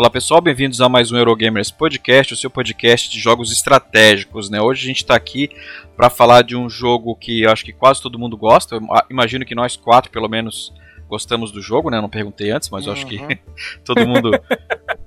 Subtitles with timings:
[0.00, 4.48] Olá pessoal, bem-vindos a mais um Eurogamers Podcast, o seu podcast de jogos estratégicos.
[4.48, 4.58] Né?
[4.58, 5.50] Hoje a gente está aqui
[5.94, 8.76] para falar de um jogo que eu acho que quase todo mundo gosta.
[8.76, 10.72] Eu imagino que nós quatro, pelo menos,
[11.06, 12.00] gostamos do jogo, né?
[12.00, 13.28] Não perguntei antes, mas eu acho que uhum.
[13.84, 14.30] todo mundo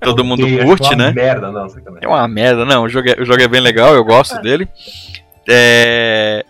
[0.00, 1.06] todo mundo curte, é né?
[1.06, 1.68] É uma merda, não.
[2.00, 2.84] É uma merda, não.
[2.84, 4.68] O jogo é, o jogo é bem legal, eu gosto dele.
[5.48, 6.44] É...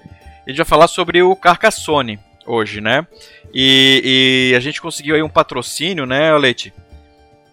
[0.46, 3.06] A gente vai falar sobre o Carcassonne hoje, né?
[3.54, 6.74] E, e, a gente conseguiu aí um patrocínio, né, Leite?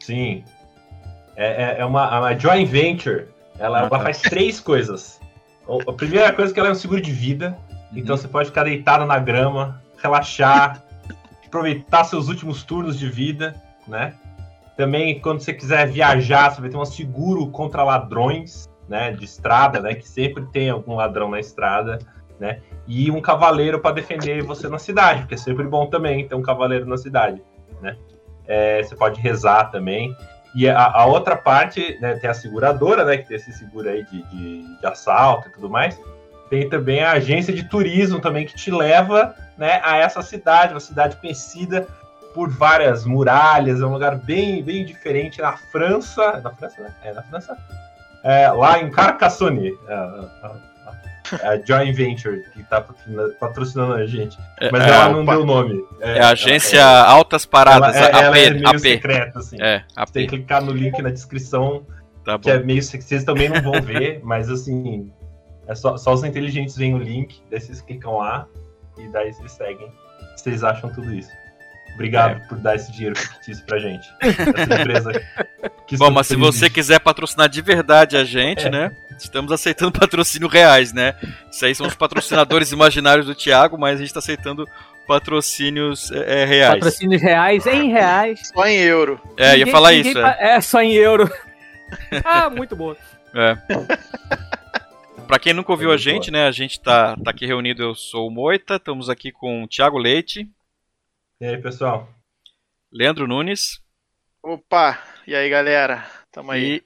[0.02, 0.44] Sim.
[1.42, 3.26] É, é, é uma, uma joint venture.
[3.58, 4.00] Ela, ah, ela tá.
[4.00, 5.20] faz três coisas.
[5.88, 7.58] A primeira coisa é que ela é um seguro de vida.
[7.92, 7.98] Uhum.
[7.98, 10.84] Então você pode ficar deitado na grama, relaxar,
[11.44, 13.56] aproveitar seus últimos turnos de vida,
[13.88, 14.14] né?
[14.78, 19.12] Também, quando você quiser viajar, você vai ter um seguro contra ladrões, né?
[19.12, 19.96] De estrada, né?
[19.96, 21.98] Que sempre tem algum ladrão na estrada,
[22.40, 22.60] né?
[22.86, 26.42] E um cavaleiro para defender você na cidade, porque é sempre bom também ter um
[26.44, 27.42] cavaleiro na cidade,
[27.82, 27.98] né?
[28.48, 30.16] É, você pode rezar também.
[30.54, 34.04] E a, a outra parte, né, tem a seguradora, né, que tem esse seguro aí
[34.04, 36.00] de, de, de, assalto e tudo mais.
[36.50, 40.80] Tem também a agência de turismo também que te leva, né, a essa cidade, uma
[40.82, 41.88] cidade conhecida
[42.34, 46.96] por várias muralhas, é um lugar bem, bem diferente na França, na França, né?
[47.04, 47.58] É na França.
[48.24, 49.72] É, lá em Carcassonne.
[49.88, 50.71] É, é
[51.44, 52.82] a Joint Venture que está
[53.40, 54.38] patrocinando a gente.
[54.60, 55.84] É, Mas é, ela não deu nome.
[56.00, 58.80] É, é a agência é, Altas Paradas, ela, AP, ela é meio AP.
[58.80, 59.58] secreta, assim.
[59.60, 60.08] É, AP.
[60.08, 61.86] Você tem que clicar no link na descrição,
[62.24, 65.12] tá que é meio vocês também não vão ver, mas assim,
[65.68, 68.48] é só, só os inteligentes veem o link, daí vocês clicam lá
[68.98, 69.92] e daí vocês seguem.
[70.36, 71.30] Vocês acham tudo isso.
[71.94, 72.48] Obrigado é.
[72.48, 74.08] por dar esse dinheiro fictício pra gente.
[74.22, 75.12] Essa empresa.
[75.98, 78.70] Bom, mas se você quiser patrocinar de verdade a gente, é.
[78.70, 78.96] né?
[79.24, 81.16] Estamos aceitando patrocínio reais, né?
[81.52, 84.68] Isso aí são os patrocinadores imaginários do Thiago, mas a gente está aceitando
[85.08, 86.76] patrocínios é, é, reais.
[86.76, 88.52] Patrocínios reais em reais.
[88.54, 89.22] Só em euro.
[89.38, 90.18] É, ninguém, ia falar isso.
[90.18, 90.56] É.
[90.56, 91.30] é, só em euro.
[92.24, 92.96] ah, muito bom.
[93.34, 93.58] É.
[95.28, 96.48] Pra quem nunca ouviu a gente, né?
[96.48, 99.98] A gente tá, tá aqui reunido, eu sou o Moita, estamos aqui com o Thiago
[99.98, 100.50] Leite.
[101.40, 102.10] E aí, pessoal?
[102.92, 103.82] Leandro Nunes.
[104.44, 106.06] Opa, e aí, galera?
[106.32, 106.84] Tamo aí.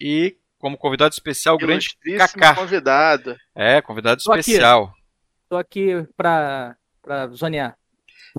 [0.00, 2.54] E, e como convidado especial, o grande Kaká.
[2.54, 3.36] convidado.
[3.54, 4.84] É, convidado Tô especial.
[4.84, 4.98] Aqui.
[5.48, 7.76] Tô aqui pra, pra zonear.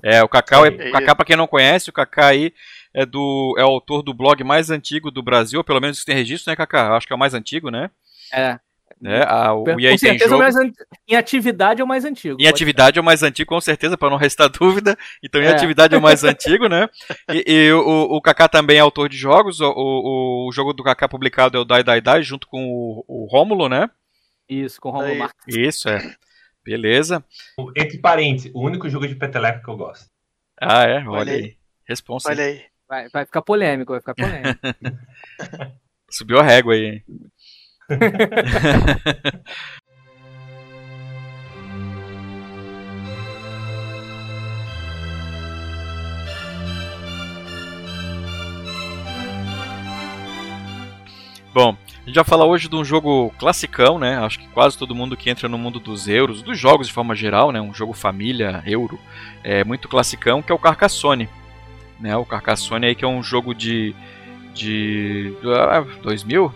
[0.02, 2.54] É, o Kaká, é, o Kaká, pra quem não conhece, o Kaká aí
[2.94, 6.14] é, do, é o autor do blog mais antigo do Brasil, pelo menos que tem
[6.14, 6.96] registro, né, Kaká?
[6.96, 7.90] Acho que é o mais antigo, né?
[8.32, 8.58] É.
[9.00, 9.22] Né?
[9.26, 10.42] A, o com certeza jogo...
[10.42, 10.70] mais an...
[11.08, 12.36] em atividade é o mais antigo.
[12.38, 12.98] Em atividade ser.
[12.98, 14.96] é o mais antigo, com certeza, para não restar dúvida.
[15.22, 15.52] Então, em é.
[15.52, 16.86] atividade é o mais antigo, né?
[17.32, 19.60] E, e o, o Kaká também é autor de jogos.
[19.60, 23.04] O, o, o jogo do Kaká publicado é o Die Die Die, junto com o,
[23.08, 23.88] o Rômulo, né?
[24.46, 25.56] Isso, com o Rômulo Marques.
[25.56, 26.14] Isso, é.
[26.62, 27.24] Beleza.
[27.74, 30.10] Entre parênteses, o único jogo de peteleco que eu gosto.
[30.60, 30.98] Ah, é?
[30.98, 31.42] Olha, Olha aí.
[31.42, 31.56] aí.
[31.88, 32.28] Responsa.
[32.28, 32.62] Olha aí.
[32.86, 34.60] Vai, vai ficar polêmico, vai ficar polêmico.
[36.10, 37.04] Subiu a régua aí, hein?
[51.52, 54.16] Bom, a gente vai falar hoje de um jogo classicão, né?
[54.18, 57.14] Acho que quase todo mundo que entra no mundo dos euros, dos jogos de forma
[57.14, 57.60] geral, né?
[57.60, 59.00] Um jogo família, euro,
[59.42, 61.28] é muito classicão, que é o Carcassonne.
[61.98, 62.16] Né?
[62.16, 63.94] O Carcassonne aí que é um jogo de
[64.54, 65.34] de.
[65.44, 66.52] Ah, 2000?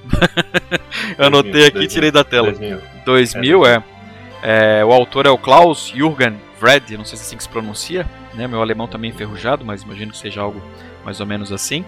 [1.19, 2.53] Eu anotei aqui e tirei da tela.
[2.53, 3.85] 2000, 2000 é.
[4.43, 4.85] é.
[4.85, 8.07] O autor é o Klaus Jürgen Vred, não sei se é assim que se pronuncia.
[8.35, 8.47] Né?
[8.47, 10.63] Meu alemão também é enferrujado, mas imagino que seja algo
[11.05, 11.85] mais ou menos assim.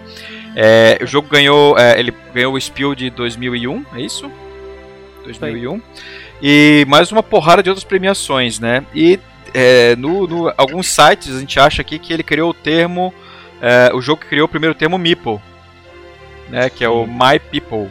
[0.55, 1.77] É, o jogo ganhou.
[1.77, 4.31] É, ele ganhou o Spiel de 2001, é isso?
[5.23, 5.81] 2001.
[6.41, 8.85] E mais uma porrada de outras premiações, né?
[8.93, 9.19] E
[9.53, 13.13] é, no, no, alguns sites a gente acha aqui que ele criou o termo.
[13.61, 15.39] É, o jogo que criou o primeiro termo Meeple,
[16.49, 16.69] né?
[16.69, 17.89] Que é o My People.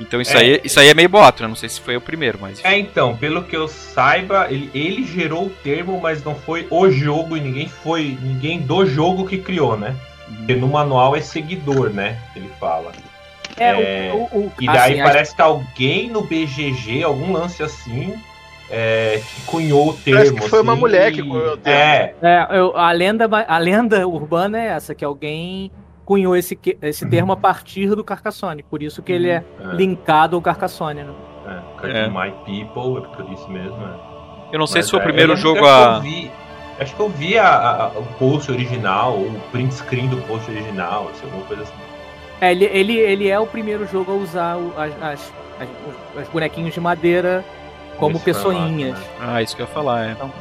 [0.00, 1.48] Então isso, é, aí, isso aí é meio boato, né?
[1.48, 2.64] Não sei se foi o primeiro, mas.
[2.64, 6.90] É, então, pelo que eu saiba, ele, ele gerou o termo, mas não foi o
[6.90, 8.16] jogo e ninguém foi.
[8.22, 9.94] ninguém do jogo que criou, né?
[10.26, 10.36] Uhum.
[10.36, 12.18] Porque no manual é seguidor, né?
[12.34, 12.92] Ele fala.
[13.58, 18.14] É, é o, o, e daí assim, parece que alguém no BGG, algum lance assim,
[18.70, 20.18] é, que cunhou o termo.
[20.18, 21.78] Parece que foi assim, uma mulher que cunhou o termo.
[21.78, 22.14] É.
[22.22, 25.70] é eu, a, lenda, a lenda urbana é essa, que alguém
[26.10, 27.10] cunhou esse, esse uhum.
[27.10, 29.76] termo a partir do Carcassonne, por isso que ele é, é.
[29.76, 31.04] linkado ao Carcassonne.
[31.04, 31.14] Né?
[31.84, 32.08] É, é.
[32.08, 33.76] My People, é por isso mesmo.
[33.76, 34.54] É.
[34.54, 36.02] Eu não sei Mas, se foi o é, primeiro jogo a.
[36.80, 40.50] acho que eu vi a, a, o post original, ou o print screen do post
[40.50, 41.74] original, assim, alguma coisa assim.
[42.40, 46.28] É, ele, ele, ele é o primeiro jogo a usar o, as, as, as, os
[46.30, 47.44] bonequinhos de madeira
[47.98, 48.98] como pessoinhas.
[48.98, 49.06] Né?
[49.20, 50.10] Ah, isso que eu ia falar, é.
[50.10, 50.32] Então,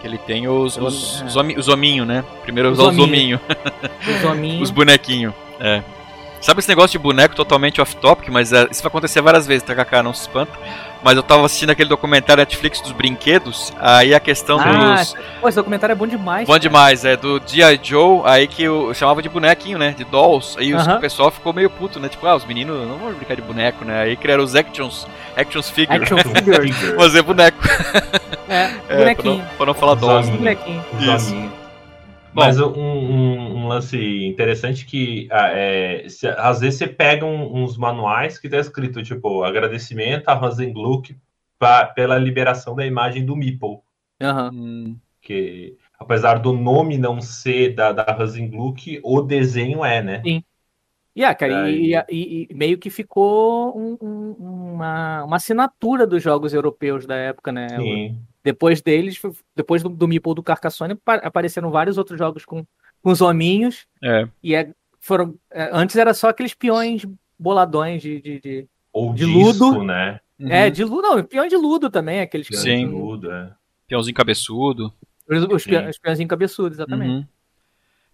[0.00, 1.58] que ele tem os, os, é.
[1.58, 2.24] os, hominhos, né?
[2.42, 3.40] Primeiro usar os hominhos.
[4.08, 4.62] Os hominhos.
[4.62, 5.34] os bonequinhos.
[5.60, 5.82] É.
[6.40, 10.02] Sabe esse negócio de boneco totalmente off-topic, mas é, isso vai acontecer várias vezes, TKK,
[10.02, 10.52] não se espanta.
[11.02, 15.14] Mas eu tava assistindo aquele documentário Netflix dos brinquedos, aí a questão ah, dos.
[15.40, 16.46] Pô, esse documentário é bom demais.
[16.46, 16.60] Bom cara.
[16.60, 17.80] demais, é do G.I.
[17.82, 19.94] Joe, aí que eu chamava de bonequinho, né?
[19.96, 20.58] De dolls.
[20.58, 20.96] Aí uh -huh.
[20.96, 22.08] o pessoal ficou meio puto, né?
[22.08, 24.02] Tipo, ah, os meninos não vão brincar de boneco, né?
[24.02, 25.06] Aí criaram os actions,
[25.36, 26.02] actions figure.
[26.02, 26.96] Action figure.
[26.96, 27.58] Fazer boneco.
[28.48, 29.36] É, é bonequinho.
[29.36, 30.30] Pra não, pra não falar dolls.
[30.30, 30.84] Bonequinho.
[31.00, 31.59] Isso.
[32.32, 32.42] Bom.
[32.42, 37.62] Mas um, um, um, lance interessante que ah, é, se, às vezes você pega um,
[37.62, 41.16] uns manuais que tá escrito tipo agradecimento a Rosenglück
[41.94, 43.80] pela liberação da imagem do Meeple.
[44.22, 44.96] Uhum.
[45.20, 50.22] Que apesar do nome não ser da, da Rosenglück, o desenho é, né?
[50.24, 50.44] Sim.
[51.16, 53.96] Yeah, cara, e, e, e, meio que ficou um,
[54.38, 57.68] uma, uma assinatura dos jogos europeus da época, né?
[57.68, 58.18] Sim.
[58.42, 59.20] Depois deles,
[59.54, 62.64] depois do, do Meeple do Carcassonne, apareceram vários outros jogos com,
[63.02, 63.86] com os hominhos.
[64.02, 64.26] É.
[64.42, 67.06] E é, foram, é, antes era só aqueles peões
[67.38, 69.84] boladões de, de, de, Ou de disco, ludo.
[69.84, 70.20] né?
[70.38, 70.70] É, uhum.
[70.70, 72.86] de ludo, não, peões de ludo também, aqueles Sim.
[72.86, 73.52] de ludo, é.
[73.86, 74.92] Peãozinho cabeçudo.
[75.28, 77.10] Os, os, os peãozinhos cabeçudos, exatamente.
[77.10, 77.26] Uhum.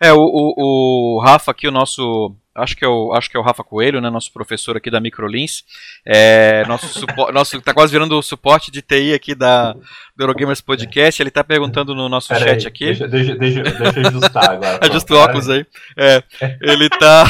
[0.01, 3.41] É, o, o, o Rafa aqui, o nosso acho que é o, acho que é
[3.41, 5.63] o Rafa Coelho, né, nosso professor aqui da Microlins,
[6.05, 10.63] é, nosso suporte, nosso tá quase virando o suporte de TI aqui da do Eurogamers
[10.63, 12.85] Podcast, ele tá perguntando no nosso Pera chat aí, aqui.
[12.87, 14.79] Deixa, deixa, deixa, deixa eu ajustar agora.
[14.89, 15.67] Ajusta o óculos aí.
[15.95, 16.23] É,
[16.63, 17.25] ele tá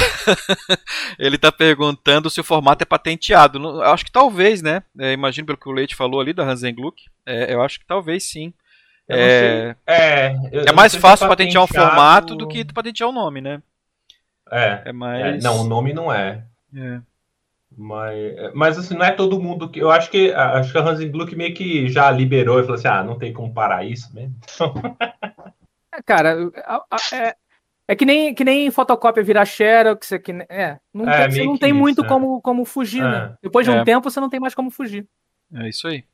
[1.19, 3.83] ele tá perguntando se o formato é patenteado.
[3.83, 4.85] Acho que talvez, né?
[5.01, 7.03] É, imagino pelo que o Leite falou ali da Hansen Gluck.
[7.27, 8.53] É, eu acho que talvez sim.
[9.08, 10.37] É, é,
[10.67, 13.62] é mais fácil patentear o formato do que patentear o nome, né?
[14.50, 14.82] É.
[14.87, 15.44] É mais.
[15.44, 16.44] É, não, o nome não é.
[16.75, 17.00] É.
[17.76, 19.79] Mas, mas assim, não é todo mundo que.
[19.79, 22.88] Eu acho que acho que a Hansen Gluck meio que já liberou e falou assim:
[22.88, 24.35] ah, não tem como parar isso mesmo.
[25.93, 26.37] é, cara,
[27.12, 27.37] é,
[27.88, 30.12] é que nem, que nem fotocópia virar Xerox.
[30.12, 32.09] É, que, é, não é, tem, você não tem isso, muito é.
[32.09, 33.32] como, como fugir, né?
[33.35, 33.38] É.
[33.43, 35.06] Depois de um tempo você não tem mais como fugir.
[35.52, 36.05] É isso aí.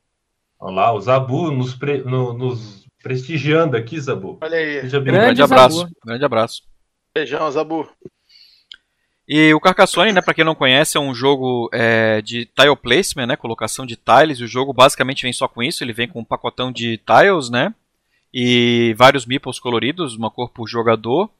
[0.59, 4.39] Olha lá, o Zabu nos, pre, no, nos prestigiando aqui, Zabu.
[4.41, 4.81] Olha aí.
[4.83, 5.89] Grande, grande abraço.
[6.05, 6.63] Grande abraço.
[7.15, 7.89] Beijão, Zabu.
[9.29, 13.27] E o Carcassonne, né, para quem não conhece, é um jogo é, de tile placement,
[13.27, 14.39] né, colocação de tiles.
[14.39, 17.49] E o jogo basicamente vem só com isso, ele vem com um pacotão de tiles,
[17.49, 17.73] né,
[18.35, 21.31] e vários meeples coloridos, uma cor por jogador,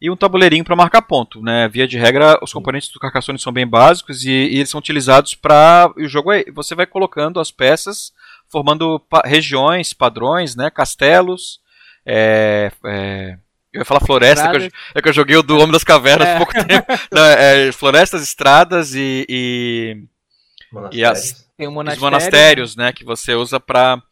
[0.00, 1.66] e um tabuleirinho para marcar ponto, né.
[1.68, 5.34] Via de regra, os componentes do Carcassonne são bem básicos e, e eles são utilizados
[5.34, 8.12] para o jogo é, você vai colocando as peças,
[8.50, 11.60] formando pa regiões, padrões, né, castelos,
[12.06, 13.38] é, é
[13.72, 16.26] eu ia falar floresta, que eu, é que eu joguei o do Homem das Cavernas
[16.26, 16.34] é.
[16.34, 16.86] há pouco tempo.
[17.12, 19.26] Não, é, é, florestas, estradas e.
[19.28, 19.96] e,
[20.90, 22.92] e as, os monastérios, né?
[22.92, 24.02] Que você usa pra.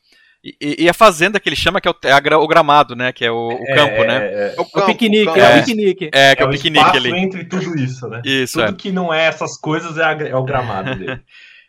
[0.44, 3.12] E, e, a fazenda que ele chama, que é o, é o gramado, né?
[3.12, 4.26] Que é o, o campo, né?
[4.26, 6.10] É, o, campo, o piquenique, é, o piquenique.
[6.12, 7.18] É, que é, o piquenique ali.
[7.18, 8.22] entre tudo isso, né?
[8.24, 11.20] Isso, tudo que não é essas coisas é, o gramado dele.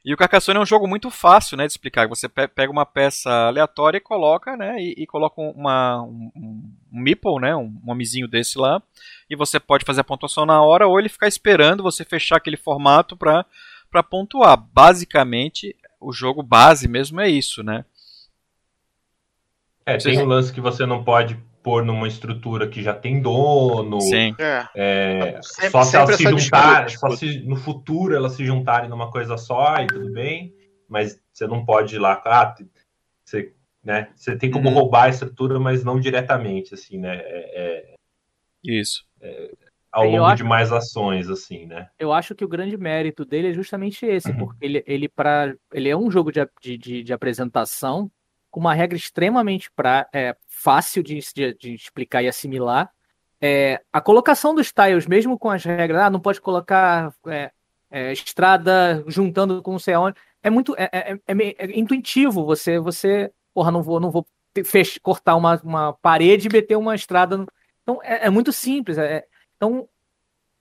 [0.08, 2.08] E o Carcassonne é um jogo muito fácil, né, de explicar.
[2.08, 7.42] Você pega uma peça aleatória e coloca, né, e, e coloca uma, um, um meeple,
[7.42, 8.82] né, um, um homizinho desse lá,
[9.30, 12.56] e você pode fazer a pontuação na hora ou ele ficar esperando você fechar aquele
[12.56, 13.46] formato para
[13.92, 14.56] para pontuar.
[14.56, 17.84] Basicamente, o jogo base mesmo é isso, né?
[19.86, 24.00] É, tem um lance que você não pode pôr numa estrutura que já tem dono.
[24.00, 24.34] Sim.
[24.40, 24.70] É.
[24.74, 29.12] É, sempre, só se elas se juntarem, só se no futuro elas se juntarem numa
[29.12, 30.56] coisa só e tudo bem,
[30.88, 32.56] mas você não pode ir lá, ah,
[33.26, 34.76] você, né, você tem como uhum.
[34.76, 37.18] roubar a estrutura, mas não diretamente, assim, né?
[37.18, 37.96] É, é
[38.64, 39.06] Isso.
[39.20, 39.52] É,
[39.92, 41.90] ao longo acho, de mais ações, assim, né?
[42.00, 44.38] Eu acho que o grande mérito dele é justamente esse, uhum.
[44.38, 48.10] porque ele, ele, pra, ele é um jogo de, de, de apresentação
[48.50, 52.92] com uma regra extremamente pra, é, fácil de, de, de, explicar e assimilar.
[53.40, 57.52] É, a colocação dos tiles, mesmo com as regras, ah, não pode colocar é,
[57.92, 59.94] é estrada juntando com o sei
[60.44, 62.46] é muito é, é, é, intuitivo.
[62.46, 64.26] Você, você, porra, não vou, não vou
[64.66, 67.38] fech, cortar uma, uma parede e meter uma estrada.
[67.38, 67.48] No...
[67.84, 68.98] Então é, muito simples.
[69.56, 69.88] então,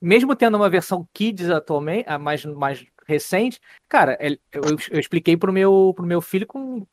[0.00, 5.52] mesmo tendo uma versão Kids atualmente, a mais, mais recente, cara, eu, eu expliquei pro
[5.52, 6.86] meu, pro meu filho com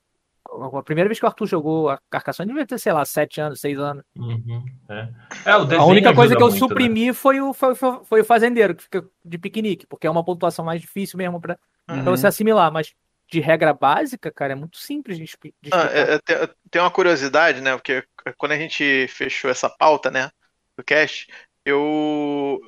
[0.77, 3.59] a primeira vez que o Arthur jogou a Carcassonne devia ter, sei lá, sete anos,
[3.59, 4.03] seis anos.
[4.15, 5.09] Uhum, é.
[5.45, 6.67] É, a única coisa que eu muito, né?
[6.67, 7.13] suprimi né?
[7.13, 10.81] foi, o, foi, foi, o fazendeiro, que fica de piquenique, porque é uma pontuação mais
[10.81, 11.57] difícil mesmo para
[11.89, 12.03] uhum.
[12.03, 12.93] você assimilar, mas
[13.29, 17.61] de regra básica, cara, é muito simples de, de ah, é, é, tem uma curiosidade,
[17.61, 17.73] né?
[17.75, 18.03] Porque
[18.37, 20.29] quando a gente fechou essa pauta, né,
[20.77, 21.27] do cast,
[21.65, 22.59] eu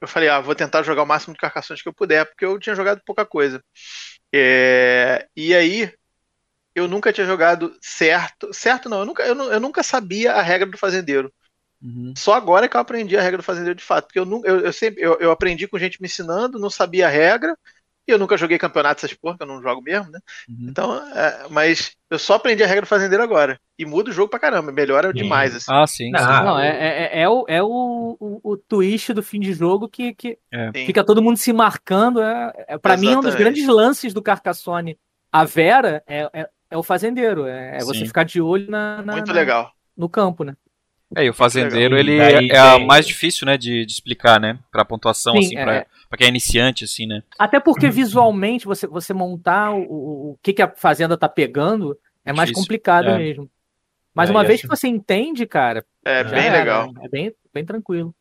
[0.00, 2.58] eu falei, ah, vou tentar jogar o máximo de carcações que eu puder, porque eu
[2.58, 3.62] tinha jogado pouca coisa.
[4.34, 5.92] É, e aí
[6.74, 8.52] eu nunca tinha jogado certo.
[8.52, 11.32] Certo não, eu nunca, eu, eu nunca sabia a regra do fazendeiro.
[11.82, 12.14] Uhum.
[12.16, 14.06] Só agora é que eu aprendi a regra do fazendeiro de fato.
[14.06, 17.10] Porque eu, eu, eu sempre eu, eu aprendi com gente me ensinando, não sabia a
[17.10, 17.56] regra.
[18.06, 20.18] E eu nunca joguei campeonato essas porra, que eu não jogo mesmo, né?
[20.48, 20.66] Uhum.
[20.68, 23.60] Então, é, mas eu só aprendi a regra do fazendeiro agora.
[23.78, 25.14] E muda o jogo pra caramba, melhora Sim.
[25.14, 25.72] demais, assim.
[25.72, 26.04] Ah, sim.
[26.06, 26.10] sim.
[26.10, 29.88] Não, Não, é, é, é o, é o, o, o twist do fim de jogo
[29.88, 30.84] que, que Sim.
[30.84, 32.20] fica todo mundo se marcando.
[32.20, 33.38] É, é, para mim, um dos Exatamente.
[33.38, 34.98] grandes lances do Carcassonne,
[35.30, 36.28] a Vera, é,
[36.72, 37.46] é, é o fazendeiro.
[37.46, 39.72] É, é você ficar de olho na, na- Muito na- legal.
[39.96, 40.56] no campo, né?
[41.14, 44.58] É, e o fazendeiro, ele daí é a mais difícil, né, de, de explicar, né?
[44.70, 45.62] Pra pontuação, Sim, assim, é.
[45.64, 47.22] pra, pra quem é iniciante, assim, né?
[47.38, 51.98] Até porque visualmente você, você montar o, o, o que, que a fazenda tá pegando
[52.24, 52.64] é mais Difícil.
[52.64, 53.18] complicado É.
[53.18, 53.50] mesmo.
[54.14, 56.90] Mas É, uma vez assim- que você entende, cara, É bem era, legal.
[57.02, 58.14] É bem, bem tranquilo.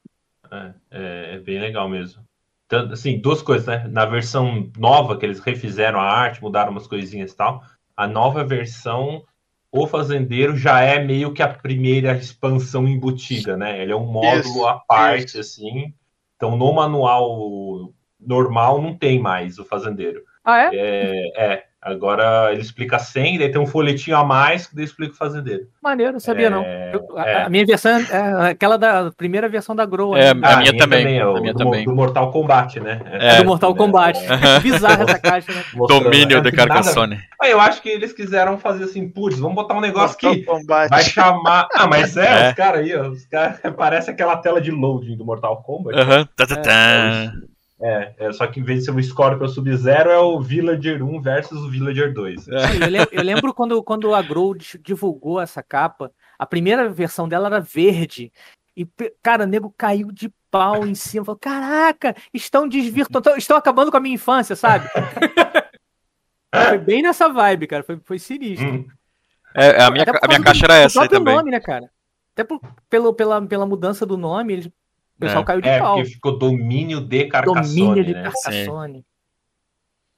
[0.51, 2.21] É, é, é bem legal mesmo.
[2.67, 3.87] Tanto, assim, duas coisas, né?
[3.89, 7.63] Na versão nova, que eles refizeram a arte, mudaram umas coisinhas e tal,
[7.95, 9.23] a nova versão,
[9.71, 13.81] o Fazendeiro já é meio que a primeira expansão embutida, né?
[13.81, 15.93] Ele é um módulo Isso, à parte, assim.
[16.35, 20.23] Então, no manual normal, não tem mais o Fazendeiro.
[20.43, 20.69] Ah, é?
[20.73, 25.13] É, é, agora ele explica 100, daí tem um folhetinho a mais que daí explica
[25.13, 25.63] o Fazendeiro.
[25.81, 26.61] Maneiro, não sabia não.
[26.63, 27.43] É, Eu- a, é.
[27.43, 30.15] a minha versão é aquela da primeira versão da Grow.
[30.15, 30.47] É, ainda.
[30.47, 31.83] A minha também, é a o minha do, também.
[31.85, 33.01] do Mortal Kombat, né?
[33.05, 33.37] É.
[33.37, 34.19] do Mortal Kombat.
[34.19, 35.63] É, Bizarra essa caixa, né?
[35.87, 36.49] Domínio né?
[36.49, 37.19] de Nada- Carcassonne.
[37.41, 40.43] Ah, Eu acho que eles quiseram fazer assim, putz, vamos botar um negócio Mortal que
[40.43, 40.89] Kombat.
[40.89, 41.67] vai chamar.
[41.73, 42.49] Ah, mas é, É.
[42.49, 45.97] os caras aí, ó, os caras parece aquela tela de loading do Mortal Kombat.
[45.99, 46.27] Aham.
[46.35, 47.33] Tá, tá, tá.
[47.83, 51.21] É, é, só que em vez de ser o Scorpion Sub-Zero, é o Villager 1
[51.21, 52.47] versus o Villager 2.
[52.47, 52.67] É.
[52.67, 57.27] Sim, eu, lem- eu lembro quando, quando a Grow divulgou essa capa, a primeira versão
[57.27, 58.31] dela era verde.
[58.77, 58.87] E,
[59.23, 61.25] cara, o nego caiu de pau em cima.
[61.25, 64.87] Falou, caraca, estão desvirtuando, estão- acabando com a minha infância, sabe?
[66.69, 67.83] foi bem nessa vibe, cara.
[67.83, 68.67] Foi, foi sinistro.
[68.67, 68.87] Hum,
[69.55, 71.35] É, a minha, a minha caixa do- era essa aí próprio também.
[71.35, 71.89] nome, né, cara?
[72.33, 74.69] Até por- pelo, pela, pela mudança do nome, eles,
[75.21, 75.45] pessoal É.
[75.45, 75.95] caiu de é, pau.
[75.95, 78.23] porque ficou domínio de Carcassonne, Domínio de né?
[78.23, 79.05] Carcassonne.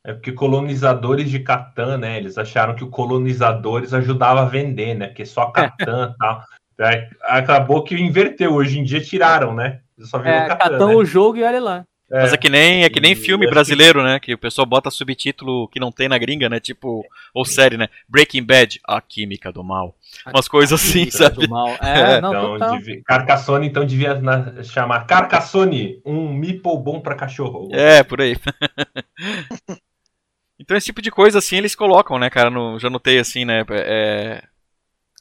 [0.05, 2.17] É porque colonizadores de Catan, né?
[2.17, 5.07] Eles acharam que o colonizadores ajudava a vender, né?
[5.07, 6.41] Porque só Catan e tal.
[6.79, 8.53] Aí acabou que inverteu.
[8.53, 9.79] Hoje em dia tiraram, né?
[9.99, 10.69] Só virou É, Catan.
[10.71, 10.95] catão né?
[10.95, 11.85] o jogo e olha lá.
[12.21, 14.19] Mas é que nem, é que nem filme acho que- brasileiro, né?
[14.19, 16.59] Que o pessoal bota subtítulo que não tem na gringa, né?
[16.59, 17.03] Tipo,
[17.33, 17.87] ou série, né?
[18.07, 19.95] Breaking Bad, a química do mal.
[20.27, 21.35] Umas coisas assim, Química sabe?
[21.45, 21.67] do mal.
[21.81, 22.77] É, não, Então, total.
[22.77, 27.69] devia- Carcassonne, então, devia na- chamar Carcassonne, um meeple bom pra cachorro.
[27.71, 28.35] É, por aí.
[30.59, 32.49] então esse tipo de coisa assim eles colocam, né, cara?
[32.49, 33.65] No, já notei assim, né?
[33.71, 34.43] é-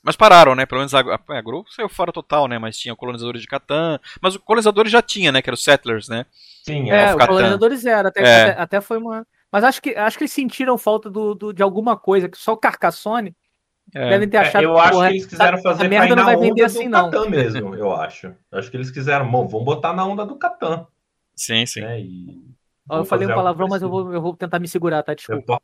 [0.02, 0.66] Mas pararam, né?
[0.66, 2.58] Pelo menos a, a, a Grow saiu fora total, né?
[2.58, 4.00] Mas tinha colonizadores de Catan.
[4.20, 5.40] Mas o colonizadores já tinha, né?
[5.40, 6.26] Que era os Settlers, né?
[6.64, 7.14] Sim, É, é.
[7.16, 8.08] os colonizadores eram.
[8.08, 8.42] Até, É.
[8.50, 9.26] até, até foi uma.
[9.50, 12.52] Mas acho que, acho que eles sentiram falta do, do- de alguma coisa, que só
[12.52, 13.36] o Carcassone
[13.94, 14.08] É.
[14.08, 16.16] devem ter É, achado eu acho porra, que eles quiseram a- fazer a merda não
[16.16, 17.10] na vai onda vender do assim, não.
[17.10, 18.34] Catan mesmo, eu acho.
[18.50, 20.86] Eu acho que eles quiseram, bom, vamos botar na onda do Catan,
[21.36, 21.80] Sim, sim.
[21.82, 22.00] né?
[22.00, 22.42] E
[22.90, 25.12] eu falei um palavrão, mas eu vou, eu vou tentar me segurar, tá?
[25.12, 25.60] Eu Desculpa.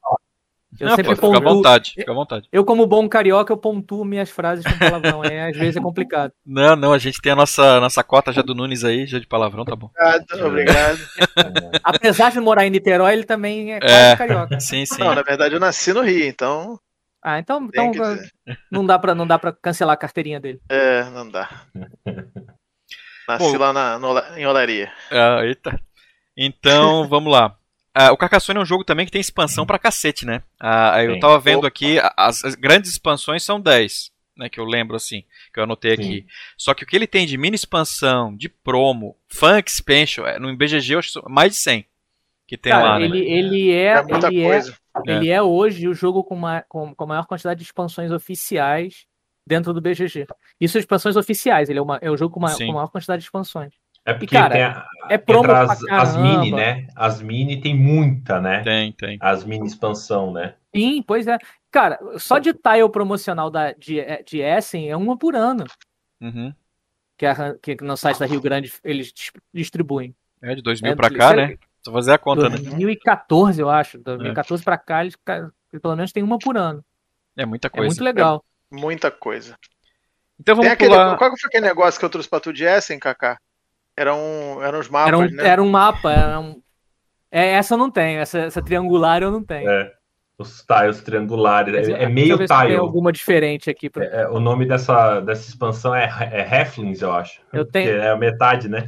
[0.80, 1.54] Eu Não, sempre pô, fica à pontuo.
[1.56, 2.48] vontade, fica à vontade.
[2.52, 5.24] Eu, como bom carioca, eu pontuo minhas frases com palavrão.
[5.24, 6.32] É, às vezes é complicado.
[6.46, 9.26] Não, não, a gente tem a nossa, nossa cota já do Nunes aí, já de
[9.26, 9.90] palavrão, tá bom.
[9.90, 10.98] Obrigado, obrigado.
[11.82, 14.16] Apesar de morar em Niterói, ele também é É.
[14.16, 14.58] carioca.
[14.60, 15.00] Sim, sim.
[15.00, 16.78] Não, na verdade eu nasci no Rio, então.
[17.22, 18.30] Ah, então, então dizer.
[18.70, 20.60] não, dá pra, não dá pra cancelar a carteirinha dele.
[20.68, 21.48] É, não dá.
[23.28, 23.58] Nasci Bom.
[23.58, 24.90] lá na, no- em Olaria.
[25.10, 25.78] Ah, eita.
[26.36, 27.56] Então, vamos lá.
[27.94, 30.42] Ah, o Carcassonne é um jogo também que tem expansão pra cacete, né?
[30.60, 31.20] Ah, eu Sim.
[31.20, 34.48] tava vendo aqui, a- as, as grandes expansões são 10, né?
[34.48, 36.02] Que eu lembro assim, que eu anotei Sim.
[36.02, 36.26] aqui.
[36.56, 40.54] Só que o que ele tem de mini expansão, de promo, fan expansion, é, no
[40.56, 41.86] BGG eu acho que são mais de 100
[42.46, 43.04] que tem Cara, lá, né?
[43.06, 44.78] ele, ele é, É muita ele é, coisa.
[45.06, 49.06] ele é hoje o jogo com, ma- com, com a maior quantidade de expansões oficiais
[49.46, 50.26] dentro do BGG.
[50.60, 52.66] Isso são expansões oficiais, ele é, uma, é o jogo com, ma- Sim.
[52.66, 53.72] com a maior quantidade de expansões.
[54.08, 56.86] É porque cara, tem a, É promo as, as mini, né?
[56.96, 58.62] As mini tem muita, né?
[58.62, 59.18] Tem, tem.
[59.20, 60.54] As mini expansão, né?
[60.74, 61.36] Sim, pois é.
[61.70, 65.64] Cara, só de tile promocional da, de, de Essen é uma por ano,
[66.20, 66.54] Uhum.
[67.18, 70.14] que, a- que no site da Rio Grande eles dis- distribuem.
[70.40, 71.56] É de 2000 É, pra cá, né?
[71.82, 72.56] Só fazer a conta, né?
[72.56, 73.98] 2014, eu acho.
[73.98, 75.16] 2014 pra cá, eles
[75.82, 76.82] pelo menos tem uma por ano.
[77.36, 77.86] É muita É coisa.
[77.86, 78.42] muito legal.
[78.70, 79.54] Muita coisa.
[80.40, 81.16] Então Tem vamos aquele, pular.
[81.18, 83.38] qual foi aquele negócio que eu trouxe pra tu de Essen, Kaká?
[83.98, 85.46] Eram, eram os mapas, Era um, né?
[85.48, 86.60] era um mapa, era um...
[87.30, 89.68] É, essa eu não tenho, essa, essa triangular eu não tenho.
[89.68, 89.92] É.
[90.38, 91.74] Os tiles triangulares.
[91.74, 92.76] Mas, É, é deixa eu meio se tem tile.
[92.76, 93.90] alguma diferente aqui.
[93.90, 94.04] Pra...
[94.04, 97.40] É, o nome dessa, dessa expansão é, é Halflings, eu acho.
[97.52, 98.86] Eu tenho- Que é a metade, né?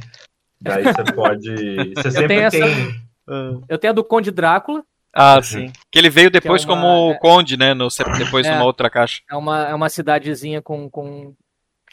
[0.61, 1.93] Daí você pode.
[1.95, 3.01] Você sempre tenho essa- tem.
[3.67, 4.81] Eu tenho a do Conde Drácula,
[5.13, 5.71] Ah, sim.
[5.91, 7.73] Que ele veio depois uma- como é- Conde, né?
[7.73, 8.51] No, depois É.
[8.53, 9.21] numa outra caixa.
[9.29, 11.33] é uma, é uma cidadezinha com, com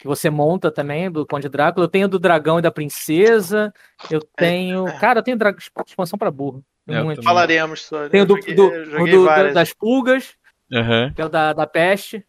[0.00, 1.84] que você monta também, do Conde Drácula.
[1.84, 3.72] Eu tenho do dragão e da princesa.
[4.10, 4.84] Eu tenho.
[4.98, 5.54] Cara, eu tenho dra...
[5.86, 6.64] expansão pra burro.
[6.86, 7.22] Tenho Eu muito.
[7.22, 8.08] Falaremos sobre.
[8.08, 10.36] Tenho do, joguei- do- joguei do- das pulgas,
[10.72, 11.12] Aham.
[11.14, 12.24] que é o da, da peste.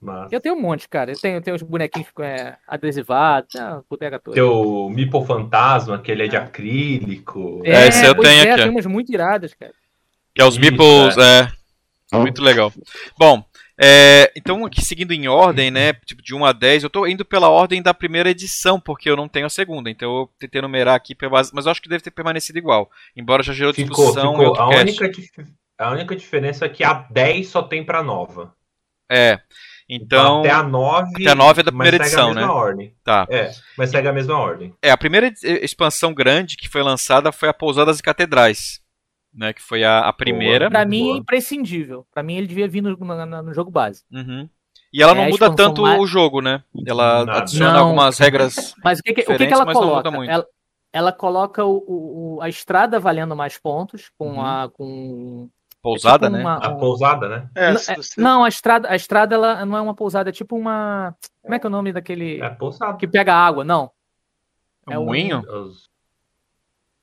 [0.00, 0.30] Mas...
[0.30, 1.10] Eu tenho um monte, cara.
[1.10, 3.52] Eu tenho, eu tenho os bonequinhos é, adesivados.
[3.88, 4.34] Putega toda.
[4.34, 7.60] Tem o Meeple Fantasma, que ele é de acrílico.
[7.64, 8.64] É, esse eu pois tenho é, aqui, ó.
[8.64, 9.72] Tem umas muito iradas, cara.
[10.34, 11.48] Que é os Meeples, é.
[12.16, 12.72] Muito legal.
[13.18, 13.44] Bom,
[13.78, 15.92] é, então aqui seguindo em ordem, né?
[16.04, 19.16] Tipo, de 1 a 10, eu tô indo pela ordem da primeira edição, porque eu
[19.16, 19.90] não tenho a segunda.
[19.90, 22.90] Então eu tentei numerar aqui, mas eu acho que deve ter permanecido igual.
[23.14, 24.58] Embora já gerou Ficou, discussão ficou.
[24.58, 25.10] A única,
[25.78, 28.54] a única diferença é que a 10 só tem pra nova.
[29.10, 29.40] É.
[29.88, 30.40] Então.
[30.40, 31.12] até a 9.
[31.14, 32.44] até a 9 é da primeira edição, né?
[32.44, 32.94] ordem.
[33.04, 33.26] Tá.
[33.30, 34.74] É, mas segue a mesma ordem.
[34.82, 38.80] É, a primeira expansão grande que foi lançada foi a Pousadas e Catedrais.
[39.36, 40.70] Né, que foi a, a primeira.
[40.70, 41.18] Pra Muito mim é boa.
[41.18, 42.06] imprescindível.
[42.10, 44.02] Pra mim ele devia vir no, na- no jogo base.
[44.10, 44.48] Uhum.
[44.92, 46.62] E ela É não muda tanto mais- o jogo, né?
[46.86, 47.38] Ela Nada.
[47.40, 47.84] adiciona Não.
[47.88, 48.74] algumas regras.
[48.82, 50.10] Mas o que, que- o que, que ela mas não muda coloca?
[50.10, 50.30] muito.
[50.30, 50.46] Ela,
[50.90, 54.40] ela coloca o, o- o- a estrada valendo mais pontos com Uhum.
[54.40, 54.70] a.
[54.72, 55.50] Com,
[55.82, 56.42] Pousada, é tipo né?
[56.42, 57.48] uma- A um- pousada, né?
[57.54, 61.14] É, é- Não, a estrada, a estrada ela não é uma pousada, é tipo uma.
[61.42, 62.40] Como é que é o nome daquele.
[62.40, 62.96] É pousada.
[62.96, 63.62] Que pega água?
[63.64, 63.90] Não.
[64.88, 65.40] é um um- moinho?
[65.40, 65.90] Os-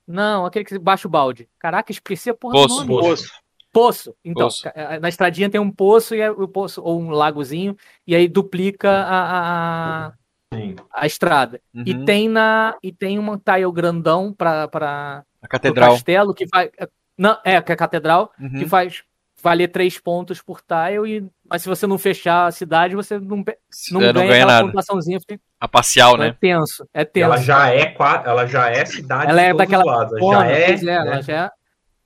[0.07, 1.47] Não, aquele que baixa o balde.
[1.59, 2.81] Caraca, esqueci a porra Poço.
[2.81, 3.01] do nome.
[3.07, 3.31] Poço.
[3.71, 4.15] Poço.
[4.23, 4.63] Então, Poço.
[5.01, 8.89] na estradinha tem um poço e é o poço ou um lagozinho e aí duplica
[8.91, 10.13] a, a,
[10.53, 10.75] Sim.
[10.93, 11.59] a estrada.
[11.73, 12.05] E Uhum.
[12.05, 15.91] tem na e tem um tile grandão para para A catedral.
[15.93, 16.69] castelo que vai
[17.17, 18.59] não é que é a catedral Uhum.
[18.59, 19.03] que faz
[19.43, 23.43] valer três pontos por tile e mas se você não fechar a cidade você não,
[23.91, 24.65] não, É, ganha, não ganha nada.
[24.67, 26.37] pontuaçãozinha fica- A parcial, é né?
[26.39, 27.93] tenso é tenso Ela já é,
[28.25, 30.19] ela já é cidade Ela é todos daquela os lados.
[30.19, 30.93] Já é, é, né?
[30.93, 31.51] ela já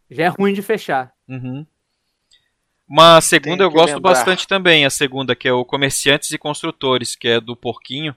[0.09, 1.65] já é ruim de fechar Uhum.
[2.89, 4.13] Uma segunda eu gosto lembrar.
[4.13, 8.15] bastante também, a segunda, que é o Comerciantes e Construtores, que é do Porquinho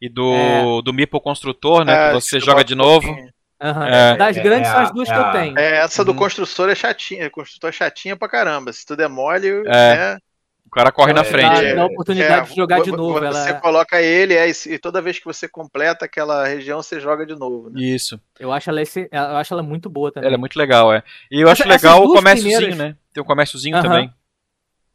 [0.00, 0.82] e do, É.
[0.82, 1.92] do Meeple Construtor, né?
[1.94, 3.06] É, que você joga de novo.
[3.06, 3.32] pouquinho.
[3.60, 3.86] Aham.
[3.88, 4.16] É.
[4.16, 6.12] das É, grandes é são as duas é que eu a- tenho É, essa do
[6.12, 6.16] Uhum.
[6.16, 7.28] construtor é chatinha.
[7.30, 8.72] Construtor é chatinha pra caramba.
[8.72, 9.96] Se tu demole, É.
[10.14, 10.18] né,
[10.66, 11.74] O cara corre na frente.
[11.74, 14.78] dá a oportunidade de jogar de vo- novo, Você ela é- coloca ele é, e
[14.78, 17.70] toda vez que você completa aquela região, você joga de novo.
[17.70, 17.80] Né?
[17.80, 18.20] Isso.
[18.38, 20.26] Eu acho ela, esse- eu acho ela muito boa também.
[20.26, 21.02] Ela é muito legal, é.
[21.30, 22.96] E eu Essa- acho legal o comérciozinho, primeiras- né?
[23.12, 23.82] Tem o comérciozinho Aham.
[23.82, 24.12] também.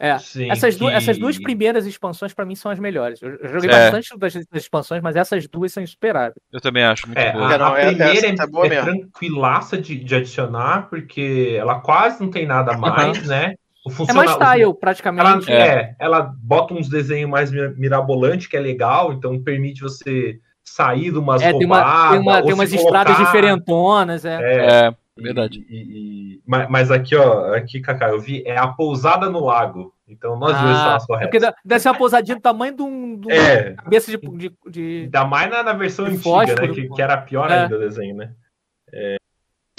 [0.05, 0.17] É.
[0.19, 3.21] Sim, Essas, du que- essas duas primeiras expansões pra mim são as melhores.
[3.21, 3.73] Eu, joguei É.
[3.91, 6.35] bastante das, das expansões, mas essas duas são insuperáveis.
[6.51, 7.47] Eu também acho muito É, boa.
[7.55, 8.91] a, a é- primeira é, é boa é mesmo.
[8.91, 13.53] tranquilaça de, de adicionar, porque ela quase não tem nada a mais, né?
[13.85, 15.51] O É funciona- mais o- tile, praticamente.
[15.51, 15.95] Ela, é.
[15.99, 21.17] ela bota uns desenhos mais mi- mirabolantes, que é legal, então permite você sair de
[21.17, 22.11] umas É, tem, uma, roubadas.
[22.11, 24.25] tem, uma, tem umas se estradas colocar- diferentonas.
[24.25, 24.35] É.
[24.41, 25.65] É, É, verdade.
[25.69, 29.43] e- e- e- mas, mas aqui, ó, aqui, Cacá, eu vi, é a pousada no
[29.43, 29.92] lago.
[30.07, 31.41] Então nós dois Ah, estamos é porque corretos.
[31.41, 35.01] dá- deve ser uma pousadinha do tamanho de, um, de É, cabeça de, de, de-
[35.05, 36.73] ainda mais na, na versão antiga, fósforo, né?
[36.73, 37.63] Que, que era pior É.
[37.63, 38.33] ainda o desenho, né?
[38.91, 39.15] É,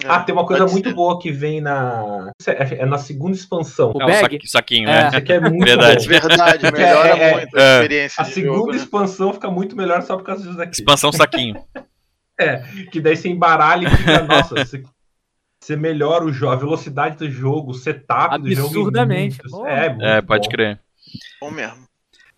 [0.06, 2.30] Ah, tem uma coisa muito boa que vem na.
[2.46, 3.92] É é na segunda expansão.
[3.94, 4.20] O É o bag?
[4.20, 5.02] saqui- saquinho, É.
[5.02, 5.08] né?
[5.08, 6.04] Isso aqui é muito Verdade.
[6.04, 6.08] bom.
[6.10, 7.74] Verdade, melhora É, é, muito a é.
[7.76, 8.76] experiência A de segunda jogo, né?
[8.76, 10.72] expansão fica muito melhor só por causa disso daqui.
[10.74, 11.54] Expansão saquinho.
[12.90, 14.56] Que daí você embaralha e fica, nossa,
[15.64, 18.66] você, melhora o jogo, a velocidade do jogo, o setup do jogo.
[18.68, 19.40] Absurdamente.
[19.66, 20.50] é, muito É, pode bom.
[20.50, 20.80] crer.
[21.40, 21.84] Bom mesmo.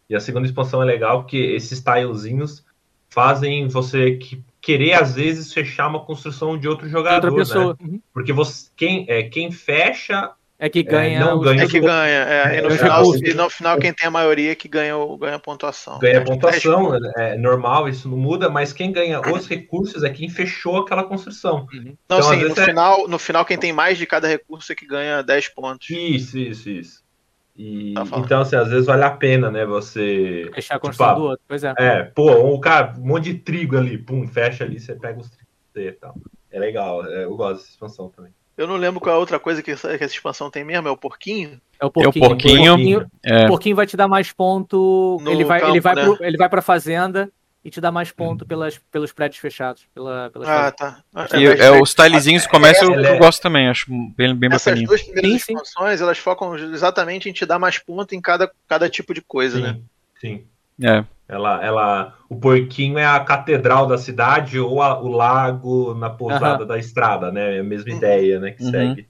[0.08, 2.64] E a segunda expansão é legal porque esses tilezinhos
[3.10, 7.76] fazem você que- querer, às vezes, fechar uma construção de outro jogador, outra pessoa.
[7.80, 7.88] né?
[7.88, 8.00] Uhum.
[8.12, 11.20] Porque você, quem, é, quem fecha É que ganha.
[11.20, 12.24] não os- ganha É que ganha.
[12.24, 14.96] É, e no, É, final, e no final, quem tem a maioria é que ganha,
[14.96, 15.98] o- ganha a pontuação.
[15.98, 20.08] ganha que pontuação, dez é normal, isso não muda, mas quem ganha os recursos é
[20.10, 21.66] quem fechou aquela construção.
[21.72, 24.74] Não, Então, sim, no é- final, no final, quem tem mais de cada recurso é
[24.74, 25.90] que ganha 10 pontos.
[25.90, 27.06] Isso, isso, isso.
[27.54, 30.50] E, Tá então, assim, às vezes vale a pena, né, você...
[30.54, 31.44] Fechar a Tipo, construção ah, do outro.
[31.48, 31.74] Pois é.
[31.78, 35.30] É, pô, um cara, um monte de trigo ali, pum, fecha ali, você pega os
[35.30, 36.14] trigos e tal.
[36.50, 38.32] É legal, é, eu gosto dessa expansão também.
[38.56, 40.88] Eu não lembro qual é a outra coisa que essa, que essa expansão tem mesmo,
[40.88, 41.60] é o porquinho.
[41.80, 42.26] É o porquinho.
[42.28, 42.72] porquinho.
[42.72, 43.44] O porquinho, É.
[43.44, 45.18] o porquinho vai te dar mais ponto.
[45.20, 46.02] No Ele vai, ele, campo, vai né?
[46.04, 47.30] pro, ele vai pra fazenda
[47.62, 49.86] e te dá mais ponto pelas, pelos prédios fechados.
[49.92, 51.02] Pela, pelas Ah, tá.
[51.32, 54.34] É, E mas- é, os tilezinhos do comércio ela eu é- gosto também, acho bem,
[54.34, 54.86] bem Essas bacaninho.
[54.88, 55.52] duas primeiras Sim, sim.
[55.52, 59.56] expansões, elas focam exatamente em te dar mais ponto em cada, cada tipo de coisa,
[59.58, 59.78] Sim, né?
[60.20, 60.44] sim.
[60.82, 61.04] É.
[61.28, 66.64] Ela, ela, o porquinho é a catedral da cidade ou a- o lago na pousada
[66.64, 67.56] da estrada, né?
[67.56, 67.96] É a mesma Uhum.
[67.96, 68.52] ideia, né?
[68.52, 68.70] Que Uhum.
[68.70, 69.08] segue.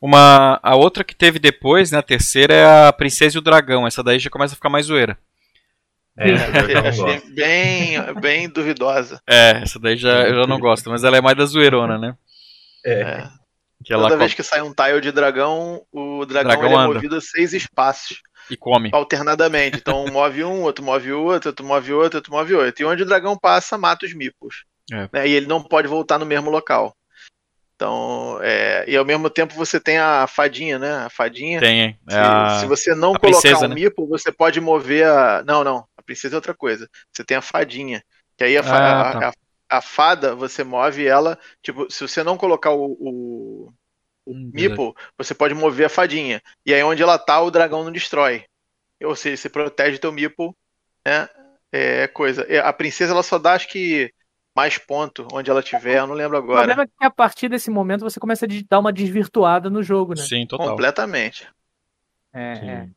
[0.00, 3.86] Uma, a outra que teve depois, né, a terceira, é a Princesa e o Dragão.
[3.86, 5.16] Essa daí já começa a ficar mais zoeira.
[6.16, 6.32] É,
[6.88, 9.20] Achei bem, bem duvidosa.
[9.26, 12.14] É, essa daí já, eu já não gosto, mas ela é mais da zoeirona, né?
[12.84, 13.00] É.
[13.00, 13.28] É.
[13.84, 16.84] Que ela Toda co- vez que sai um tile de dragão, o dragão, Dragão é
[16.84, 16.94] anda.
[16.94, 18.18] movido a seis espaços.
[18.50, 18.90] E come.
[18.92, 19.78] alternadamente.
[19.78, 22.82] Então um move um, outro move outro, outro move outro, outro move outro.
[22.82, 24.64] E onde o dragão passa, mata os mipos.
[24.92, 25.08] É.
[25.12, 25.28] Né?
[25.28, 26.94] E ele não pode voltar no mesmo local.
[27.74, 30.92] Então, é, e ao mesmo tempo você tem a fadinha, né?
[31.06, 31.58] A fadinha.
[31.58, 31.98] Tem.
[32.08, 32.58] Se, É a...
[32.60, 33.74] se você não a colocar princesa, um né?
[33.74, 35.42] mipo, você pode mover a.
[35.44, 35.84] Não, não.
[35.96, 36.88] A princesa é outra coisa.
[37.12, 38.02] Você tem a fadinha.
[38.36, 39.28] Que aí a, fa- Ah, a- tá.
[39.28, 41.36] a- a fada, você move ela.
[41.62, 43.72] Tipo, se você não colocar o, o,
[44.26, 44.84] o Hum, verdade.
[44.84, 46.42] mipo, você pode mover a fadinha.
[46.66, 48.44] E aí onde ela tá, o dragão não destrói.
[49.02, 50.56] Ou seja, você protege teu mipo,
[51.06, 51.28] né?
[51.72, 52.42] É coisa.
[52.44, 54.12] É, A princesa ela só dá, acho que,
[54.56, 56.50] mais ponto onde ela tiver, eu não lembro O agora.
[56.50, 60.14] problema é que a partir desse momento você começa a dar uma desvirtuada no jogo,
[60.14, 60.28] né?
[60.28, 60.76] Sim, total.
[60.76, 61.46] Completamente.
[62.32, 62.84] É, Sim.
[62.84, 62.94] é.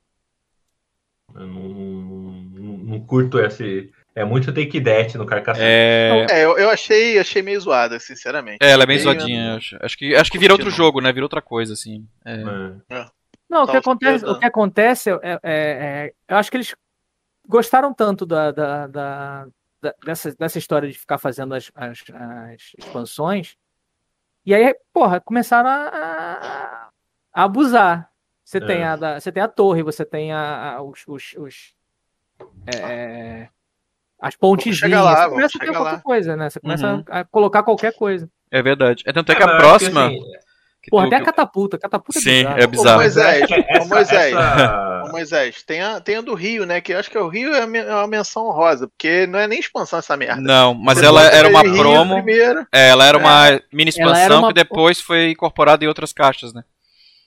[1.33, 3.91] Eu não, não- não curto esse.
[4.19, 5.65] É muito take that no Carcassonne.
[5.67, 6.25] É...
[6.31, 8.57] É, eu, eu achei, achei meio zoada, sinceramente.
[8.61, 9.55] é, ela é bem Bem, zoadinha.
[9.57, 11.11] Acho, acho que, acho que vira outro jogo, né?
[11.13, 12.07] Vira outra coisa, assim.
[12.25, 12.41] É.
[12.89, 13.05] É.
[13.47, 16.75] Não, o que acontece, eu- o que acontece é, é- é- eu acho que eles
[17.47, 19.47] gostaram tanto da, da- da-
[19.81, 23.55] da- dessa, dessa história de ficar fazendo as, as- as expansões,
[24.45, 26.89] e aí, porra, começaram a, a-
[27.43, 28.09] abusar.
[28.43, 28.85] Você tem, É.
[28.85, 31.73] a, da- você tem a torre, você tem a, a- os, os- os,
[32.65, 33.47] é,
[34.19, 35.99] as pontezinhas, lá, você começa a ter qualquer lá.
[36.01, 36.49] coisa, né?
[36.49, 37.03] Você começa Uhum.
[37.09, 38.29] a colocar qualquer coisa.
[38.51, 39.03] É verdade.
[39.05, 40.09] É tanto é que É, a mas próxima.
[40.09, 40.31] que, assim,
[40.83, 41.77] que Porra, tu- até a catapulta.
[41.77, 42.59] Catapulta Sim, bizarro.
[42.61, 42.95] é bizarro.
[42.97, 44.33] Ô, Moisés, que ô, Moisés.
[44.35, 46.79] essa- Ô, Moisés, tem a, tem a do Rio, né?
[46.81, 49.59] Que eu acho que o Rio é é uma menção honrosa, porque não é nem
[49.59, 50.41] expansão essa merda.
[50.41, 52.15] Não, mas Você ela era uma Rio promo.
[52.15, 52.65] Primeiro.
[52.73, 56.11] É, ela era uma mini Ela era expansão uma- que depois foi incorporada em outras
[56.13, 56.63] caixas, né?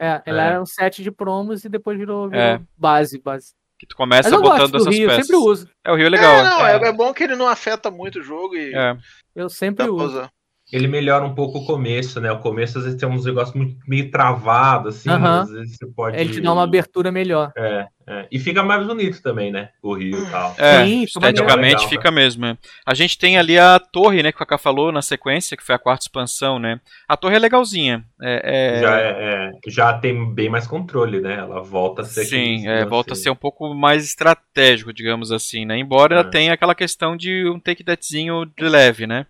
[0.00, 0.46] É, ela É.
[0.48, 2.60] era um set de promos e depois virou, virou É.
[2.78, 3.52] base, base.
[3.80, 5.26] Que tu começa eu botando gosto do essas Rio, eu peças.
[5.26, 5.68] sempre uso.
[5.82, 6.34] É, o Rio é legal.
[6.34, 6.88] É, não, é, É.
[6.88, 8.94] é bom que ele não afeta muito o jogo e É.
[9.34, 10.04] Eu sempre uso.
[10.04, 10.30] usar.
[10.72, 12.30] Ele melhora um pouco o começo, né?
[12.30, 15.10] O começo às vezes tem uns negócios muito, meio travados, assim.
[15.10, 16.16] Às vezes você pode.
[16.16, 17.52] Ele te dá uma abertura melhor.
[17.56, 18.26] É, é.
[18.30, 19.70] E fica mais bonito também, né?
[19.82, 20.54] O Rio e tal.
[20.58, 22.46] É, Sim, esteticamente Legal, fica mesmo.
[22.46, 22.56] é.
[22.86, 25.74] A gente tem ali a torre, né, que o Kaká falou na sequência, que foi
[25.74, 26.80] a quarta expansão, né?
[27.08, 28.04] A torre é legalzinha.
[28.22, 31.34] É, é- Já, é, é, já tem bem mais controle, né?
[31.34, 32.24] Ela volta a ser.
[32.24, 33.24] Sim, é, volta a assim.
[33.24, 35.78] ser um pouco mais estratégico, digamos assim, né?
[35.78, 36.24] Embora É.
[36.24, 39.26] tenha aquela questão de um take thatzinho de leve, né?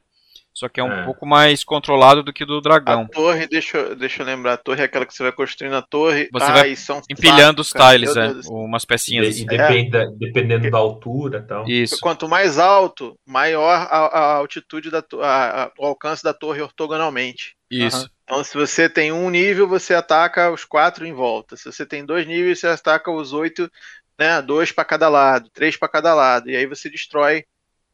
[0.52, 1.04] Só que é um É.
[1.04, 3.02] pouco mais controlado do que do dragão.
[3.02, 5.74] A torre, deixa, eu- deixa eu lembrar, a torre é aquela que você vai construindo
[5.74, 6.28] a torre.
[6.32, 6.74] Você ah, vai é
[7.08, 9.42] Empilhando os tiles, Meu é, umas pecinhas E, assim.
[9.42, 11.68] e dependa- dependendo da altura e tal.
[11.68, 11.98] Isso.
[12.00, 17.54] Quanto mais alto, maior a, a altitude da a- a- o alcance da torre ortogonalmente.
[17.70, 18.10] Isso.
[18.24, 21.56] Então, se você tem um nível, você ataca os quatro em volta.
[21.56, 23.70] Se você tem dois níveis, você ataca os oito,
[24.18, 24.42] né?
[24.42, 26.50] Dois para cada lado, três para cada lado.
[26.50, 27.44] E aí você destrói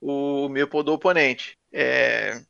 [0.01, 1.57] o meeple do oponente.
[1.79, 2.41] É,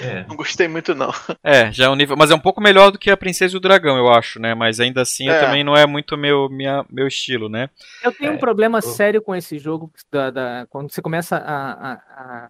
[0.00, 0.24] É.
[0.28, 1.12] Não gostei muito, não.
[1.42, 2.16] É, já é um nível.
[2.16, 4.52] Mas é um pouco melhor do que a Princesa e o Dragão, eu acho, né?
[4.52, 5.38] Mas ainda assim É.
[5.38, 7.70] também não é muito meu, minha, meu estilo, né?
[8.02, 11.36] Eu tenho É, um problema eu- sério com esse jogo, da, da- quando você começa
[11.36, 12.48] a, a- a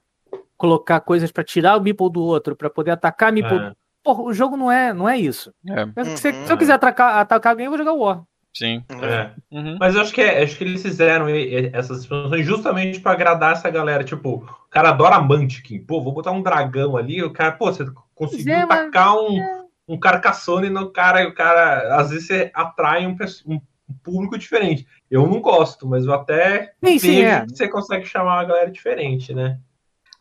[0.57, 3.59] colocar coisas pra tirar o meeple do outro, pra poder atacar o meeple.
[3.59, 3.73] É.
[4.03, 5.53] Porra, o jogo não é, não é isso.
[5.69, 5.85] É,
[6.17, 6.47] se, Uhum.
[6.47, 8.23] se eu quiser atacar, atacar alguém, eu vou jogar War.
[8.55, 8.83] Sim.
[9.03, 9.31] É.
[9.51, 9.77] Uhum.
[9.79, 11.27] Mas eu acho que, é, acho que eles fizeram
[11.73, 14.05] essas expansões justamente pra agradar essa galera.
[14.05, 15.81] Tipo, o cara adora Mantiquin.
[15.81, 17.23] Pô, vou botar um dragão ali.
[17.23, 21.23] O cara, pô, você conseguiu é, mas- tacar um, um Carcassonne no cara.
[21.23, 23.61] E o cara, às vezes, você atrai um, um
[24.03, 24.87] público diferente.
[25.11, 27.41] Eu não gosto, mas eu até Sim, sim, vejo é.
[27.47, 29.59] que você consegue chamar uma galera diferente, né?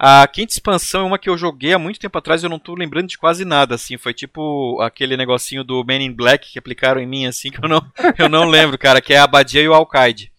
[0.06, 2.60] A quinta expansão é uma que eu joguei há muito tempo atrás e eu não
[2.60, 3.98] tô lembrando de quase nada, assim.
[3.98, 7.70] Foi tipo aquele negocinho do Men in Black que aplicaram em mim, assim, que eu
[7.70, 7.82] não,
[8.20, 10.30] eu não lembro, cara, que é a Abadia e o Alcaide.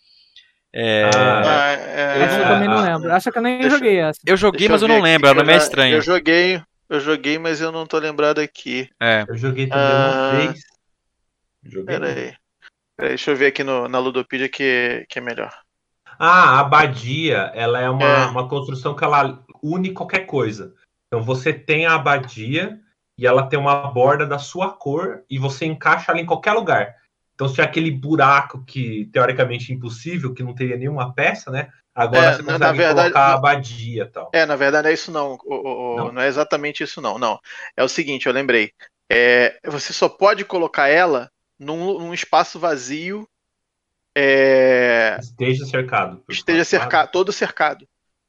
[0.70, 3.12] É, Ah, Ah, é, Essa eu Ah, também não ah, lembro.
[3.12, 4.20] Acho que eu nem deixa- joguei essa.
[4.27, 5.94] eu joguei, deixa mas eu não lembro, ela eu não é estranha.
[5.96, 8.88] Eu joguei, eu joguei, mas eu não tô lembrado aqui.
[9.00, 10.31] É, Eu joguei também Ah.
[10.33, 10.61] uma vez.
[11.64, 11.85] Joguei.
[11.98, 12.14] Pera aí.
[12.14, 12.35] Pera
[12.98, 15.50] aí, deixa eu ver aqui no, na Ludopedia que, que é melhor.
[16.18, 18.27] Ah, a abadia, ela é uma, É.
[18.27, 20.74] uma construção que ela une qualquer coisa.
[21.07, 22.79] Então você tem a abadia
[23.16, 26.96] e ela tem uma borda da sua cor e você encaixa ela em qualquer lugar.
[27.35, 31.70] Então se tiver aquele buraco que teoricamente é impossível, que não teria nenhuma peça, né?
[31.94, 34.31] Agora É, você consegue na verdade, colocar a abadia e tal.
[34.33, 35.38] É, na verdade não é isso não.
[35.44, 36.12] O- o- Não?
[36.12, 36.22] não?
[36.22, 37.18] é exatamente isso não.
[37.18, 37.40] Não.
[37.77, 38.72] É o seguinte, eu lembrei.
[39.11, 43.29] É, você só pode colocar ela num, num espaço vazio.
[44.16, 46.22] é, Esteja cercado.
[46.29, 47.87] esteja cercado, todo cercado.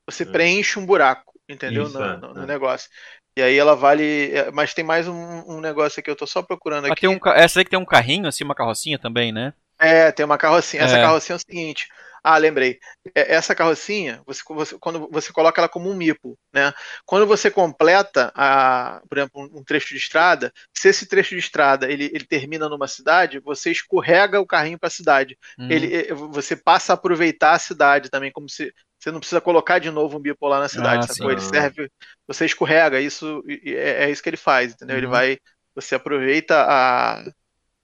[0.07, 0.25] Você É.
[0.25, 1.87] preenche um buraco, entendeu?
[1.87, 2.47] Isso, no, é, no- no é.
[2.47, 2.89] negócio.
[3.37, 4.31] E aí ela vale.
[4.33, 7.01] é, Mas tem mais um, um negócio aqui, eu tô só procurando Ah, aqui.
[7.01, 9.53] tem um, essa aí que tem um carrinho, assim, uma carrocinha também, né?
[9.79, 10.83] É, tem uma carrocinha.
[10.83, 11.87] Essa carrocinha é o seguinte:
[12.27, 12.79] Ah, lembrei.
[13.13, 16.73] É, essa carrocinha, você, você, quando você coloca ela como um mipo, né?
[17.05, 21.87] Quando você completa, a, por exemplo, um trecho de estrada, se esse trecho de estrada
[21.87, 25.37] ele, ele termina numa cidade, você escorrega o carrinho para a cidade.
[25.55, 25.69] Uhum.
[25.69, 29.91] Ele, você passa a aproveitar a cidade também, como se você não precisa colocar de
[29.91, 31.91] novo um bipo lá na cidade, ah, Ele serve,
[32.27, 34.95] você escorrega, isso é, é isso que ele faz, entendeu?
[34.95, 34.99] Uhum.
[35.01, 35.37] Ele vai,
[35.75, 37.23] você aproveita a,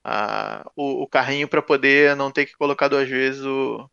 [0.04, 3.88] a o, o carrinho para poder não ter que colocar duas vezes o,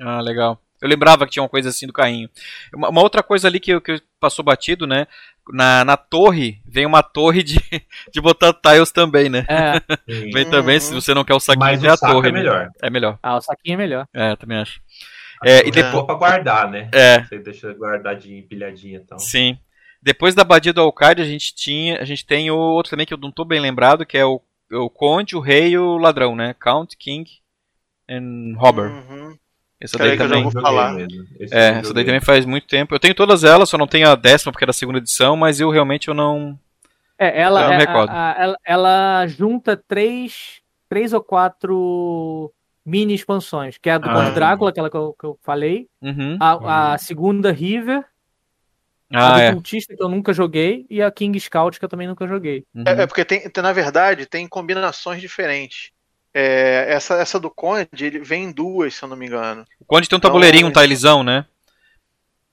[0.00, 0.60] ah, legal.
[0.80, 2.30] Eu lembrava que tinha uma coisa assim do carrinho.
[2.72, 5.06] Uma, uma outra coisa ali que, que passou batido, né?
[5.50, 7.58] Na, na torre, vem uma torre de,
[8.12, 9.44] de botar tiles também, né?
[9.48, 9.80] É.
[10.32, 12.28] vem também, se você não quer o saquinho, Mas tem a torre.
[12.28, 12.38] É né?
[12.38, 12.64] melhor.
[12.66, 12.70] Né?
[12.82, 13.18] É melhor.
[13.22, 14.08] Ah, o saquinho é melhor.
[14.14, 14.80] É, também acho.
[15.44, 16.04] É, e depois...
[16.04, 16.88] pra guardar, né?
[16.92, 17.24] É.
[17.24, 19.18] Você deixa guardadinho, empilhadinho então.
[19.18, 19.58] Sim.
[20.00, 22.00] Depois da abadia do Alcard, a gente tinha.
[22.00, 24.40] A gente tem o outro também que eu não tô bem lembrado, que é o,
[24.72, 26.54] o Conde, o Rei e o Ladrão, né?
[26.54, 27.28] Count, King
[28.08, 28.90] and Robber.
[28.90, 29.36] Uhum.
[29.80, 30.42] Essa daí também.
[30.42, 30.98] vou falar.
[31.00, 32.94] É, essa daí também faz muito tempo.
[32.94, 35.60] Eu tenho todas elas, só não tenho a décima porque era a segunda edição, mas
[35.60, 36.58] eu realmente eu não.
[37.16, 38.10] É, ela, eu não é, recordo.
[38.10, 42.52] A, a, ela, ela, junta três, três ou quatro
[42.84, 46.38] mini expansões, que é a do ah, Drácula, aquela que eu, que eu falei, uhum,
[46.40, 46.68] a, uhum.
[46.68, 48.02] a, segunda River,
[49.12, 49.52] ah, a do é.
[49.52, 52.64] Cultista que eu nunca joguei e a King Scout que eu também nunca joguei.
[52.74, 52.84] Uhum.
[52.86, 55.90] É, é, porque tem, na verdade, tem combinações diferentes.
[56.40, 59.64] É, essa, essa do Conde, ele vem em duas, se eu não me engano.
[59.80, 61.44] O Conde tem um tabuleirinho, então, um tilezão, né?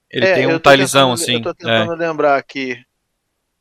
[0.10, 1.36] Ele é, tem um tilezão, assim.
[1.36, 2.08] Eu tô tentando é.
[2.08, 2.84] lembrar aqui.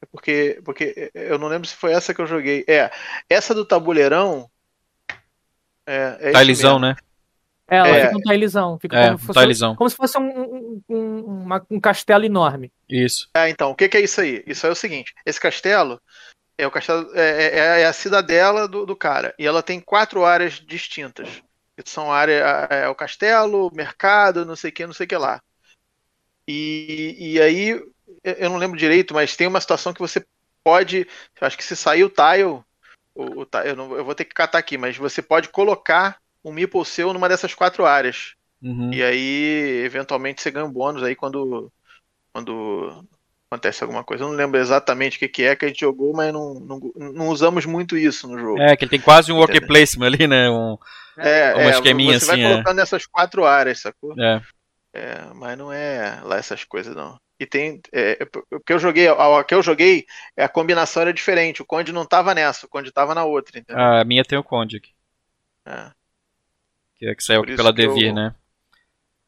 [0.01, 2.65] É porque, porque eu não lembro se foi essa que eu joguei.
[2.67, 2.91] É,
[3.29, 4.49] essa do tabuleirão.
[5.87, 6.97] É, é tilezão, né?
[7.69, 8.79] É, ela é, fica um tilezão.
[8.79, 12.73] Fica é, como, um fosse, como se fosse um, um, um, uma, um castelo enorme.
[12.89, 13.29] Isso.
[13.37, 14.43] É, então, o que, que é isso aí?
[14.47, 16.01] Isso é o seguinte: esse castelo
[16.57, 19.35] é o castelo é, é, é, é a cidadela do, do, cara.
[19.39, 21.43] E ela tem quatro áreas distintas.
[21.77, 25.17] Que são área, é, o castelo, mercado, não sei o que, não sei o que
[25.17, 25.43] lá.
[26.47, 27.83] E, e aí,
[28.23, 30.25] eu não lembro direito, mas tem uma situação que você
[30.63, 31.07] pode.
[31.41, 32.65] Acho que se sair o tile, o,
[33.15, 36.85] o eu, não, eu vou ter que catar aqui, mas você pode colocar um meeple
[36.85, 38.35] seu numa dessas quatro áreas.
[38.63, 38.93] Uhum.
[38.93, 41.73] E aí, eventualmente, você ganha um bônus aí quando,
[42.33, 43.05] quando
[43.55, 44.25] acontece alguma coisa.
[44.25, 46.81] Eu não lembro exatamente o que, que é que a gente jogou, mas não, não,
[46.97, 48.61] não usamos muito isso no jogo.
[48.61, 50.51] É, que ele tem quase um worker placement ali, né?
[50.51, 50.77] Um,
[51.17, 52.27] é, uma é, esqueminha você assim.
[52.27, 52.53] Você vai é.
[52.53, 54.15] colocando nessas quatro áreas, sacou?
[54.19, 54.43] É.
[54.93, 55.25] é.
[55.35, 57.19] Mas não é lá essas coisas, não.
[57.39, 57.81] E tem.
[57.93, 61.63] É, o que eu joguei, a que eu joguei, a combinação era diferente.
[61.63, 63.83] O Conde não tava nessa, o Conde tava na outra, entendeu?
[63.83, 64.91] Ah, a minha tem o Conde aqui.
[65.67, 65.91] É.
[66.97, 68.15] Que, é que saiu pela Devir, eu...
[68.15, 68.35] né?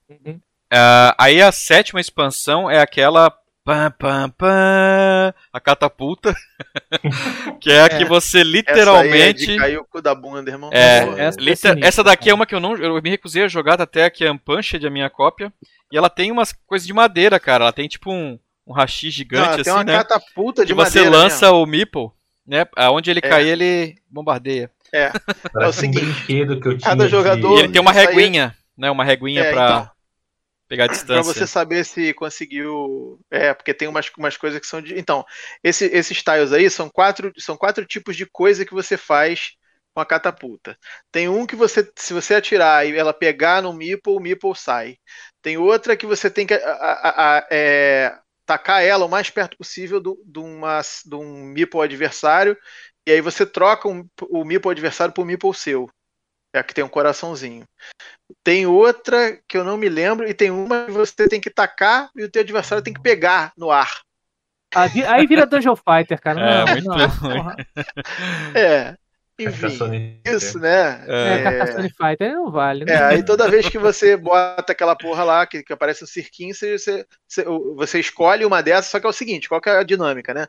[0.09, 0.41] Uhum.
[0.73, 3.31] Uh, aí a sétima expansão é aquela
[3.67, 6.33] Pam, pam, pam, a catapulta.
[7.61, 8.07] que é a que é.
[8.07, 9.17] você literalmente.
[9.17, 10.71] Essa aí é de cair o cu da bunda, irmão.
[10.73, 11.79] É, essa, liter...
[11.83, 12.77] essa daqui é uma que eu não.
[12.77, 15.53] Eu me recusei a jogar, até aqui a Unpunched, a minha cópia.
[15.91, 17.65] E ela tem umas coisas de madeira, cara.
[17.65, 19.97] Ela tem tipo um, um rachi gigante, não, assim, tem uma né?
[19.97, 21.11] catapulta de que madeira.
[21.11, 21.63] você lança mesmo.
[21.63, 22.11] o Meeple,
[22.47, 22.67] né?
[22.77, 23.29] Aonde ele é.
[23.29, 24.71] cair, ele bombardeia.
[24.95, 25.11] É.
[25.53, 26.89] Parece é o seguinte, um brinquedo que eu tinha.
[26.89, 27.57] Cada jogador.
[27.57, 27.57] De...
[27.57, 28.93] E ele tem uma reguinha, né?
[28.93, 29.65] Uma reguinha é, pra.
[29.65, 29.96] Então
[30.69, 31.15] pegar a distância.
[31.15, 33.19] Pra você saber se conseguiu.
[33.31, 34.99] É, porque tem umas, umas coisas que são de.
[34.99, 35.25] Então,
[35.63, 39.53] esse, esses tiles aí são quatro, são quatro tipos de coisa que você faz
[39.95, 40.79] com a catapulta.
[41.11, 44.99] Tem um que você, se você atirar e ela pegar no Meeple, o Meeple sai.
[45.41, 49.57] Tem outra que você tem que a, a, a, é, tacar ela o mais perto
[49.57, 52.57] possível do, do, uma, de um Meeple adversário.
[53.07, 55.89] E aí você troca um, o Meeple adversário por Meeple seu.
[56.57, 57.65] É a que tem um coraçãozinho.
[58.43, 62.11] Tem outra que eu não me lembro, e tem uma que você tem que tacar
[62.17, 64.01] e o teu adversário tem que pegar no ar.
[64.75, 66.41] Aí vira Dungeon Fighter, cara.
[66.41, 67.51] É, não, muito não.
[68.55, 68.97] É.
[69.39, 71.05] Enfim, isso, né?
[71.07, 71.89] É, é...
[71.91, 72.87] Fighter não vale.
[72.87, 72.95] Né?
[72.95, 76.55] É, aí toda vez que você bota aquela porra lá, que, que aparece um cirquinho,
[76.55, 77.05] você, você,
[77.75, 80.47] você escolhe uma dessas, só que é o seguinte, qual que é a dinâmica, né?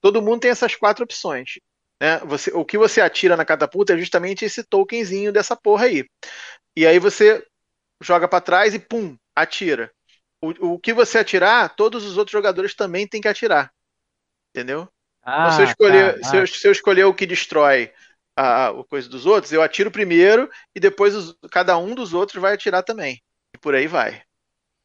[0.00, 1.60] Todo mundo tem essas quatro opções.
[2.00, 2.18] Né?
[2.20, 6.04] Você, o que você atira na catapulta é justamente esse tokenzinho dessa porra aí.
[6.76, 7.44] E aí você
[8.02, 9.90] joga para trás e pum, atira.
[10.42, 13.72] O, o que você atirar, todos os outros jogadores também têm que atirar.
[14.54, 14.88] Entendeu?
[15.22, 17.92] Ah, então, se, eu escolher, tá, se, eu, se eu escolher o que destrói
[18.36, 22.40] a, a coisa dos outros, eu atiro primeiro e depois os, cada um dos outros
[22.40, 23.22] vai atirar também.
[23.54, 24.22] E por aí vai.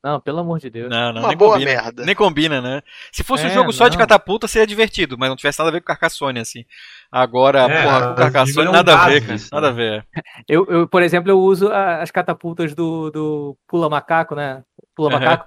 [0.01, 0.89] Não, pelo amor de Deus.
[0.89, 1.71] Não, não, Uma nem boa combina.
[1.71, 2.05] merda.
[2.05, 2.81] Nem combina, né?
[3.11, 3.89] Se fosse é, um jogo só não.
[3.89, 6.63] de catapulta, seria divertido, mas não tivesse nada a ver com Carcassonne, assim.
[7.11, 9.35] Agora, é, porra, com Carcassonne, nada a ver, cara.
[9.35, 10.05] Isso, nada a ver.
[10.47, 14.63] Eu, eu, por exemplo, eu uso as catapultas do, do Pula Macaco, né?
[14.95, 15.45] Pula Macaco.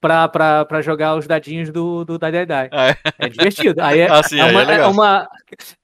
[0.00, 2.68] Pra, pra, pra jogar os dadinhos do, do Die Die Die.
[2.72, 2.96] Ah, é.
[3.18, 3.28] é.
[3.28, 3.80] divertido.
[3.80, 5.28] Aí é, ah, sim, é, uma, é, é, uma,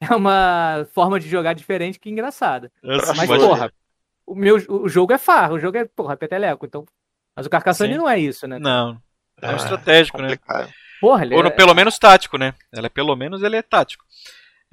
[0.00, 2.70] é uma forma de jogar diferente que engraçada.
[2.82, 3.72] Eu Mas, porra,
[4.26, 6.66] o meu o jogo é farra, o jogo é, porra, peteleco.
[6.66, 6.84] Então,
[7.38, 7.98] mas o Carcassonne Sim.
[7.98, 8.58] não é isso, né?
[8.58, 9.00] Não.
[9.40, 10.36] É um Ah, estratégico, né?
[10.36, 10.72] complicado.
[11.00, 11.50] Porra, ele Ou é...
[11.50, 12.52] pelo menos tático, né?
[12.72, 14.04] Ela é, pelo menos ele é tático.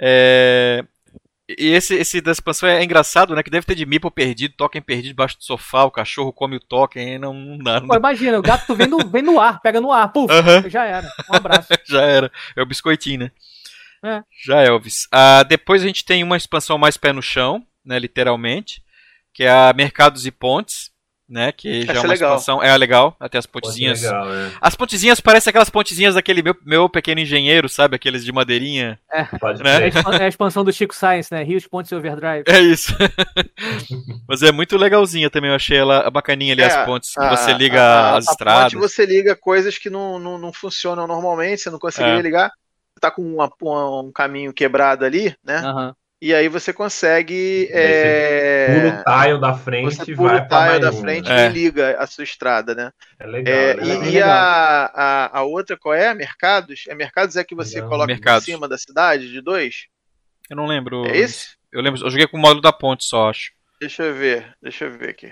[0.02, 0.84] É,
[1.48, 3.44] E esse, esse da expansão é engraçado, né?
[3.44, 6.60] Que deve ter de meeple perdido, token perdido debaixo do sofá, o cachorro come o
[6.60, 7.80] token, e não, não dá.
[7.80, 10.68] Não Pô, imagina, o gato vem no, vem no ar, pega no ar, puf, Aham.
[10.68, 11.08] já era.
[11.32, 11.68] Um abraço.
[11.88, 12.32] Já era.
[12.56, 13.32] É o biscoitinho, né?
[14.04, 14.24] É.
[14.44, 15.08] Já Elvis.
[15.12, 18.00] Ah, depois a gente tem uma expansão mais pé no chão, né?
[18.00, 18.84] Literalmente.
[19.32, 20.90] Que é a Mercados e Pontes,
[21.28, 21.52] né?
[21.52, 22.32] Que já é é uma legal.
[22.36, 22.62] expansão.
[22.64, 24.02] É legal, até as pontezinhas.
[24.02, 24.52] legal, né?
[24.62, 27.96] As pontezinhas parecem aquelas pontezinhas daquele meu, meu pequeno engenheiro, sabe?
[27.96, 29.00] Aqueles de madeirinha.
[29.40, 29.88] Pode Né?
[29.88, 31.44] É a é a expansão do Chico Science, né?
[31.44, 32.44] Rios, Pontes e Overdrive.
[32.48, 32.94] É isso.
[34.28, 37.36] Mas é muito legalzinha também, eu achei ela bacaninha ali, É, as pontes, que a-
[37.36, 38.74] você liga a- as a estradas.
[38.74, 42.22] ponte você liga coisas que não, não, não funcionam normalmente, você não conseguiria É.
[42.22, 42.50] ligar.
[42.94, 45.58] Você tá com uma- um caminho quebrado ali, né?
[45.58, 45.96] Aham.
[46.26, 47.70] E aí você consegue.
[47.72, 50.80] Aí você Pula é, o tile da frente Você e pula vai o pra tile
[50.80, 51.32] da frente?
[51.32, 51.46] É.
[51.46, 52.92] e liga a sua estrada, né?
[53.20, 53.54] É legal.
[53.54, 53.86] É, é legal.
[53.86, 54.30] e e legal.
[54.32, 56.12] a, a, a outra qual é?
[56.16, 56.86] Mercados?
[56.88, 57.90] É Mercados é que você Legal.
[57.92, 58.48] coloca Mercados.
[58.48, 59.86] em cima da cidade de dois?
[60.50, 61.06] Eu não lembro.
[61.06, 61.50] É esse?
[61.72, 63.52] Eu lembro, eu joguei com o módulo da ponte só, acho.
[63.80, 65.32] Deixa eu ver, deixa eu ver aqui.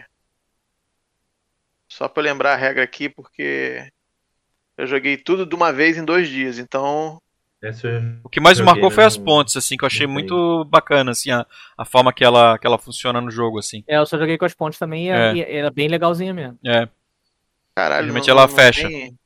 [1.90, 3.90] Só pra eu lembrar a regra aqui, porque
[4.78, 7.20] eu joguei tudo de uma vez em dois dias, então.
[8.24, 11.12] O que mais me marcou foi né, as pontes, assim, que eu achei muito bacana,
[11.12, 11.46] assim, a,
[11.78, 13.84] a forma que ela, que ela funciona no jogo, assim.
[13.88, 15.10] É, eu só joguei com as pontes também e
[15.42, 15.58] É.
[15.60, 16.58] era bem legalzinha mesmo.
[16.66, 16.88] É,
[17.76, 18.88] Caralho, Geralmente não- ela não fecha.
[18.88, 19.18] tem-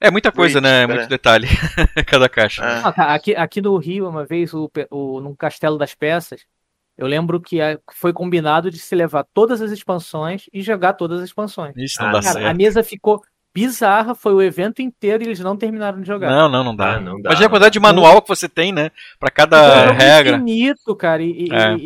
[0.00, 0.84] é muita coisa, né?
[0.86, 0.98] pera.
[0.98, 1.46] Muito detalhe,
[2.06, 2.62] cada caixa.
[2.64, 2.92] Ah.
[2.92, 6.44] Cara, aqui, aqui no Rio, uma vez, o, pe- o, num Castelo das Peças,
[6.98, 7.58] eu lembro que
[7.92, 11.72] foi combinado de se levar todas as expansões e jogar todas as expansões.
[11.76, 12.56] Isso não Ah, dá cara, Cara, a certo.
[12.56, 13.22] mesa ficou
[13.54, 16.30] bizarra, foi o evento inteiro e eles não terminaram de jogar.
[16.30, 16.94] Não, não, não dá.
[16.96, 18.90] Ah, não dá, Imagina a quantidade de manual que você tem, né?
[19.20, 20.36] Pra Então, cada era um jogo regra.
[20.36, 21.22] infinito, cara.
[21.22, 21.74] E, É.
[21.76, 21.78] e-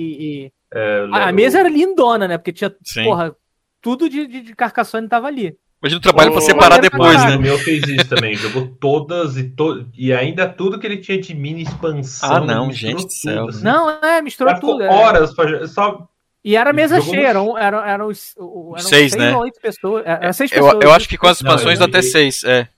[0.46, 2.36] e- É, a, a mesa era lindona, né?
[2.38, 3.04] Porque tinha, Sim.
[3.04, 3.34] porra,
[3.80, 5.54] tudo de, de, de Carcassonne tava ali.
[5.82, 7.36] Imagina o trabalho pra separar depois, O né?
[7.36, 9.86] meu fez isso também, jogou todas e, to...
[9.96, 12.32] e ainda tudo que ele tinha de mini expansão.
[12.36, 13.40] Ah, não, gente do céu.
[13.46, 13.64] tudo, assim.
[13.64, 14.84] Não, é, misturou Mas ficou tudo.
[14.84, 14.88] é.
[14.90, 15.66] horas pra...
[15.68, 16.08] só
[16.46, 19.34] E era mesa cheia, eram, eram, eram, os- eram Seis, seis né?
[19.34, 20.06] ou oito pessoas.
[20.06, 20.84] é, Era seis Eu, pessoas.
[20.84, 22.68] eu acho que com as expansões dá até seis, é.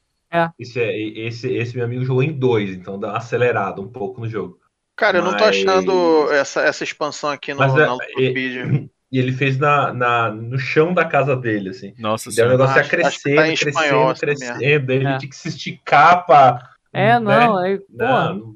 [0.59, 4.23] esse, é- esse, esse meu amigo jogou em dois, então dá uma acelerada um pouco
[4.23, 4.59] no jogo.
[4.97, 8.65] Cara, eu não tô Mas- achando essa, essa expansão aqui no, Mas é- na Wikipedia.
[9.11, 11.95] E ele fez na, na, no chão da casa dele, assim.
[11.99, 14.59] Nossa Daí o negócio ia Acho- acho que crescendo, tá crescendo, espanhol crescendo.
[14.59, 15.17] Daí ele É.
[15.19, 16.69] tinha que se esticar pra.
[16.93, 17.23] É, não,
[17.59, 17.69] né?
[17.71, 18.55] aí, Não, porra, não, não.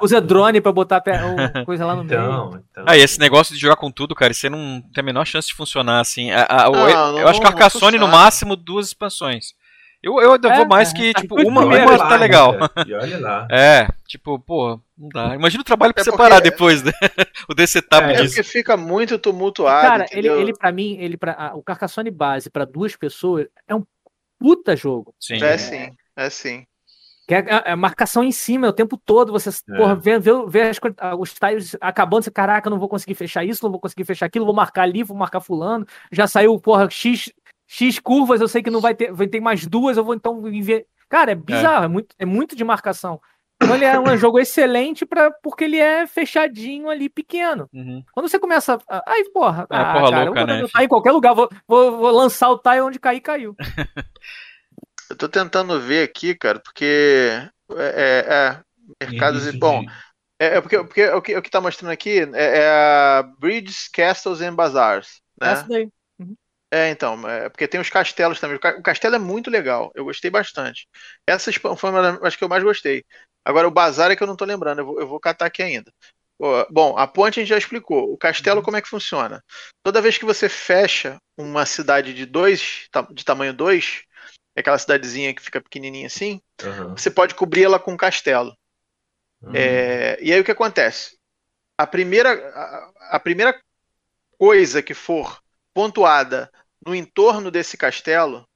[0.00, 1.02] Usa drone pra botar
[1.66, 2.20] coisa lá no meio.
[2.20, 2.84] Então, então.
[2.86, 5.48] Ah, e esse negócio de jogar com tudo, cara, você não tem a menor chance
[5.48, 6.30] de funcionar assim.
[6.30, 9.54] A- a- Não, eu não- acho que não Carcassonne no máximo duas expansões.
[10.02, 12.16] Eu, eu ainda É, vou mais é, que, tá tipo, uma, primeiro uma lá, tá
[12.16, 12.54] legal.
[12.86, 13.48] E olha lá.
[13.50, 15.34] É, tipo, pô, não dá.
[15.34, 16.92] Imagina o trabalho pra É porque- separar depois, né?
[17.48, 18.34] O desse setup É, É disso.
[18.36, 19.88] porque fica muito tumultuado.
[19.88, 20.40] Cara, ele, entendeu?
[20.40, 23.82] ele para mim, ele pra, ah, o Carcassonne base pra duas pessoas é um
[24.38, 25.12] puta jogo.
[25.18, 25.42] Sim.
[25.42, 26.64] É sim, é sim.
[27.26, 29.76] Que é, é- é marcação em cima é o tempo todo, você É.
[29.76, 33.44] porra, vê, vê, vê as ah, os tiles acabando, você, caraca, não vou conseguir fechar
[33.44, 36.88] isso, não vou conseguir fechar aquilo, vou marcar ali, vou marcar fulano, já saiu, porra,
[36.88, 37.32] X,
[37.66, 40.40] X curvas, eu sei que não vai ter, vai ter mais duas, eu vou então
[40.42, 40.86] ver.
[41.08, 43.20] Cara, é bizarro, é, muito, é muito de marcação.
[43.60, 47.68] Então ele é um jogo excelente pra, porque ele é fechadinho ali, pequeno.
[47.72, 48.04] Uhum.
[48.12, 48.78] Quando você começa.
[48.88, 51.48] a- Aí, porra, É, ah, porra cara, louca, eu vou né, em qualquer lugar, vou,
[51.66, 53.56] vou, vou lançar o tile onde cair, caiu.
[55.10, 56.84] Eu tô tentando ver aqui, cara, porque.
[57.76, 58.62] É, é, é,
[59.00, 59.50] mercados e.
[59.50, 59.84] Isso Bom,
[60.38, 63.88] é, é porque, porque o, que, o que tá mostrando aqui é, é a Bridges,
[63.88, 65.20] Castles and Bazaars.
[65.40, 65.52] Né?
[65.52, 65.90] Essa daí.
[66.70, 68.56] É, então, é porque tem os castelos também.
[68.56, 70.88] O ca- O castelo é muito legal, eu gostei bastante.
[71.26, 73.04] Essa foi uma das que eu mais gostei.
[73.44, 75.62] Agora, o bazar é que eu não tô lembrando, eu vou, eu vou catar aqui
[75.62, 75.92] ainda.
[76.70, 78.12] Bom, a ponte a gente já explicou.
[78.12, 79.42] O castelo, como é que funciona?
[79.82, 84.02] Toda vez que você fecha uma cidade de dois, de tamanho 2,
[84.56, 86.96] é aquela cidadezinha que fica pequenininha assim, Aham.
[86.96, 88.56] você pode cobri-la com um castelo.
[89.42, 89.54] Uhum.
[89.54, 91.16] É, e aí o que acontece?
[91.78, 93.60] A primeira, a, a primeira
[94.38, 95.40] coisa que for
[95.74, 96.50] pontuada
[96.86, 98.48] no entorno desse castelo,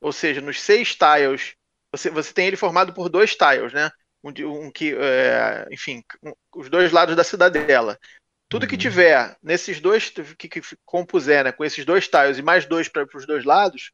[0.00, 1.54] ou seja, nos seis tiles,
[1.92, 3.90] você, você tem ele formado por dois tiles, né?
[4.22, 4.30] Um,
[4.66, 7.98] um que, é, enfim, um- os dois lados da cidadela.
[8.48, 8.80] Tudo que Uhum.
[8.82, 13.06] tiver nesses dois que, que compuser, né, com esses dois tiles e mais dois para
[13.14, 13.92] os dois lados,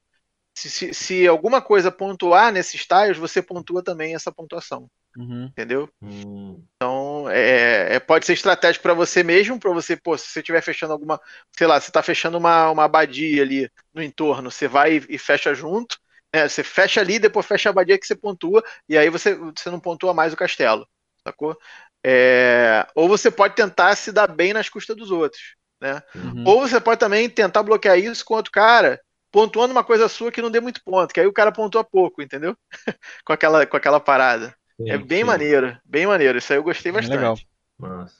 [0.56, 5.54] se, se, se alguma coisa pontuar nesses tiles, você pontua também essa pontuação, Uhum.
[5.56, 5.88] entendeu?
[6.00, 6.68] Hum.
[6.76, 10.62] Então, é, é- pode ser estratégico para você mesmo, para você, pô, se você estiver
[10.62, 11.20] fechando alguma,
[11.56, 15.18] sei lá, você está fechando uma, uma abadia ali no entorno, você vai e, e
[15.18, 15.98] fecha junto,
[16.34, 16.48] né?
[16.48, 19.80] Você fecha ali, depois fecha a abadia que você pontua, e aí você, você não
[19.80, 20.86] pontua mais o castelo,
[21.26, 21.56] sacou?
[22.04, 25.56] É, ou você pode tentar se dar bem nas custas dos outros.
[25.80, 26.02] né?
[26.14, 26.44] Uhum.
[26.44, 29.00] Ou você pode também tentar bloquear isso com outro cara,
[29.36, 32.22] pontuando uma coisa sua que não dê muito ponto, que aí o cara pontua pouco,
[32.22, 32.56] entendeu?
[33.22, 34.56] com, aquela, com aquela parada.
[34.80, 35.24] Sim, é bem sim.
[35.24, 36.38] maneiro, bem maneiro.
[36.38, 37.18] Isso aí eu gostei Bem bastante.
[37.18, 37.38] legal.
[37.78, 38.16] Nossa.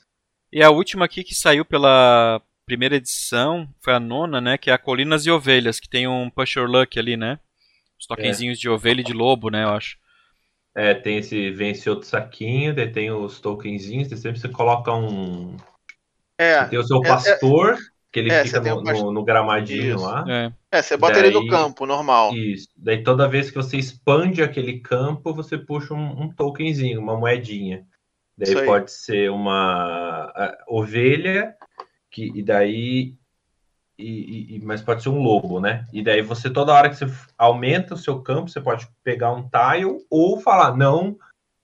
[0.53, 4.59] E a última aqui que saiu pela primeira edição foi a nona, né?
[4.59, 7.39] Que é a Colinas e Ovelhas, que tem um Push Your Luck ali, né?
[7.99, 9.63] Os tokenzinhos de ovelha e de lobo, né?
[9.63, 9.97] Eu acho.
[10.75, 15.57] É, tem esse vence outro saquinho, daí tem os tokenzinhos, daí sempre você coloca um.
[16.37, 17.75] É, Tem o seu é- pastor,
[18.17, 20.03] que ele é, fica no, no- no gramadinho Isso.
[20.05, 20.25] lá.
[20.27, 20.51] É.
[20.71, 22.33] é, você bota ele no Daí- campo, normal.
[22.33, 22.67] Isso.
[22.75, 27.85] Daí toda vez que você expande aquele campo, você puxa um, um tokenzinho, uma moedinha.
[28.37, 28.65] Daí Isso aí.
[28.65, 30.31] pode ser uma
[30.67, 31.55] ovelha,
[32.11, 33.15] que, e daí.
[33.99, 35.87] E, e- mas pode ser um lobo, né?
[35.91, 37.07] E daí você, toda hora que você
[37.37, 41.17] aumenta o seu campo, você pode pegar um tile ou falar, não,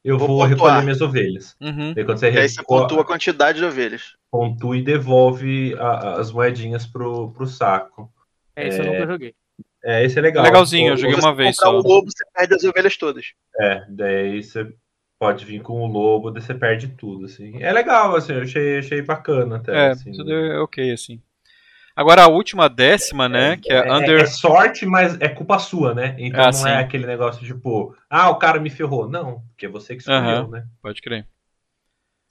[0.04, 1.56] eu Vou vou, recolher minhas ovelhas.
[1.62, 1.94] Uhum.
[1.94, 4.14] Daí quando você, E aí você pontua a quantidade de ovelhas.
[4.32, 8.12] pontua e devolve a- as moedinhas pro, pro saco.
[8.56, 9.34] É isso eu nunca joguei.
[9.84, 10.44] É, esse é legal.
[10.44, 11.78] Legalzinho, eu joguei uma você vez comprar só.
[11.78, 13.26] um lobo, você perde as ovelhas todas.
[13.60, 14.74] É, daí você
[15.20, 17.62] pode vir com o lobo, daí você perde tudo, assim.
[17.62, 19.74] É legal, assim, eu achei, achei bacana até.
[19.74, 20.12] É, assim.
[20.12, 21.22] isso deu- é ok, assim.
[21.96, 23.58] Agora a última décima, né?
[23.58, 24.20] Que é É, Under.
[24.22, 26.16] é sorte, mas é culpa sua, né?
[26.18, 26.68] Então Ah, não sim.
[26.70, 29.08] é aquele negócio tipo, ah, o cara me ferrou.
[29.08, 30.48] Não, porque é você que escolheu, Aham.
[30.50, 30.66] né?
[30.82, 31.28] Pode crer.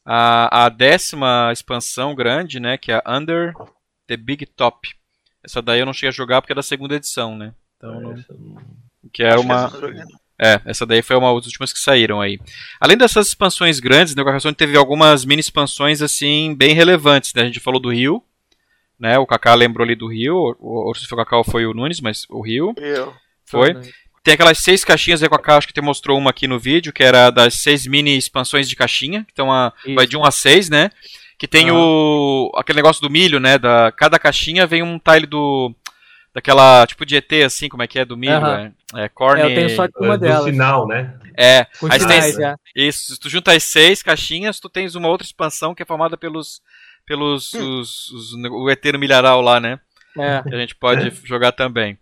[0.04, 2.76] A, a décima expansão grande, né?
[2.76, 3.54] Que é Under
[4.08, 4.88] the Big Top.
[5.44, 7.52] Essa daí eu não cheguei a jogar porque é da segunda edição, né?
[7.76, 8.56] Então, não- Essa não-
[9.12, 10.06] que era Acho que uma.
[10.40, 12.40] É, essa daí foi uma das últimas que saíram aí.
[12.80, 17.32] Além dessas expansões grandes, né, o Carcassonne teve algumas mini expansões assim bem relevantes.
[17.32, 17.42] Né?
[17.42, 18.24] A gente falou do Rio,
[19.02, 19.18] né?
[19.18, 20.56] O Kaká lembrou ali do Rio.
[20.60, 23.12] O, o, se foi o Kaká ou foi o Nunes, mas o Rio Eu.
[23.44, 23.74] foi.
[23.74, 23.82] Né?
[24.22, 26.92] Tem aquelas seis caixinhas aí com a caixa que te mostrou uma aqui no vídeo,
[26.92, 29.96] que era das seis mini expansões de caixinha, que então a, Isso.
[29.96, 30.90] vai de 1 a 6, né?
[31.36, 31.80] Que tem Aham.
[31.80, 33.58] o aquele negócio do milho, né?
[33.58, 35.74] Da cada caixinha vem um tile do
[36.32, 38.72] daquela tipo de ET assim, como é que é do milho, Aham.
[38.94, 39.42] é, é corne.
[39.42, 40.44] É, eu tenho só uma do delas.
[40.44, 41.18] sinal, né?
[41.36, 42.54] É, Com aí você tem sinais, é.
[42.76, 46.16] isso, se tu junta as seis caixinhas, tu tens uma outra expansão que é formada
[46.16, 46.62] pelos
[47.06, 49.78] pelos os, os- o ET no milharal lá, né?
[50.18, 50.42] É.
[50.42, 51.96] que a gente pode jogar também.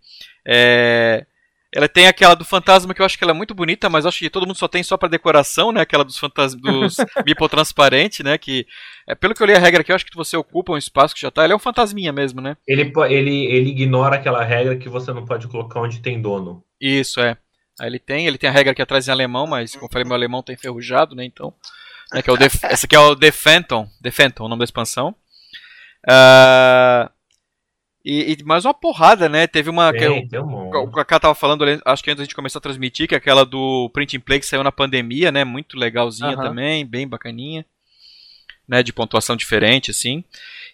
[0.45, 1.25] É,
[1.73, 4.19] Ela tem aquela do fantasma que eu acho que ela é muito bonita, mas acho
[4.19, 5.79] que todo mundo só tem só pra decoração, né?
[5.79, 8.37] Aquela dos fantasmas dos Meeple transparente, né?
[8.37, 8.65] Que
[9.07, 11.15] é, pelo que eu li a regra aqui, eu acho que você ocupa um espaço
[11.15, 11.45] que já tá.
[11.45, 12.57] Ele é um fantasminha mesmo, né?
[12.67, 16.61] Ele, ele, ele ignora aquela regra que você não pode colocar onde tem dono.
[16.81, 17.37] Isso é.
[17.79, 20.05] Aí ele tem, ele tem a regra aqui atrás em alemão, mas como eu falei,
[20.05, 21.23] meu alemão tá enferrujado, né?
[21.23, 21.53] Então,
[22.13, 24.59] né, que é o Def- essa aqui é o The Phantom, The Phantom, o nome
[24.59, 25.15] da expansão.
[26.07, 27.11] Ah,
[28.03, 29.45] e, e mais uma porrada, né?
[29.45, 30.69] Teve uma que eu- Tem, tem um.
[30.69, 33.45] O Kaká tava falando, acho que antes da gente começar a transmitir, que é aquela
[33.45, 35.43] do Print and Play que saiu na pandemia, né?
[35.43, 36.43] Muito legalzinha Aham.
[36.43, 37.65] também, bem bacaninha.
[38.67, 38.81] Né?
[38.81, 40.23] De pontuação diferente, assim.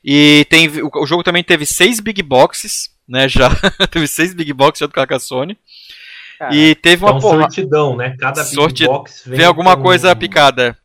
[0.04, 3.28] E tem, o, o jogo também teve seis Big Boxes, né?
[3.30, 3.50] Já.
[3.92, 5.58] teve seis Big Boxes já do Carcassonne.
[6.40, 7.42] Cara, E teve É uma um porra.
[7.42, 8.16] sortidão, né?
[8.20, 10.78] Cada big Sorti- box vem Vem alguma com- coisa picada.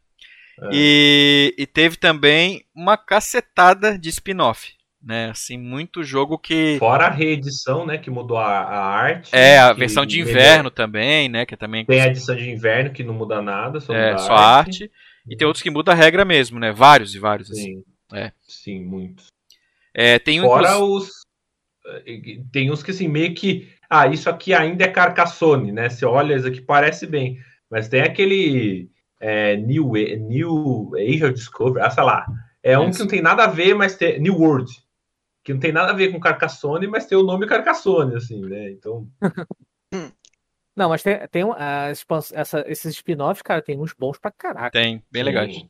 [0.63, 0.69] É.
[0.73, 4.73] E, e teve também uma cacetada de spin-off.
[5.05, 5.31] Né?
[5.31, 6.77] Assim, muito jogo que.
[6.79, 7.99] Fora a reedição, né?
[7.99, 9.35] Que mudou a, a arte.
[9.35, 11.45] É, a versão de melhor- inverno também, né?
[11.45, 14.33] Que também Tem a edição de inverno que não muda nada, só, É, muda só
[14.33, 14.89] a arte.
[15.29, 16.71] E tem outros que mudam a regra mesmo, né?
[16.71, 17.51] Vários e vários.
[17.51, 17.63] Assim.
[17.79, 17.85] Sim,
[18.15, 18.31] É.
[18.47, 19.27] sim, muitos.
[19.93, 21.11] É, tem um Fora os.
[22.07, 23.73] eh, Tem uns que assim, meio que.
[23.91, 25.89] Ah, isso aqui ainda é Carcassone, né?
[25.89, 27.39] Você olha, isso aqui parece bem.
[27.69, 28.89] Mas tem aquele.
[29.23, 32.27] É, New, New Age of Discovery, ah, sei lá.
[32.63, 34.19] É um que não tem nada a ver, mas tem.
[34.21, 34.71] New World.
[35.45, 38.71] Que não tem nada a ver com Carcassone, mas tem o nome Carcassone, assim, né?
[38.71, 39.09] Então.
[40.75, 44.31] Não, mas tem, tem um- a expans- essa- esses spin-offs, cara, tem uns bons pra
[44.31, 44.71] caraca.
[44.71, 45.67] tem, bem legais.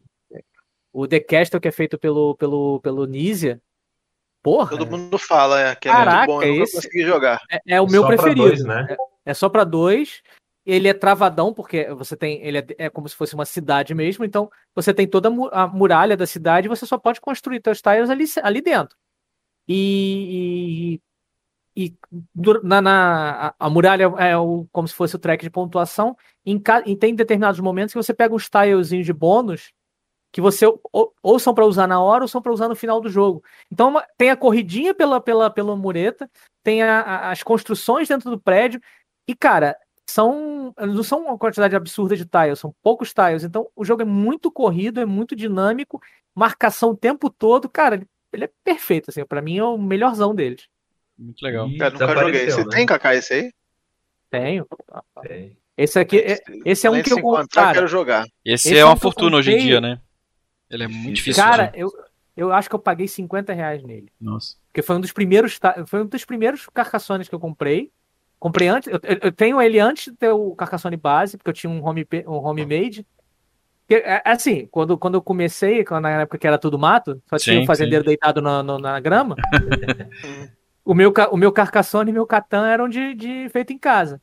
[0.93, 3.61] O The Castle, que é feito pelo, pelo, pelo Nisia,
[4.43, 7.41] porra, Todo mundo fala é, que é Caraca, muito bom, eu nunca esse- consegui jogar.
[7.51, 8.47] é, é o meu Só pra preferido.
[8.47, 8.97] dois, né?
[9.25, 10.23] É só pra dois.
[10.65, 12.41] Ele é travadão, porque você tem.
[12.43, 14.25] Ele é, é como se fosse uma cidade mesmo.
[14.25, 17.61] Então, você tem toda a mu- a muralha da cidade e você só pode construir
[17.65, 18.97] seus tiles ali, ali dentro.
[19.69, 21.01] E.
[21.77, 21.97] E, e
[22.65, 26.17] na, na- a, muralha é o, como se fosse o track de pontuação.
[26.45, 29.73] Em, ca- e tem determinados momentos que você pega uns tilezinhos de bônus
[30.33, 33.01] que você ou, ou são para usar na hora ou são para usar no final
[33.01, 33.43] do jogo.
[33.71, 36.31] Então uma- tem a corridinha pela, pela, pela mureta,
[36.63, 38.81] tem a- a- as construções dentro do prédio.
[39.29, 39.77] E, cara,
[40.07, 43.45] são não são uma quantidade absurda de tiles, são poucos tiles.
[43.45, 46.01] Então, o jogo é muito corrido, é muito dinâmico,
[46.35, 47.69] marcação o tempo todo.
[47.69, 49.25] Cara, ele- ele é perfeito, assim.
[49.25, 50.67] Para mim é o melhorzão deles.
[51.19, 51.69] Muito legal.
[51.69, 52.51] E Cara, nunca joguei.
[52.51, 52.71] Você né?
[52.71, 53.53] tem, Kaká, esse aí?
[54.31, 54.67] Tenho.
[55.23, 55.57] Tem.
[55.77, 58.27] Esse aqui, é- esse é um que eu encontrar, cara, quero jogar.
[58.45, 60.01] Esse, Esse é é uma um eu fortuna hoje em dia, né?
[60.69, 61.43] Ele é muito Difícil.
[61.43, 61.91] Cara, eu,
[62.37, 64.11] eu acho que eu paguei 50 reais nele.
[64.21, 64.57] Nossa.
[64.69, 67.91] Porque foi um dos primeiros, foi um dos primeiros Carcassonnes que eu comprei.
[68.43, 71.71] Comprei antes, eu, eu- tenho ele antes de ter o Carcassonne base, porque eu tinha
[71.71, 73.07] um home um homemade.
[73.87, 77.39] Que, é, assim, quando, quando eu comecei, quando, na época que era tudo mato, só
[77.39, 79.37] tinha Sim, um fazendeiro deitado na, no- na grama.
[80.85, 84.21] o meu, o meu Carcassonne e meu Catan eram de, de feito em casa.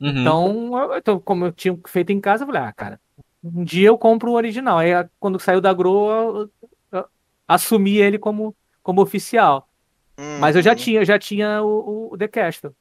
[0.00, 0.08] Uhum.
[0.10, 3.00] Então, eu- então, como eu tinha feito em casa, eu falei, ah, cara,
[3.44, 4.78] um dia eu compro o original.
[4.78, 6.50] Aí, a- quando saiu da Grow, eu, eu-
[6.98, 7.04] eu
[7.46, 9.68] assumi ele como, como oficial.
[10.18, 12.74] Hum, Mas eu já tinha, eu já tinha o, o The Castle.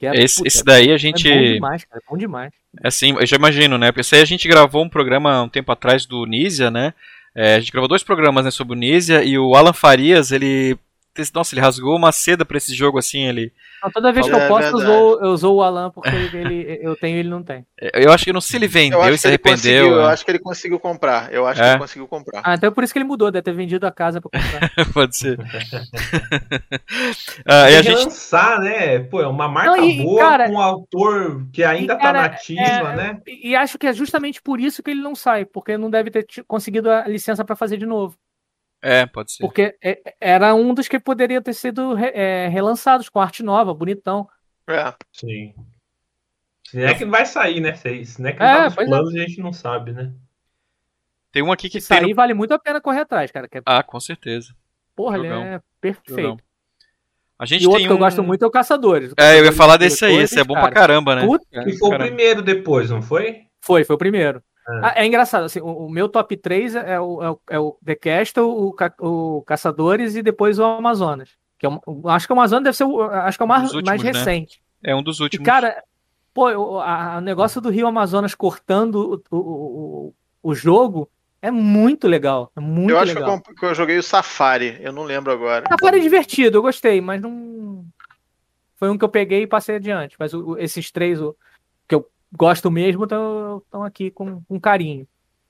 [0.00, 1.28] É, esse, puta, esse daí a é gente.
[1.28, 2.52] bom demais, cara, é bom demais.
[2.82, 3.90] Assim, eu já imagino, né?
[3.90, 6.94] Porque esse aí a gente gravou um programa um tempo atrás do Nízia, né?
[7.34, 10.76] É, a gente gravou dois programas né, sobre o Nízia e o Alan Farias, ele.
[11.34, 13.52] Nossa, ele rasgou uma seda pra esse jogo assim, ele.
[13.78, 16.36] Então, toda vez que É eu posso, eu usou, eu usou o Alan, porque ele,
[16.38, 17.66] ele- eu tenho e ele não tem.
[17.94, 19.86] Eu acho que não sei se ele Eu vendeu e que se arrependeu.
[19.94, 20.04] eu né?
[20.12, 21.32] acho que ele conseguiu comprar.
[21.32, 21.70] Eu acho que É?
[21.72, 22.40] ele conseguiu comprar.
[22.44, 24.70] Ah, então é por isso que ele mudou, deve ter vendido a casa pra comprar.
[24.94, 25.38] Pode ser.
[27.46, 28.04] Ah, e a que gente.
[28.04, 28.98] lançar, né?
[29.00, 32.02] Pô, é uma marca Não, e- boa cara, com um autor que ainda e, tá
[32.02, 33.20] cara, nativa, é, né?
[33.26, 36.26] E, acho que é justamente por isso que ele não sai, porque não deve ter
[36.46, 38.16] conseguido a licença pra fazer de novo.
[38.80, 39.42] É, pode ser.
[39.42, 43.74] Porque é- era um dos que poderia ter sido re- é, relançados com arte nova,
[43.74, 44.28] bonitão.
[44.68, 44.94] É.
[45.12, 45.54] Sim.
[46.68, 47.74] Se é que vai sair, né?
[47.74, 48.90] Se se não é que É, tá nos pois é.
[48.90, 50.12] planos, a gente não sabe, né?
[51.32, 51.98] Tem um aqui que Se tem.
[52.00, 53.48] sair, no- vale muito a pena correr atrás, cara.
[53.48, 54.54] Que é, Ah, com certeza.
[54.94, 55.42] porra, jogão.
[55.46, 56.20] ele é perfeito.
[56.20, 56.38] Jogão.
[57.38, 59.12] A gente E outro tem que eu gosto muito é o Caçadores.
[59.12, 61.24] O É, eu ia Caçadores falar desse aí, esse é bom cara, pra caramba, né?
[61.24, 62.04] Puta, Que foi Caramba.
[62.04, 63.46] o primeiro depois, não foi?
[63.60, 64.42] foi, foi o primeiro.
[64.68, 64.80] É.
[64.82, 67.78] Ah, É, engraçado, assim, o, o meu top 3 é o, é o, é o
[67.84, 71.30] The Castle, o, o Caçadores e depois o Amazonas.
[71.58, 71.70] Que é
[72.06, 74.12] acho que o Amazonas deve ser o, acho que é o mais, últimos, mais né?
[74.12, 74.60] recente.
[74.84, 75.44] É um dos E, últimos.
[75.46, 75.82] cara,
[76.34, 81.10] pô, o, a- o negócio do Rio Amazonas cortando o, o, o, jogo
[81.42, 82.52] é muito legal.
[82.56, 83.42] É muito eu acho que eu, legal.
[83.42, 85.64] que eu joguei o Safari, eu não lembro agora.
[85.68, 87.84] Safari é divertido, eu gostei, mas não.
[88.76, 90.14] Foi um que eu peguei e passei adiante.
[90.18, 91.34] Mas o- o- esses três, o,
[91.88, 95.06] que eu gosto mesmo, estão aqui com, com carinho.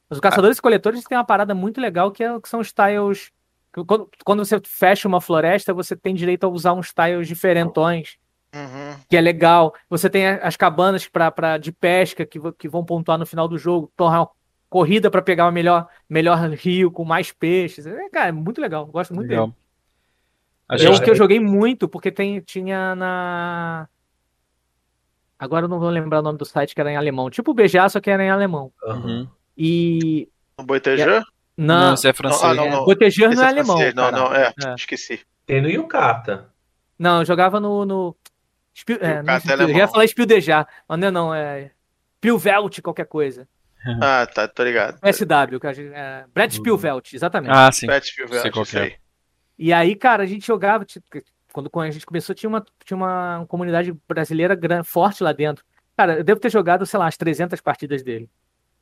[0.09, 2.73] Mas os caçadores e coletores têm uma parada muito legal que, é- que são os
[2.73, 3.31] tiles.
[3.73, 8.17] que Quando, quando você fecha uma floresta, você tem direito a usar uns tiles diferentões,
[8.55, 8.97] Uhum.
[9.11, 9.75] que é legal.
[9.91, 13.59] Você tem as cabanas pra, pra, de pesca que, que vão pontuar no final do
[13.59, 14.31] jogo, tornar uma
[14.71, 17.87] corrida para pegar o melhor, melhor rio com mais peixes.
[17.87, 18.87] É, cara, é muito legal.
[18.87, 19.41] Gosto muito dele.
[19.41, 19.55] Legal.
[20.71, 23.87] A É um que eu joguei muito, porque tem, tinha na.
[25.39, 27.31] Agora eu não vou lembrar o nome do site que era em alemão.
[27.31, 28.73] Tipo o BGA, só que era em alemão.
[28.83, 29.29] Uhum.
[29.57, 30.29] E.
[30.59, 31.23] No Boitejan?
[31.57, 32.43] Não, Não, você é francês.
[32.43, 32.87] Ah, não, é, não.
[33.01, 33.77] Esse não é é alemão.
[33.77, 34.75] francês, Não, não, é, É.
[34.75, 35.21] esqueci.
[35.47, 36.49] Tem no Yukata.
[36.99, 37.85] Não, eu jogava no.
[37.85, 38.17] no...
[39.01, 41.71] É, não, é eu ia falar Spieldejar, mas não é não, é.
[42.19, 43.49] Spielwelt, qualquer coisa.
[44.03, 44.99] Ah, tá, tô ligado.
[45.05, 47.53] SW, que a gente- é, Brad Spielwelt, exatamente.
[47.53, 47.87] Ah, sim.
[48.43, 48.97] Sei qual isso que é.
[49.57, 50.85] E aí, cara, a gente jogava.
[51.71, 55.65] Quando a gente começou, tinha uma, tinha uma comunidade brasileira gran- forte lá dentro.
[55.97, 58.29] Cara, eu devo ter jogado, sei lá, umas 300 partidas dele.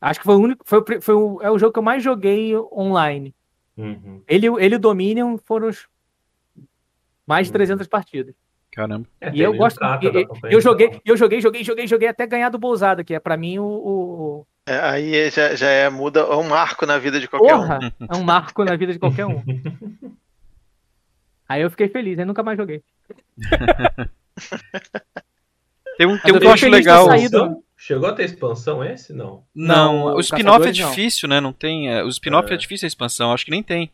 [0.01, 0.65] Acho que foi o único.
[0.67, 3.35] Foi, foi o, é o jogo que eu mais joguei online.
[3.77, 4.23] Uhum.
[4.29, 5.87] Ele, ele e o Dominion foram os
[7.27, 8.35] mais de 300 partidas.
[8.73, 9.07] Caramba.
[9.21, 9.79] É, E eu gosto.
[9.83, 11.01] E- e- campanha eu joguei, geral.
[11.05, 13.65] eu joguei, joguei, joguei, joguei até ganhar do Bolsada, que é pra mim o.
[13.65, 17.61] o- É, aí já, já é muda é um marco na vida de qualquer um.
[17.61, 17.79] Porra!
[18.11, 19.43] É um marco na vida de qualquer um.
[21.49, 22.83] Aí eu fiquei feliz, aí nunca mais joguei.
[25.97, 27.09] Tem um, tem um acho legal.
[27.79, 29.13] Chegou a ter expansão esse?
[29.13, 29.45] Não.
[29.55, 30.89] Não, Não, o spin-off é Caçadores não.
[30.91, 31.41] difícil, né?
[31.41, 31.91] Não tem.
[31.91, 32.55] é, O spin-off é.
[32.55, 32.57] É.
[32.59, 33.91] difícil a expansão, acho que nem tem.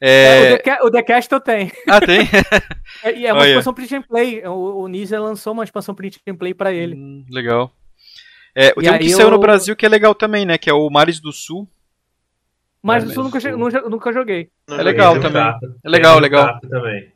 [0.00, 0.82] É, É...
[0.82, 1.70] o, The, The Cast eu tenho.
[1.88, 2.20] Ah, tem?
[3.02, 3.48] É, e é uma Olha.
[3.50, 4.42] expansão print and play.
[4.46, 6.94] O, o Nisa lançou uma expansão print and play pra ele.
[6.94, 7.72] Hum, legal.
[8.54, 10.56] É, tem um que saiu no Brasil que é legal também, né?
[10.56, 11.68] Que é o Mares do Sul.
[12.86, 14.48] Mas É, isso eu nunca, mas che- o- nunca, nunca joguei.
[14.68, 15.42] Não É joguei legal também.
[15.84, 16.60] É legal, legal.
[16.60, 17.12] Também.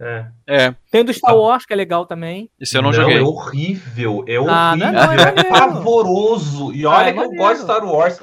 [0.00, 0.26] É.
[0.46, 1.34] É, Tem do Star Ah.
[1.34, 2.48] Wars, que é legal também.
[2.60, 3.18] esse eu não, joguei.
[3.18, 4.24] É horrível.
[4.28, 4.54] É horrível.
[4.54, 6.72] Ah, não é não, é é pavoroso.
[6.72, 8.20] E olha Ah, é que eu gosto de Star Wars.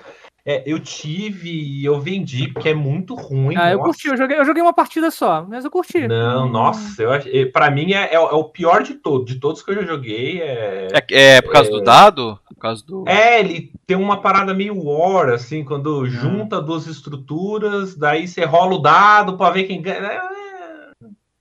[0.48, 3.56] É, eu tive e eu vendi, porque é muito ruim.
[3.58, 3.90] Ah, eu nossa.
[3.90, 6.08] curti, eu joguei, eu joguei uma partida só, mas eu curti.
[6.08, 9.26] Não, nossa, eu acho, pra mim é, é, o é o pior de todos.
[9.34, 10.40] De todos que eu já joguei.
[10.44, 12.40] É, É, é por causa do dado?
[12.48, 13.04] Por causa do.
[13.08, 18.76] é, ele tem uma parada meio war, assim, quando junta duas estruturas, daí você rola
[18.76, 19.98] o dado pra ver quem ganha.
[20.00, 20.92] É,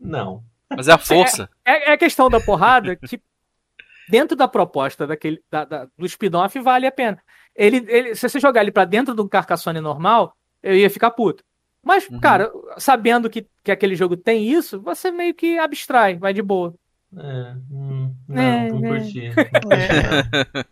[0.00, 0.42] Não.
[0.74, 1.50] Mas é a força.
[1.62, 3.20] É, é a questão da porrada que,
[4.08, 7.18] dentro da proposta daquele, da- da- do spin-off, vale a pena.
[7.56, 11.10] Ele, ele, se você jogar ele pra dentro de um Carcassonne normal, eu ia ficar
[11.10, 11.42] puto.
[11.82, 12.18] Mas, Uhum.
[12.18, 16.74] cara, sabendo que, que aquele jogo tem isso, você meio que abstrai, vai de boa.
[17.16, 19.00] É, hum, não, É, não é.
[19.00, 19.30] curti.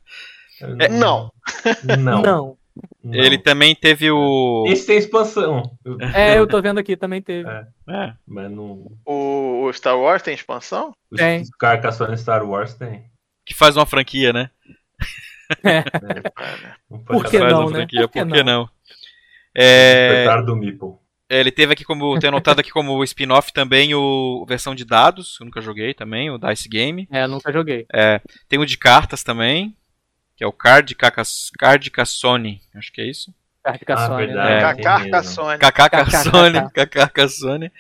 [0.81, 0.89] É.
[0.89, 1.31] Não.
[1.99, 2.23] Não.
[2.23, 2.23] Não.
[3.03, 3.13] Não.
[3.13, 4.65] Ele também teve o.
[4.69, 5.77] Esse tem expansão.
[6.15, 7.49] É, eu tô vendo aqui, também teve.
[7.49, 7.67] É.
[7.89, 8.87] É, Mas não.
[9.05, 10.95] O, o Star Wars tem expansão?
[11.11, 11.43] Os Tem.
[11.59, 13.05] Carcassonne Star Wars tem.
[13.45, 14.51] que faz uma franquia, né?
[15.63, 15.85] Né?
[16.89, 17.77] Pode Por que não, né?
[17.77, 18.61] franquia, Por que por que não?
[18.61, 18.71] não?
[19.55, 20.95] É, Despertar do Meeple.
[21.29, 22.19] ele teve aqui como.
[22.19, 26.39] Tem anotado aqui como spin-off também o versão de dados, eu nunca joguei também, o
[26.39, 27.07] Dice Game.
[27.11, 27.87] É, nunca joguei.
[28.49, 29.77] Tem o de cartas também,
[30.37, 33.35] que é o Card Cacas- Card Cassone, acho que é isso.
[33.65, 34.27] Carcassonne, Ah, né?
[34.27, 34.73] verdade.
[34.73, 34.75] É.
[34.75, 35.59] tem Carcassonne.
[35.59, 36.71] Kaká Kaká, Cassone, Kaká.
[36.87, 37.73] Kaká Cassone.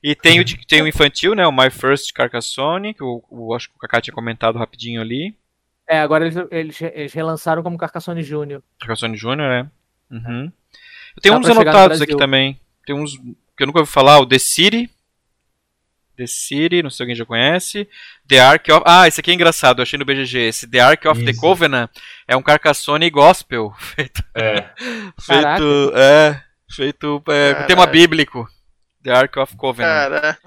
[0.00, 1.44] E tem o, de- tem o infantil, né?
[1.44, 5.34] O My First Carcassonne, que o, o- acho que o Kaká tinha comentado rapidinho ali.
[5.88, 8.62] É, agora eles, eles, eles relançaram como Carcassonne Júnior.
[8.78, 9.70] Carcassonne Jr., né?
[10.10, 10.52] Uhum.
[11.16, 12.58] Eu tenho Dá uns anotados aqui também.
[12.86, 13.16] Tem uns
[13.56, 14.90] que eu nunca ouvi falar, o The City.
[16.16, 17.88] The City, não sei se alguém já conhece.
[18.28, 18.82] The Ark of...
[18.86, 20.38] Ah, esse aqui é engraçado, eu achei no BGG.
[20.38, 21.40] Esse The Ark of the Isso.
[21.40, 21.90] Covenant
[22.26, 23.72] é um Carcassonne gospel.
[23.78, 24.22] Feito...
[24.34, 24.70] É.
[25.26, 25.62] Caraca.
[25.62, 27.92] feito é, feito é, com tema Caraca.
[27.92, 28.48] bíblico.
[29.02, 29.90] The Ark of Covenant.
[29.90, 30.38] Cara,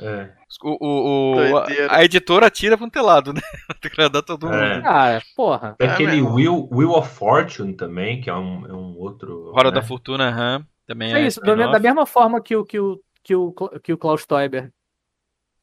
[0.00, 0.30] É.
[0.62, 1.66] O, o, o- a,
[1.96, 3.40] a editora tira pra um telado, né?
[3.80, 4.56] Tem que agradar todo mundo.
[4.56, 4.82] É.
[4.84, 5.74] Ah, porra.
[5.78, 6.34] Tem É aquele mesmo.
[6.34, 9.50] Wheel, Wheel of Fortune também, que é um, é um outro.
[9.52, 9.74] Roda né?
[9.76, 10.66] da Fortuna, aham.
[10.86, 11.26] Também É é.
[11.26, 11.72] isso, da, spin-off.
[11.72, 14.70] da mesma forma que o, que o, que o, que o Klaus Teuber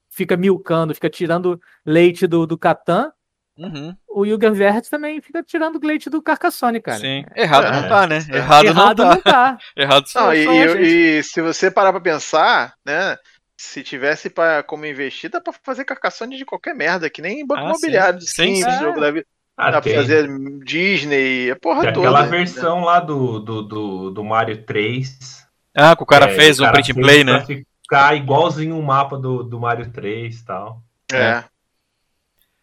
[0.10, 3.12] fica milcando, fica tirando leite do, do Catan,
[3.56, 6.98] Uhum, o Jürgen Wertz também fica tirando leite do Carcassonne, cara.
[6.98, 7.24] sim.
[7.36, 7.72] Errado É.
[7.82, 8.18] não tá, né?
[8.32, 8.38] É.
[8.38, 9.32] Errado, Errado não não tá.
[9.32, 9.58] tá.
[9.78, 10.22] Errado só.
[10.26, 13.16] não, e, só e- e se você parar pra pensar, né?
[13.58, 17.62] Se tivesse pra, como investir, dá pra fazer Carcassonne de qualquer merda, que nem banco
[17.62, 18.56] Ah, imobiliário de sim.
[18.56, 19.26] Sim, jogo da vida.
[19.56, 20.28] Ah, Dá pra fazer
[20.66, 22.08] Disney, a porra Tem toda.
[22.08, 22.30] aquela né?
[22.38, 25.45] versão lá do, do, do, do Mario 3.
[25.76, 27.45] Ah, que o cara é, fez o um print play, pra né?
[27.45, 30.82] ficar igualzinho o mapa do, do Mario 3 e tal.
[31.12, 31.43] É.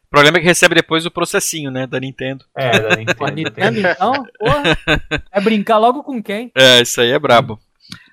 [0.05, 1.87] O problema é que recebe depois o processinho, né?
[1.87, 2.45] Da Nintendo.
[2.57, 3.31] É, da Nintendo.
[3.37, 4.63] Nintendo, então, porra.
[5.31, 6.51] É brincar logo com quem?
[6.57, 7.61] É, isso aí é brabo.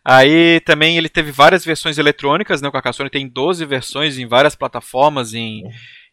[0.10, 2.70] Aí também ele teve várias versões eletrônicas, né?
[2.70, 5.64] O Carcassonne tem 12 versões em várias plataformas, em,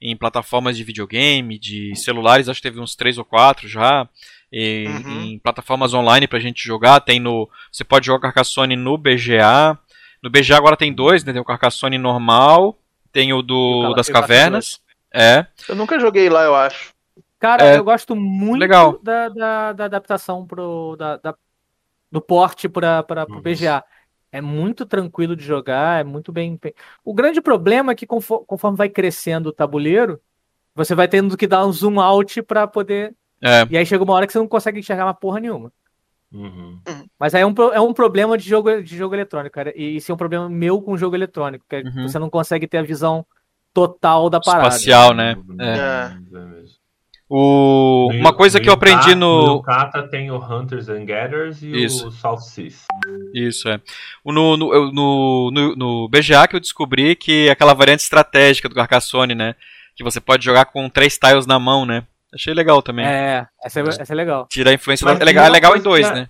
[0.00, 4.08] em plataformas de videogame, de celulares, acho que teve uns 3 ou 4 já.
[4.52, 5.20] E, Uhum.
[5.22, 7.48] Em plataformas online pra gente jogar, tem no.
[7.72, 9.78] Você pode jogar Carcassonne no BGA.
[10.22, 11.32] No BGA agora tem dois, né?
[11.32, 12.76] Tem o Carcassonne normal,
[13.12, 14.80] tem o o do Cala- das cavernas.
[15.12, 15.46] É.
[15.68, 16.92] Eu nunca joguei lá, eu acho.
[17.38, 18.98] Cara, É, eu gosto muito legal.
[19.02, 20.96] Da, da, da adaptação pro.
[20.98, 21.34] Da, da-
[22.14, 23.40] do porte para o.
[23.40, 23.82] BGA.
[24.30, 26.58] É muito tranquilo de jogar, é muito bem.
[27.04, 30.20] O grande problema é que confo- conforme vai crescendo o tabuleiro,
[30.74, 33.14] você vai tendo que dar um zoom out para poder.
[33.42, 33.66] É.
[33.70, 35.72] E aí chega uma hora que você não consegue enxergar uma porra nenhuma.
[36.32, 36.80] Uhum.
[37.18, 39.72] Mas aí é um, é um problema de jogo, de jogo eletrônico, cara.
[39.76, 42.08] E isso é um problema meu com jogo eletrônico, que é Uhum.
[42.08, 43.24] você não consegue ter a visão
[43.72, 44.68] total da parada.
[44.68, 45.36] Espacial, né?
[45.60, 45.76] É.
[45.78, 46.63] É.
[47.36, 48.10] O...
[48.12, 49.54] No Uma coisa no que eu aprendi Yukata- no.
[49.56, 52.06] Yukata tem o Hunters and Gatherers e Isso.
[52.06, 52.84] o South Seas.
[53.34, 53.80] Isso, é.
[54.24, 58.74] No, no, no, no, no BGA que eu descobri que é aquela variante estratégica do
[58.76, 59.56] Carcassonne, né?
[59.96, 62.04] Que você pode jogar com três tiles na mão, né?
[62.32, 63.04] Achei legal também.
[63.04, 64.46] É, essa é, essa é legal.
[64.48, 65.24] Tirar a influência Mas da.
[65.24, 66.28] É legal, é legal em dois, que é- né?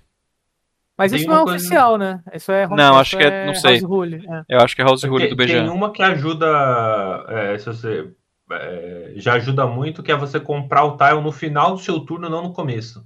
[0.96, 2.20] Mas Tem isso não é coisa- oficial, né?
[2.32, 3.72] Isso é Não, isso acho que é- não sei.
[3.72, 4.42] House Rule, é.
[4.48, 5.72] Eu acho que é House Rule do tem, tem BGA.
[5.72, 6.46] uma que ajuda,
[7.28, 8.06] é, se você
[8.50, 12.28] é, já ajuda muito, que é você comprar o tile no final do seu turno,
[12.28, 13.04] não no começo.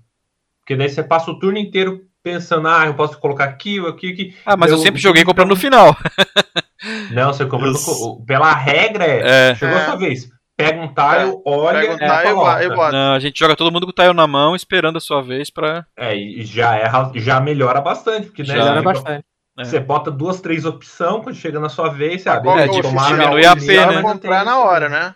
[0.61, 4.36] Porque daí você passa o turno inteiro pensando, ah, eu posso colocar aqui, aqui, aqui.
[4.45, 5.97] Ah, mas eu, Eu- sempre joguei comprando no final.
[7.12, 9.55] Não, você compra no, pela regra é, É.
[9.55, 9.84] chegou a É.
[9.86, 10.28] sua vez.
[10.57, 12.93] Pega um tile, olha Pega um tile e e bota.
[12.93, 15.51] Não, a gente joga todo mundo com o tile na mão, esperando a sua vez
[15.51, 15.86] pra.
[15.97, 18.55] É, e já, é, ra- já melhora bastante, porque né, Já.
[18.55, 19.24] Melhora você- bastante.
[19.59, 19.64] É.
[19.64, 23.45] Você bota duas, três opções, quando chega na sua vez, você abre, é é, diminui
[23.47, 24.03] a pena, é né?
[24.03, 25.14] comprar na hora, né?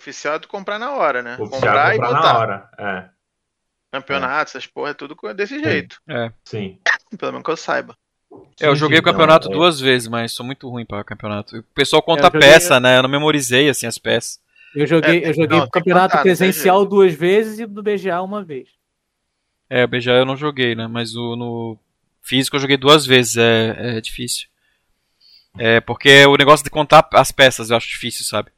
[0.00, 1.34] Oficial é tu comprar na hora, né?
[1.34, 2.32] Oficial comprar é e comprar botar.
[2.32, 2.70] na hora.
[2.78, 3.10] É,
[3.92, 6.00] Campeonato, essas porra, é tudo desse jeito.
[6.44, 6.78] sim.
[7.18, 7.94] Pelo menos que eu saiba.
[8.60, 11.04] É, eu joguei sim, o campeonato não, é- duas vezes, mas sou muito ruim para
[11.04, 11.58] campeonato.
[11.58, 12.96] O pessoal conta É, joguei- peça, né?
[12.98, 14.40] Eu não memorizei assim as peças.
[14.74, 17.66] Eu joguei, É, eu joguei não, o campeonato contato, não tem presencial duas vezes e
[17.66, 18.68] do BGA uma vez.
[19.68, 20.86] É, o BGA eu não joguei, né?
[20.86, 21.78] Mas o no
[22.22, 24.48] físico eu joguei duas vezes, é, é difícil.
[25.58, 28.50] É, porque o negócio de contar as peças eu acho difícil, sabe?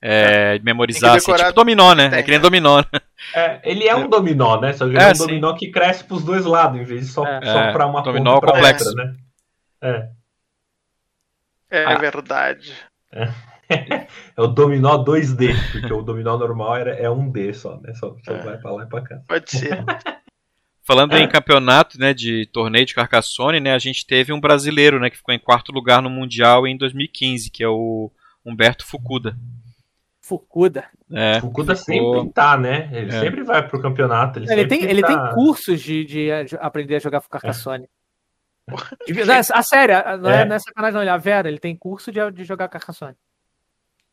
[0.00, 2.08] É, de memorizar, assim, tipo dominó, né?
[2.10, 2.42] Tem, é que nem né?
[2.42, 3.00] dominó, né?
[3.34, 4.72] É, ele é um dominó, né?
[4.74, 5.26] Só que ele É, é um sim.
[5.26, 7.40] dominó que cresce pros dois lados, em vez de só, É.
[7.44, 8.88] só É, pra uma dominó ponta pra complexo.
[8.88, 9.16] outra, né?
[9.82, 10.08] É.
[11.70, 11.98] É Ah.
[11.98, 12.72] verdade.
[13.12, 13.28] É
[14.38, 17.92] o dominó 2D, porque o dominó normal era, é um D só, né?
[17.94, 18.38] Só, só É.
[18.42, 19.20] vai pra lá e pra cá.
[19.26, 19.82] Pode ser.
[20.84, 21.20] Falando É.
[21.20, 25.16] em campeonato, né, de torneio de Carcassonne, né, a gente teve um brasileiro, né, que
[25.16, 28.08] ficou em quarto lugar no Mundial em 2015, que é o
[28.44, 29.36] Humberto Fukuda.
[30.26, 30.84] Fukuda.
[31.12, 32.88] É, O Fukuda ficou- sempre tá, né?
[32.92, 33.20] Ele É.
[33.20, 34.38] sempre vai pro campeonato.
[34.40, 37.88] Ele, Ele tem, ele tá- tem cursos de, de de aprender a jogar Carcassonne.
[39.06, 40.44] De- não, A sério, não é, É.
[40.44, 43.14] não é sacanagem não, ele é a Vera, ele tem curso de, de jogar Carcassonne.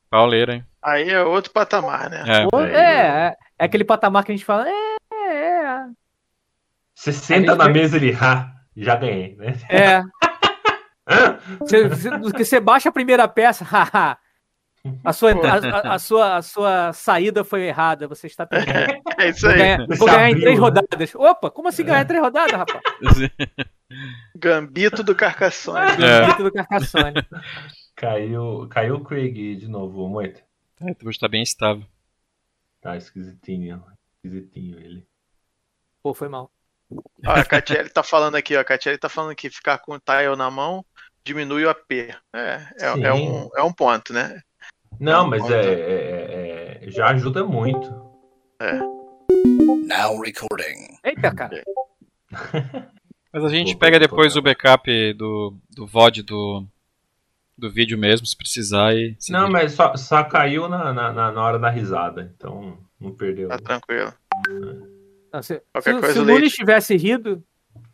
[0.10, 0.66] Pauleira, hein?
[0.80, 2.24] Aí é outro patamar, né?
[2.28, 2.42] É.
[2.44, 4.74] Aí, É, é, é aquele patamar que a gente fala, é,
[5.12, 5.86] é,
[6.94, 9.54] Você senta na mesa e ele, ha, já ganhei, né?
[9.70, 10.04] é.
[11.60, 12.10] Você, você-
[12.46, 14.18] você baixa a primeira peça, haha.
[15.04, 15.56] A sua, a,
[15.92, 19.02] a- a sua, a sua saída foi errada, você está perdendo.
[19.18, 19.58] É isso Vou aí.
[19.58, 21.16] ganhar, Você vou ganhar em três rodadas.
[21.16, 22.84] Opa, como assim ganhar em três rodadas, rapaz?
[24.36, 26.04] Gambito do Carcassonne.
[26.04, 26.20] É.
[26.28, 27.14] Gambito do Carcassonne.
[27.96, 30.42] Caiu, caiu o Craig de novo, muito.
[30.82, 31.86] É, hoje tá bem estável.
[32.82, 33.84] Tá esquisitinho.
[34.16, 35.08] Esquisitinho ele.
[36.02, 36.52] Pô, foi mal.
[37.26, 38.60] Ó, a Catiele tá falando aqui, ó.
[38.60, 40.86] A Catiele tá falando que ficar com o tile na mão
[41.24, 41.92] diminui o AP.
[42.34, 44.42] É, é, é um, é um ponto, né?
[45.04, 47.90] Não, mas é, é- é- já ajuda muito.
[49.88, 50.98] Now recording.
[51.04, 51.62] Eita, cara.
[53.34, 56.68] Mas a gente pega depois o backup do, do VOD do,
[57.58, 58.94] do vídeo mesmo, se precisar.
[58.96, 62.32] E se Não, mas só, só caiu na, na, na- hora da risada.
[62.38, 63.50] Então não perdeu.
[63.50, 64.14] Tá tranquilo.
[65.34, 66.38] Não, se, Qualquer se- coisa, se o leite.
[66.42, 67.44] Nunes tivesse rido,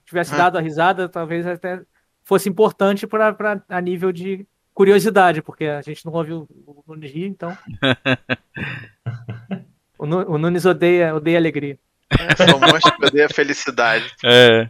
[0.06, 0.38] tivesse Ah.
[0.40, 1.82] dado a risada, talvez até
[2.26, 3.34] fosse importante pra,
[3.70, 4.46] a nível de
[4.80, 6.48] curiosidade, porque a gente não ouve o,
[6.88, 7.52] Nunes rir, então.
[10.00, 11.78] o, Nu- o Nunes odeia, odeia alegria.
[12.12, 14.10] É, sou um monstro que odeia felicidade.
[14.24, 14.70] É.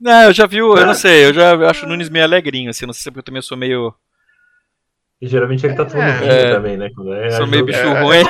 [0.00, 2.84] Não, eu já vi, eu não sei, eu já acho o Nunes meio alegrinho, assim,
[2.84, 3.94] não sei se é porque eu também sou meio,
[5.20, 6.18] E geralmente ele tá É.
[6.18, 6.52] vinho É.
[6.54, 6.90] também, né?
[6.94, 8.02] Quando é sou meio bicho É.
[8.02, 8.22] ruim.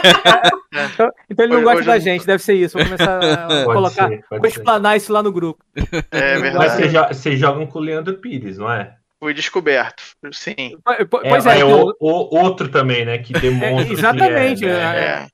[0.92, 2.76] Então, então ele não Hoje- gosta hoje da gente, deve ser isso.
[2.76, 3.18] Vou começar a
[3.64, 4.08] Pode colocar.
[4.08, 4.46] ser, Vou ser.
[4.48, 5.64] explanar isso lá no grupo.
[6.10, 6.70] É Mas verdade.
[6.76, 8.94] vocês jo- vocês jogam com o Leandro Pires, não é?
[9.20, 10.02] Fui descoberto.
[10.32, 10.78] Sim.
[11.10, 13.18] Pois é, é, então, o, o- outro também, né?
[13.18, 13.88] Que demonstra.
[13.88, 14.98] É, exatamente, Que é, né?
[15.00, 15.04] é.
[15.24, 15.26] É.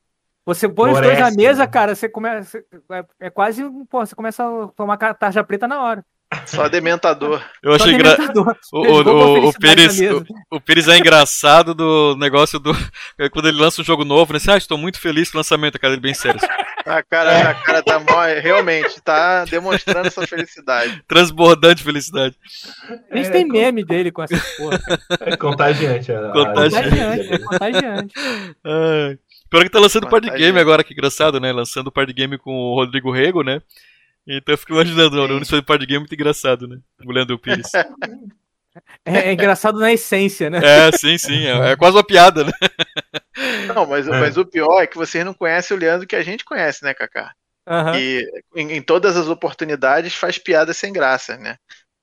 [0.44, 1.66] você põe os dois na mesa, né?
[1.70, 2.58] cara, você começa.
[2.90, 3.62] É, é quase.
[3.62, 6.04] um- Pô, você começa a tomar tarja preta na hora.
[6.46, 7.42] Só dementador.
[7.62, 8.16] Eu achei engra...
[8.16, 8.56] dementador.
[8.72, 9.98] O, o, o, Pires,
[10.50, 12.72] o, Pires é engraçado do negócio do.
[13.18, 14.38] é Quando ele lança um jogo novo, né?
[14.38, 16.40] Assim, ah, estou muito feliz com o lançamento, cara, ele bem sério.
[16.84, 21.02] A cara, a cara tá mó, realmente, tá demonstrando essa felicidade.
[21.08, 22.36] Transbordante de felicidade.
[23.10, 24.80] A gente É, tem meme dele com essa porra.
[25.20, 26.12] É contagiante.
[26.12, 26.90] a- Contagiante.
[26.90, 28.14] Contagiante, é contagiante.
[29.48, 30.30] Pior que tá lançando o Party.
[30.30, 31.52] Game agora, que engraçado, né?
[31.52, 33.62] Lançando o Party Game com o Rodrigo Rego, né?
[34.26, 36.78] Então eu fico imaginando, o Nunes fazendo Party Game muito engraçado, né?
[37.04, 37.70] O Leandro Pires.
[39.04, 40.58] É, é engraçado na essência, né?
[40.60, 41.46] É, sim, sim.
[41.46, 42.50] É, é quase uma piada, né?
[43.72, 44.10] Não, mas, É.
[44.10, 46.92] mas o pior é que vocês não conhecem o Leandro que a gente conhece, né,
[46.92, 47.32] Kaká?
[47.68, 47.96] Aham.
[47.96, 51.56] E em, em todas as oportunidades faz piada sem graça, né?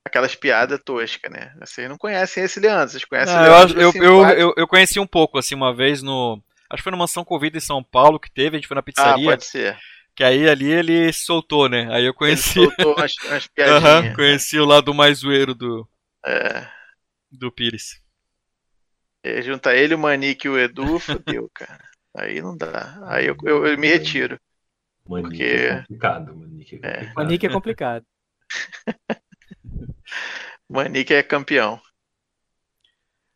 [0.05, 1.51] Aquelas piadas toscas, né?
[1.59, 3.81] Vocês não conhecem esse Leandro, vocês conhecem Ah, o eu, Leandro.
[3.81, 4.41] eu, eu, simpático.
[4.41, 6.41] eu, eu conheci um pouco, assim, uma vez no.
[6.69, 8.79] Acho que foi no Mansão Covid em São Paulo que teve, a gente foi na
[8.79, 9.25] Ah, pizzaria.
[9.25, 9.77] pode ser.
[10.15, 11.83] Que aí ali ele soltou, né?
[11.93, 12.53] Aí eu Ele conheci.
[12.53, 14.15] soltou umas, umas Aham, piadinhas.
[14.15, 15.87] conheci o lado mais zoeiro do,
[16.25, 16.67] É,
[17.31, 18.01] do Pires.
[19.23, 21.83] e junta ele, o Manique e o Edu, fodeu, cara.
[22.15, 22.99] Aí não dá.
[23.09, 24.39] Aí eu, eu- eu me retiro.
[25.07, 26.93] Manique Porque- é complicado, Manique é É.
[27.13, 27.17] complicado.
[27.17, 28.05] O Nick é complicado.
[30.69, 31.81] Manique é campeão.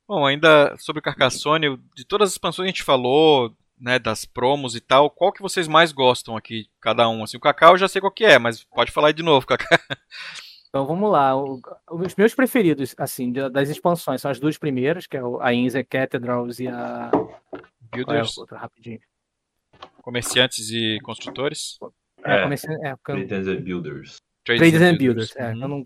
[0.07, 4.25] Bom, ainda sobre o Carcassonne, de todas as expansões que a gente falou, né, das
[4.25, 7.23] promos e tal, qual que vocês mais gostam aqui, cada um?
[7.23, 9.45] Assim, o Kaká eu já sei qual que é, mas pode falar aí de novo,
[9.45, 9.67] Kaká.
[10.69, 11.35] Então vamos lá.
[11.37, 11.61] O-
[11.91, 15.81] os meus preferidos, assim, da- das expansões são as duas primeiras, que é a Inza
[15.83, 17.09] Cathedrals e a.
[17.11, 18.99] Qual é a Builders, outra, rapidinho?
[20.01, 21.77] comerciantes e construtores.
[22.23, 22.43] É, É.
[22.43, 24.17] comecei, é, eu- Traders and Builders.
[24.43, 25.35] Traders and Builders.
[25.35, 25.61] É, Uhum.
[25.61, 25.85] eu, não,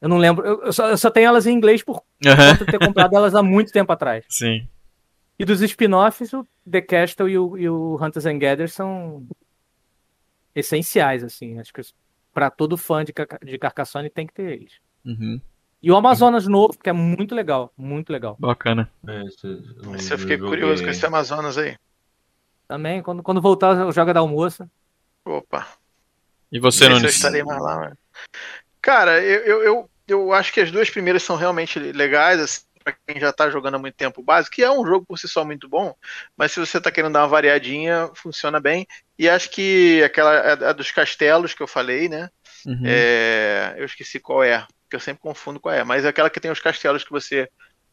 [0.00, 0.46] eu não lembro.
[0.46, 3.34] Eu, só, eu só tenho elas em inglês por Aham, conta de ter comprado elas
[3.34, 4.24] há muito tempo atrás.
[4.28, 4.66] Sim.
[5.38, 9.26] E dos spin-offs, o The Castle e o, e o Hunters and Gather são
[10.54, 11.58] essenciais, assim.
[11.58, 11.80] Acho que
[12.32, 13.12] para todo fã de,
[13.44, 14.72] de Carcassonne tem que ter eles.
[15.04, 15.40] Uhum,
[15.82, 18.36] E o Amazonas novo, que é muito legal, muito legal.
[18.38, 18.90] Bacana.
[19.06, 20.50] É, esse- eu Mas eu fiquei joguei.
[20.50, 21.76] curioso com esse Amazonas aí.
[22.66, 24.70] Também, quando, quando voltar, eu jogo da almoça.
[25.24, 25.66] Opa.
[26.50, 27.94] E você, Não eu estarei mais lá, mas...
[28.82, 32.94] Cara, eu, eu, eu, eu acho que as duas primeiras são realmente legais, assim, pra
[33.06, 35.28] quem já tá jogando há muito tempo o básico, que é um jogo por si
[35.28, 35.94] só muito bom,
[36.36, 38.86] mas se você tá querendo dar uma variadinha, funciona bem.
[39.18, 42.28] E acho que aquela a, a dos castelos que eu falei, né?
[42.66, 42.82] Uhum.
[42.84, 46.40] É, eu esqueci qual é, porque eu sempre confundo qual é, mas é aquela que
[46.40, 47.48] tem os castelos que você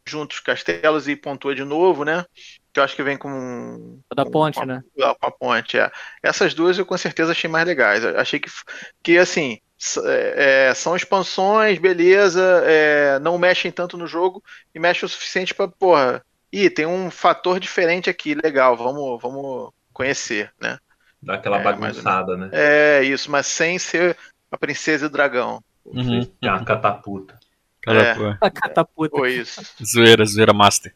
[0.08, 2.24] junta os castelos e pontua de novo, né?
[2.72, 4.00] Que eu acho que vem com.
[4.16, 4.82] Da com- ponte, com a- né?
[4.96, 5.92] com a ponte, é.
[6.22, 8.06] Essas duas eu com certeza achei mais legais.
[8.06, 8.50] Achei que,
[9.04, 9.60] que assim,
[10.06, 15.54] é, é, são expansões, beleza, é, não mexem tanto no jogo e mexem o suficiente
[15.54, 20.78] pra, porra, ih, tem um fator diferente aqui, legal, vamos, vamos conhecer, né?
[21.22, 22.50] Dá aquela É, bagunçada, né?
[22.52, 24.18] É isso, mas sem ser
[24.52, 25.62] a princesa e o dragão.
[25.86, 26.26] Uhum.
[26.26, 27.38] Tem uma catapulta.
[27.88, 28.16] É.
[28.42, 29.16] A catapulta.
[29.16, 29.62] Foi isso.
[29.84, 30.94] zoeira, zoeira master.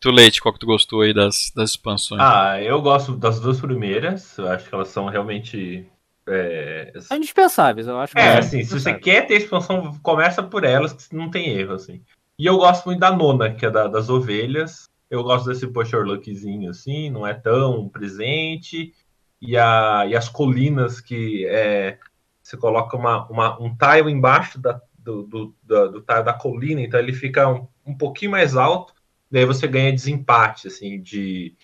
[0.00, 2.20] Tu, Leite, qual que tu gostou aí das, das expansões?
[2.22, 4.38] Ah, eu gosto das duas primeiras.
[4.38, 5.86] Eu acho que elas são realmente.
[6.30, 8.14] É, São indispensáveis, eu acho.
[8.14, 11.74] que é assim, se você quer ter expansão, começa por elas, que não tem erro,
[11.74, 12.02] assim.
[12.38, 14.88] E eu gosto muito da nona, que é da- das ovelhas.
[15.10, 18.92] Eu gosto desse pusher lookzinho, assim, não é tão presente.
[19.40, 21.98] E, a, e as colinas que é,
[22.42, 26.80] você coloca uma, uma- um tile embaixo da, do, do, da- do tile da colina,
[26.80, 28.92] então ele fica um, um pouquinho mais alto,
[29.30, 31.54] daí você ganha desempate, assim, de,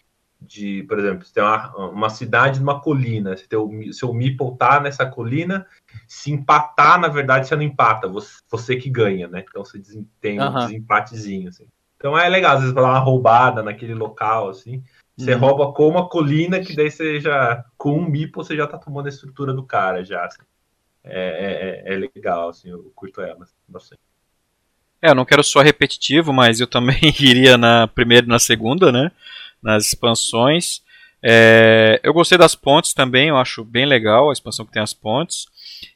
[0.46, 4.56] de por exemplo, você tem uma, uma cidade numa colina, você tem o, seu meeple
[4.58, 5.66] tá nessa colina,
[6.06, 9.44] se empatar, na verdade, você não empata, você, você que ganha, né?
[9.48, 9.80] Então você
[10.20, 11.66] tem um desempatezinho, assim.
[11.96, 14.82] Então é legal, às vezes, pra dar uma roubada naquele local, assim.
[15.16, 15.40] Você Uhum.
[15.40, 19.06] rouba com uma colina, que daí você já, com um meeple, você já tá tomando
[19.06, 20.24] a estrutura do cara, já.
[20.24, 20.42] assim.
[21.04, 24.00] É, é, é- é legal, assim, eu curto ela bastante.
[25.00, 28.90] É, eu não quero só repetitivo, mas eu também iria na primeira e na segunda,
[28.90, 29.12] né?
[29.64, 30.82] Nas expansões.
[31.26, 34.92] É, eu gostei das pontes também, eu acho bem legal a expansão que tem as
[34.92, 35.46] pontes.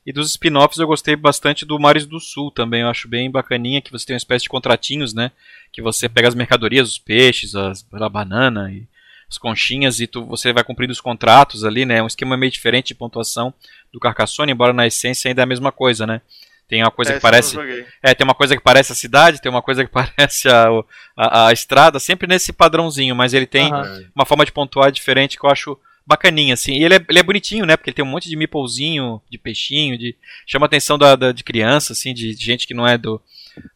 [0.06, 3.82] E dos spin-offs eu gostei bastante do Mares do Sul também, eu acho bem bacaninha,
[3.82, 5.30] que você tem uma espécie de contratinhos, né?
[5.70, 8.86] Que você pega as mercadorias, os peixes, as, a banana e
[9.30, 11.98] as conchinhas e tu, você vai cumprindo os contratos ali, né?
[11.98, 13.52] É um esquema meio diferente de pontuação
[13.92, 16.22] do Carcassonne, embora na essência ainda é a mesma coisa, né?
[16.68, 17.56] Tem uma coisa Essa que parece
[18.02, 20.68] é, tem uma coisa que parece a cidade, tem uma coisa que parece a,
[21.16, 24.04] a, a estrada, sempre nesse padrãozinho, mas ele tem Aham.
[24.14, 26.72] uma forma de pontuar diferente que eu acho bacaninha, assim.
[26.74, 27.76] E ele é, ele é bonitinho, né?
[27.76, 30.14] Porque ele tem um monte de meeplezinho, de peixinho, de
[30.46, 33.20] chama a atenção da, da- de criança, assim, de, de gente que não é do,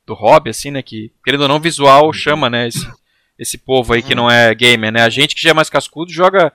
[0.06, 0.82] do hobby, assim, né?
[0.82, 2.68] Que, querendo ou não, visual chama, né?
[2.68, 2.86] Esse,
[3.38, 5.02] esse povo aí que não é gamer, né?
[5.02, 6.52] A gente que já é mais cascudo joga,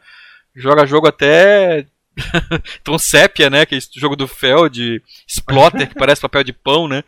[0.55, 1.85] joga jogo até...
[2.84, 3.65] Tom Sépia, né?
[3.65, 7.03] Que é esse jogo do Feld, Splotter, que parece papel de pão, né?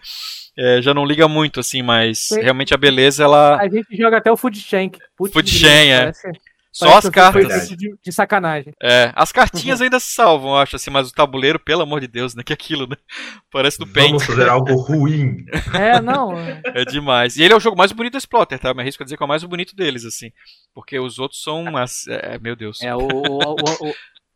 [0.58, 2.42] É, já não liga muito, assim, mas Sim.
[2.42, 3.58] realmente a beleza, ela.
[3.60, 5.00] A gente joga até o Food Shank.
[5.18, 6.00] Putz, Food Chain, é.
[6.02, 6.32] parece-
[6.72, 7.70] Só parece as cartas.
[7.70, 8.74] De, de sacanagem.
[8.82, 12.08] É, as cartinhas ainda se salvam, eu acho, assim, mas o tabuleiro, pelo amor de
[12.08, 12.44] Deus, né?
[12.44, 12.96] Que aquilo, né?
[13.50, 14.10] Parece do Paint.
[14.10, 15.46] Vamos fazer algo ruim.
[15.74, 16.38] É, não.
[16.38, 17.38] é- É demais.
[17.38, 18.74] E ele é o jogo mais bonito da Splotter, tá?
[18.74, 20.30] Me arrisco a dizer que é o mais bonito deles, assim.
[20.74, 22.06] Porque os outros são umas.
[22.08, 22.82] É, meu Deus.
[22.82, 23.56] É, o, o,
[23.90, 23.94] o,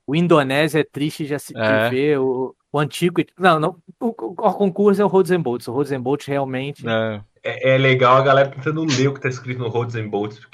[0.08, 1.90] o, Indonésia é triste de, se- É.
[1.90, 2.20] ver.
[2.20, 3.22] O, o antigo.
[3.38, 3.76] Não, não.
[4.00, 5.68] O, o, o concurso é o Rhodes and Bolts.
[5.68, 6.88] O Rhodes and Bolts realmente.
[6.88, 7.22] É.
[7.46, 10.40] É, é legal a galera tentando ler o que tá escrito no Roads and Bolts.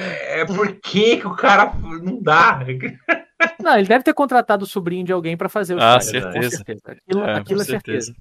[0.00, 2.60] É, é por que o cara não dá?
[3.62, 6.56] Não, ele deve ter contratado o sobrinho de alguém pra fazer o Ah, com certeza.
[6.56, 6.80] certeza.
[6.86, 8.14] Aquilo, É, aquilo com é certeza.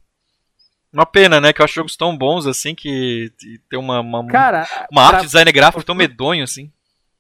[0.93, 1.51] Uma pena, né?
[1.53, 3.31] Que eu acho jogos tão bons assim que
[3.69, 6.71] tem uma, uma, Cara, uma arte pra, design gráfico tão medonho assim.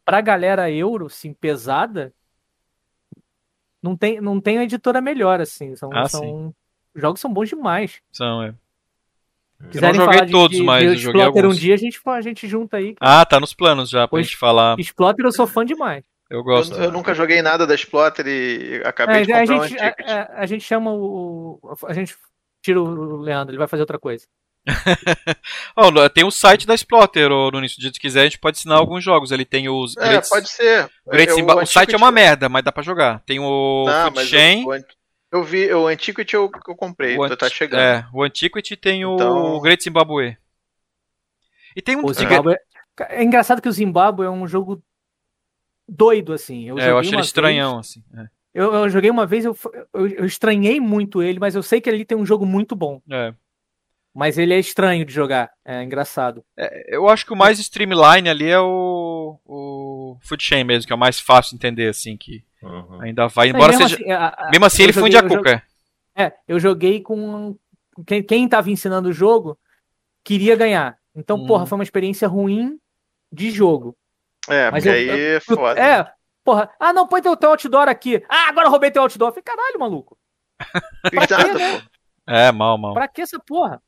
[0.05, 2.13] pra galera euro, assim, pesada,
[3.81, 5.75] não tem, não tem uma editora melhor, assim.
[5.75, 6.53] São, Ah, são,
[6.95, 8.01] os jogos são bons demais.
[8.11, 8.53] São, é.
[9.59, 11.59] Eu Quiserem não joguei falar de- todos, de, mas de eu joguei Exploter um alguns.
[11.59, 12.95] dia, a gente, a gente junta aí.
[12.99, 14.79] Ah, tá nos planos já pra Pois- gente falar.
[14.79, 16.03] Exploter eu sou fã demais.
[16.29, 16.75] Eu Eu, gosto.
[16.75, 19.85] eu nunca joguei nada da Splotter e acabei de É, a, comprar um gente, a,
[19.87, 20.11] Antiquity.
[20.11, 21.59] a- a gente chama o.
[21.87, 22.15] A gente
[22.61, 24.25] tira o Leandro, ele vai fazer outra coisa.
[25.91, 27.73] No- tem o site da Splotter, ô, Nunes.
[27.75, 29.31] Se quiser, a gente pode ensinar alguns jogos.
[29.31, 30.89] Ele tem os É, Greats- pode ser.
[31.07, 33.21] Great Eu- Simba- O site é uma merda, mas dá pra jogar.
[33.25, 34.63] Tem o Não, Food Chain.
[34.63, 34.85] o, o Ant-
[35.31, 37.79] eu vi, o Antiquity eu, eu comprei, o então tá Anti- chegando.
[37.81, 40.37] É, o Antiquity tem o Então- Great Zimbabwe.
[41.75, 42.05] E tem um.
[42.05, 42.53] O Zimbabwe
[42.99, 43.21] é...
[43.21, 44.81] é engraçado que o Zimbabwe é um jogo
[45.87, 46.67] doido, assim.
[46.67, 48.03] Eu, é, joguei eu uma ele vez- estranhão, assim.
[48.17, 48.25] é.
[48.53, 49.55] eu, eu joguei uma vez, eu,
[49.93, 53.01] eu, eu estranhei muito ele, mas eu sei que ele tem um jogo muito bom.
[53.11, 53.33] É.
[54.17, 55.51] Mas ele é estranho de jogar.
[55.63, 56.43] É engraçado.
[56.87, 60.95] Eu acho que o mais streamline ali é o, o Food Chain mesmo, que é
[60.95, 62.99] o mais fácil de entender, assim, que Uhum.
[63.01, 63.49] ainda vai.
[63.49, 63.95] Embora mesmo seja.
[64.01, 65.63] assim, a- a- mesmo assim, eu ele joguei- funde a eu joguei- cuca.
[66.15, 67.55] É, eu joguei com.
[68.07, 69.55] Quem, quem tava ensinando o jogo
[70.23, 70.97] queria ganhar.
[71.15, 71.45] Então, Hum.
[71.45, 72.79] porra, foi uma experiência ruim
[73.31, 73.95] de jogo.
[74.49, 75.79] É, Mas porque eu- aí é foda.
[75.79, 76.11] É,
[76.43, 76.71] porra.
[76.79, 78.23] Ah, não, põe teu, teu outdoor aqui.
[78.27, 79.29] Ah, agora eu roubei teu outdoor.
[79.29, 80.17] Eu falei, caralho, maluco.
[81.13, 81.79] Pra quê, né?
[81.81, 81.87] pô.
[82.33, 82.93] É, mal, mal.
[82.95, 83.79] Pra que essa porra?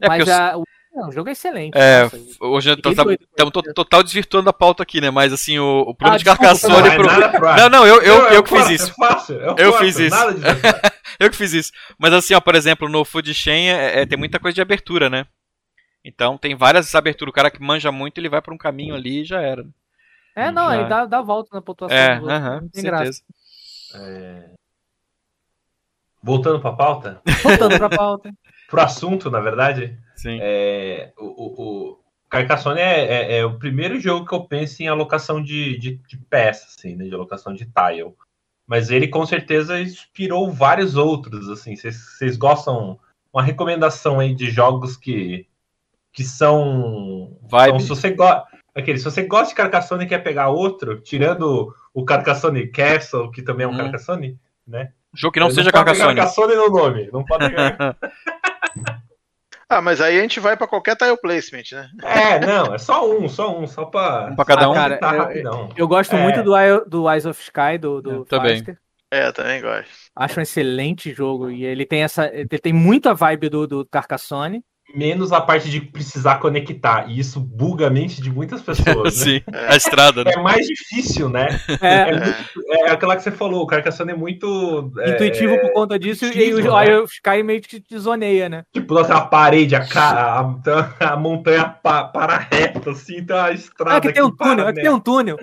[0.00, 1.76] É Mas eu- a- o, não, o jogo é excelente.
[1.76, 2.98] É, Nossa, hoje estamos
[3.64, 3.74] ele.
[3.74, 5.10] total desvirtuando a pauta aqui, né?
[5.10, 7.56] Mas assim, o, o plano Ah, de Carcassonne Não, pro.
[7.56, 8.94] Não, não, eu, eu, Não, eu que fiz isso.
[9.30, 10.16] Eu, Eu fiz isso.
[11.20, 11.72] Eu que fiz isso.
[11.98, 15.08] Mas assim, ó, por exemplo, no Food Chain é, é- tem muita coisa de abertura,
[15.08, 15.26] né?
[16.04, 17.30] Então tem várias aberturas.
[17.32, 19.64] O cara que manja muito, ele vai pra um caminho ali e já era.
[20.34, 20.72] É, não, Já.
[20.82, 21.96] aí dá, dá volta na pontuação.
[21.96, 23.04] É, aham, não tem graça.
[23.12, 23.22] certeza.
[23.94, 24.50] É.
[26.22, 28.30] Voltando pra pauta, Voltando pra pauta.
[28.68, 30.38] pro assunto, na verdade, Sim.
[30.40, 31.62] é, o, o-
[31.92, 31.98] o-
[32.28, 36.16] Carcassonne é, é, é, o primeiro jogo que eu penso em alocação de, de, de
[36.28, 37.04] peças, assim, né?
[37.04, 38.12] De alocação de tile.
[38.66, 41.76] Mas ele com certeza inspirou vários outros, assim.
[41.76, 42.98] Vocês gostam?
[43.32, 45.46] Uma recomendação aí de jogos que,
[46.12, 47.38] que são.
[47.42, 47.68] Vibe.
[47.68, 48.44] Então, se você gosta.
[48.74, 53.40] Aquele, se você gosta de Carcassonne e quer pegar outro, tirando o Carcassonne Castle, que
[53.40, 53.76] também é um Hum.
[53.78, 54.36] Carcassonne,
[54.66, 54.92] né?
[55.14, 56.14] Jogo que não seja ter Carcassonne.
[56.16, 57.08] Carcassonne no nome.
[57.12, 57.96] Não pode pegar.
[59.68, 61.88] Ah, mas aí a gente vai pra qualquer tile placement, né?
[62.04, 64.28] é, não, é só um, só um, só pra.
[64.30, 64.74] Um pra cada Ah, um?
[64.74, 65.68] cara, Tá eu- rapidão.
[65.76, 66.22] Eu gosto É.
[66.22, 66.52] muito do,
[66.88, 68.64] do Eyes of Sky, do, do Eu também.
[69.10, 69.90] É, também gosto.
[70.14, 71.50] Acho um excelente jogo.
[71.50, 72.26] E ele tem essa.
[72.32, 74.62] Ele tem muita vibe do, do Carcassonne.
[74.96, 77.04] Menos a parte de precisar conectar.
[77.10, 79.24] E isso buga a mente de muitas pessoas, né?
[79.40, 80.32] Sim, a estrada, né?
[80.34, 81.48] É mais difícil, né?
[81.82, 84.90] É, É, muito- é aquela que você falou, o Carcassonne é muito.
[84.98, 86.24] é, intuitivo por conta disso.
[86.24, 86.98] E o Eye né?
[86.98, 88.62] of Sky meio que te zoneia, né?
[88.72, 90.56] Tipo, nossa, a parede, a, ca-
[91.00, 93.94] a, a montanha pa- para reta, assim, então a estrada.
[93.94, 94.82] Ah, aqui tem um para, túnel, aqui né?
[94.82, 95.36] tem um túnel.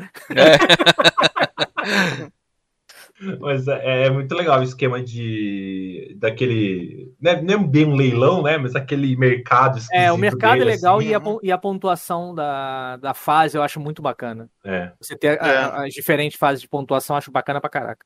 [3.39, 6.16] Mas é, é muito legal o esquema de.
[6.18, 7.14] daquele.
[7.22, 8.57] Não é, não é bem um leilão, né?
[8.57, 9.80] Mas aquele mercado.
[9.91, 11.07] É, o mercado dele, é legal assim.
[11.09, 14.49] e, a, pon- e a pontuação da, da fase eu acho muito bacana.
[14.66, 14.91] É.
[14.99, 15.88] Você ter a- É.
[15.88, 18.05] as diferentes fases de pontuação, eu acho bacana pra caraca.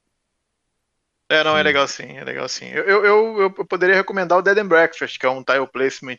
[1.29, 2.67] É, não, é legal sim, é legal sim.
[2.67, 6.15] Eu, eu, eu, eu poderia recomendar o Dead and Breakfast, que é um tile placement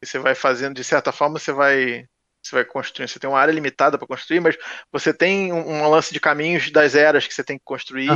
[0.00, 2.06] que você vai fazendo, de certa forma, você vai.
[2.42, 4.56] Você vai construindo, você tem uma área limitada para construir, mas
[4.90, 8.08] você tem um, um lance de caminhos das eras que você tem que construir,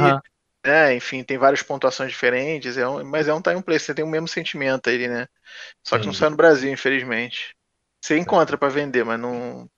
[0.64, 0.94] né?
[0.94, 4.08] Enfim, tem várias pontuações diferentes, é um- mas é um time place, você tem o
[4.08, 5.26] mesmo sentimento aí, né?
[5.86, 6.20] Só que não Sim.
[6.20, 7.54] sai no Brasil, infelizmente.
[8.02, 9.68] Você encontra para vender, mas não,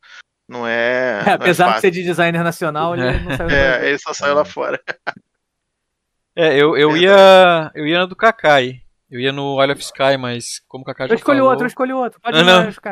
[0.48, 1.20] não é.
[1.20, 3.12] É, não é apesar de ser de designer nacional, ele É.
[3.18, 3.88] não saiu É, Brasil.
[3.88, 4.80] ele só saiu lá fora.
[6.38, 7.72] É, eu, eu ia.
[7.74, 8.82] Eu ia na do Kakai.
[9.10, 11.64] Eu ia no Isle of Sky, mas como o Kakai já Eu escolhi falou, outro,
[11.64, 12.20] eu escolhi outro.
[12.20, 12.68] Pode Ah, não.
[12.68, 12.90] Sky.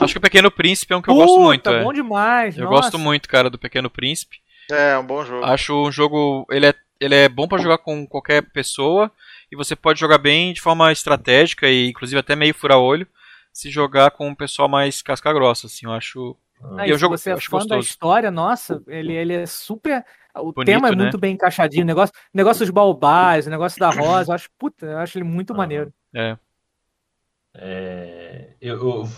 [0.00, 1.70] Acho que o Pequeno Príncipe é um que eu Puta, gosto muito.
[1.70, 1.82] é.
[1.82, 2.56] bom demais.
[2.58, 2.76] Eu nossa.
[2.82, 4.38] gosto muito, cara, do Pequeno Príncipe.
[4.70, 5.44] É, é um bom jogo.
[5.44, 6.46] Acho um jogo.
[6.50, 9.10] Ele é, ele é bom pra jogar com qualquer pessoa.
[9.50, 13.06] E você pode jogar bem de forma estratégica e inclusive até meio fura-olho.
[13.52, 16.36] Se jogar com um pessoal mais casca grossa, assim, eu acho.
[16.76, 17.88] Ah, E e eu jogo- você é acho fã da gostoso.
[17.88, 20.04] história, nossa, ele, ele é super.
[20.34, 21.02] O Bonito, tema é né?
[21.04, 21.84] muito bem encaixadinho.
[21.84, 25.24] O negócio, negócio dos baobás, o negócio da rosa, eu acho, puta, eu acho ele
[25.24, 25.56] muito Ah.
[25.56, 25.90] maneiro.
[26.14, 26.36] É.
[27.54, 29.08] É, eu, eu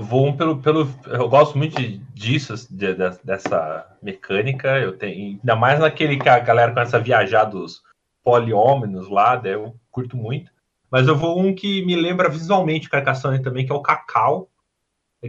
[0.00, 0.88] vou um pelo, pelo.
[1.06, 4.78] Eu gosto muito de- disso, de- de- dessa mecânica.
[4.78, 7.82] Eu tenho, ainda mais naquele que a galera começa a viajar dos
[8.22, 10.50] poliômenos lá, daí eu curto muito.
[10.90, 14.48] Mas eu vou um que me lembra visualmente Carcassonne também, que é o Cacau.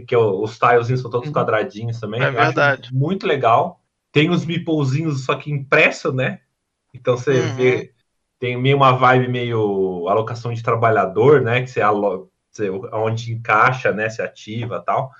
[0.06, 1.34] Que é o- os tilezinhos são todos Uhum.
[1.34, 2.22] quadradinhos também.
[2.22, 2.88] É verdade.
[2.94, 3.78] muito legal.
[4.10, 6.40] Tem os meeplezinhos, só que impresso, né?
[6.94, 7.54] Então você Uhum.
[7.54, 7.92] vê.
[8.40, 11.60] Tem meio uma vibe meio alocação de trabalhador, né?
[11.60, 12.28] Que você, alo,
[12.92, 14.08] onde encaixa, né?
[14.08, 15.10] Se ativa tal.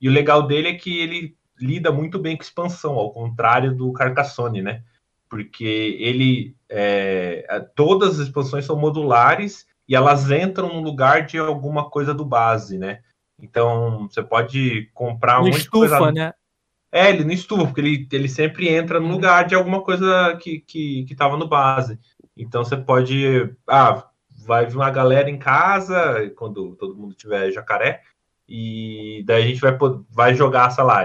[0.00, 3.92] E o legal dele é que ele lida muito bem com expansão, ao contrário do
[3.92, 4.82] Carcassonne, né?
[5.28, 6.54] Porque ele.
[6.68, 12.24] é, todas as expansões são modulares e elas entram no lugar de alguma coisa do
[12.24, 13.00] base, né?
[13.40, 16.32] Então você pode comprar um de coisa estufa, né?
[16.90, 19.12] é, ele não estufa, porque ele, ele sempre entra no Uhum.
[19.12, 21.98] lugar de alguma coisa que, que, que tava no base.
[22.36, 23.54] Então você pode.
[23.68, 24.08] Ah,
[24.46, 28.02] vai vir uma galera em casa, quando todo mundo tiver jacaré,
[28.48, 29.76] e daí a gente vai,
[30.08, 31.02] vai jogar, sei lá,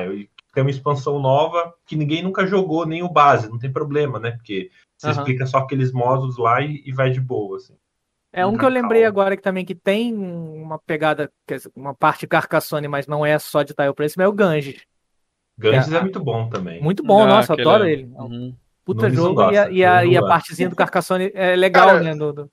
[0.53, 4.31] tem uma expansão nova que ninguém nunca jogou, nem o base, não tem problema, né?
[4.31, 5.19] Porque você Aham.
[5.19, 7.75] explica só aqueles módulos lá e, e vai de boa, assim.
[8.33, 11.93] É um que eu lembrei agora que também que tem uma pegada, quer dizer, uma
[11.93, 14.81] parte Carcassonne, mas não é só de tile placement, é o Ganges.
[15.57, 16.81] Ganges É, é, muito bom também.
[16.81, 18.03] Muito bom, Ah, nossa, aquele adoro é- ele.
[18.03, 18.55] É um Uhum.
[18.85, 22.01] puta Nunes jogo e a, e a, e a partezinha do Carcassonne é legal, Cara,
[22.01, 22.15] né?
[22.15, 22.51] do- do-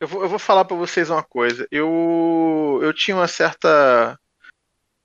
[0.00, 1.66] Eu vou, eu vou falar pra vocês uma coisa.
[1.70, 4.18] Eu, eu tinha uma certa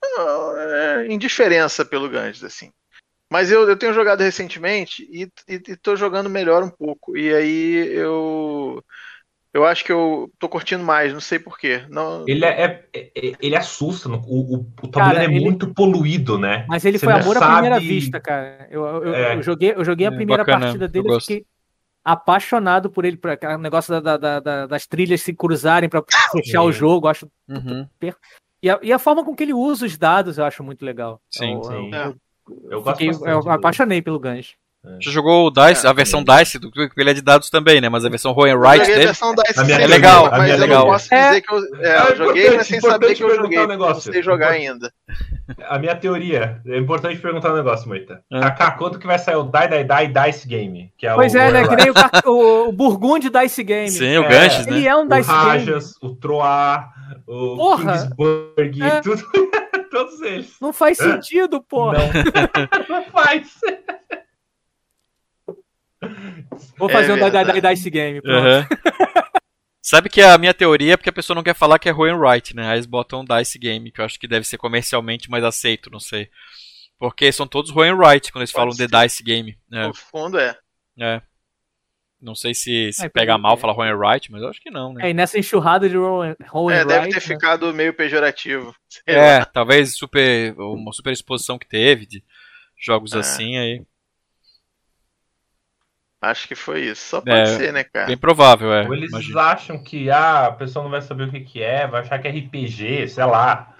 [0.04, 2.72] ah, é, indiferença pelo Ganges, assim.
[3.32, 7.18] Mas eu, eu tenho jogado recentemente e, e, e tô jogando melhor um pouco.
[7.18, 8.84] E aí eu.
[9.54, 11.86] Eu acho que eu tô curtindo mais, não sei porquê.
[11.90, 12.50] Não, Ele é,
[12.94, 16.66] é- é- ele assusta, o, o, o tabuleiro é ele- muito poluído, né?
[16.68, 18.68] Mas ele Você foi amor à sabe- primeira vista, cara.
[18.70, 19.36] Eu, eu, É.
[19.36, 21.28] eu joguei, eu joguei a É, primeira bacana, partida dele, gosto.
[21.28, 21.46] fiquei
[22.06, 26.62] apaixonado por ele, por aquele negócio da- da- da- das trilhas se cruzarem pra fechar
[26.62, 27.08] o jogo.
[27.08, 27.88] eu Acho, Uhum.
[28.62, 31.20] e, a, e a forma com que ele usa os dados eu acho muito legal.
[31.32, 31.90] Sim, eu, sim.
[31.94, 32.14] Eu, É.
[32.70, 34.54] Eu gosto fiquei- eu apaixonei pelo Ganges.
[35.00, 37.82] Já jogou o Dice, É, a versão Dice, do, porque ele é de dados também,
[37.82, 37.90] né?
[37.90, 39.84] Mas a versão Roll and Write joguei a dele.
[39.84, 40.80] É legal, mas a minha eu legal.
[40.86, 41.28] não posso É.
[41.30, 43.58] dizer que eu, é, É eu joguei, importante, mas sem saber que eu perguntar joguei.
[43.58, 44.12] um eu Não negócio.
[44.14, 44.92] sei jogar ainda.
[45.70, 48.22] A minha teoria, é importante perguntar um negócio, Moita.
[48.32, 48.40] É.
[48.40, 50.92] Kaká, quando que vai sair o Die Die Die Dice Game?
[50.98, 51.64] Que é Pois o, é, né?
[51.64, 51.94] o, Que nem o,
[52.32, 53.90] o, o Burgundy Dice Game.
[53.92, 54.78] Sim, o É, Ganges, né?
[54.78, 55.44] Ele é um o Dice Game.
[55.46, 56.90] Rajas, o Troá,
[57.28, 57.94] o Porra!
[57.94, 59.02] Kingsburg, É.
[59.02, 59.24] tudo,
[59.92, 60.56] todos eles.
[60.60, 61.98] Não faz sentido, porra.
[62.00, 62.10] Não,
[62.90, 63.48] não faz.
[66.78, 67.62] Vou fazer É um da, da, verdade.
[67.62, 68.22] da Dice Game.
[68.22, 68.38] pronto.
[68.38, 68.68] Aham.
[69.82, 72.10] Sabe que a minha teoria é porque a pessoa não quer falar que é Roy
[72.10, 72.68] and Wright, né?
[72.70, 76.00] Aí eles botam Dice Game, que eu acho que deve ser comercialmente mais aceito, não
[76.00, 76.28] sei.
[76.98, 79.04] Porque são todos Roy and Wright quando eles Pode falam The ser.
[79.08, 79.56] Dice Game.
[79.72, 80.58] É, No fundo é.
[81.00, 81.22] é.
[82.20, 84.72] Não sei se, se É, pega mal falar Roy and Wright, mas eu acho que
[84.72, 85.06] não, né?
[85.06, 87.36] É, e nessa enxurrada de Rowan Rowan É, deve Wright, ter né?
[87.36, 88.74] ficado meio pejorativo.
[89.06, 89.46] É, lá.
[89.46, 92.24] talvez super, uma super exposição que teve de
[92.84, 93.20] jogos É.
[93.20, 93.84] assim aí.
[96.30, 97.02] Acho que foi isso.
[97.10, 98.08] Só pode É, ser, né, cara?
[98.08, 98.88] Bem provável, é.
[98.88, 99.40] Ou eles imagino.
[99.40, 102.28] acham que ah, a pessoa não vai saber o que, que é, vai achar que
[102.28, 103.76] é RPG, sei lá.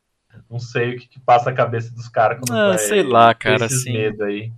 [0.50, 3.34] Não sei o que, que passa a cabeça dos caras quando Ah, vai sei lá,
[3.34, 3.94] cara, esses assim.
[3.94, 4.52] medo aí.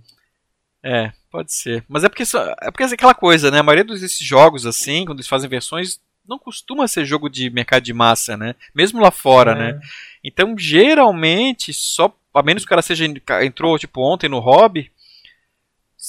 [0.82, 1.84] É, pode ser.
[1.88, 3.58] Mas é porque, só- é porque é aquela coisa, né?
[3.60, 7.82] A maioria desses jogos, assim, quando eles fazem versões, não costuma ser jogo de mercado
[7.82, 8.54] de massa, né?
[8.74, 9.54] Mesmo lá fora, É.
[9.54, 9.80] né?
[10.22, 12.14] Então, geralmente, só.
[12.34, 13.04] A menos que o cara seja,
[13.42, 14.92] entrou, tipo, ontem no hobby.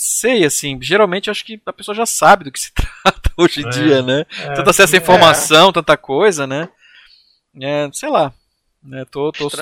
[0.02, 2.72] Sei, assim, geralmente eu acho que a pessoa já sabe do que se
[3.04, 3.70] trata hoje em É.
[3.70, 4.26] dia, né?
[4.44, 6.70] É, Tanta acesso à informação, tanta coisa, né?
[7.62, 8.32] É, sei lá.
[8.82, 9.04] Né?
[9.12, 9.58] Tô, tô, tô,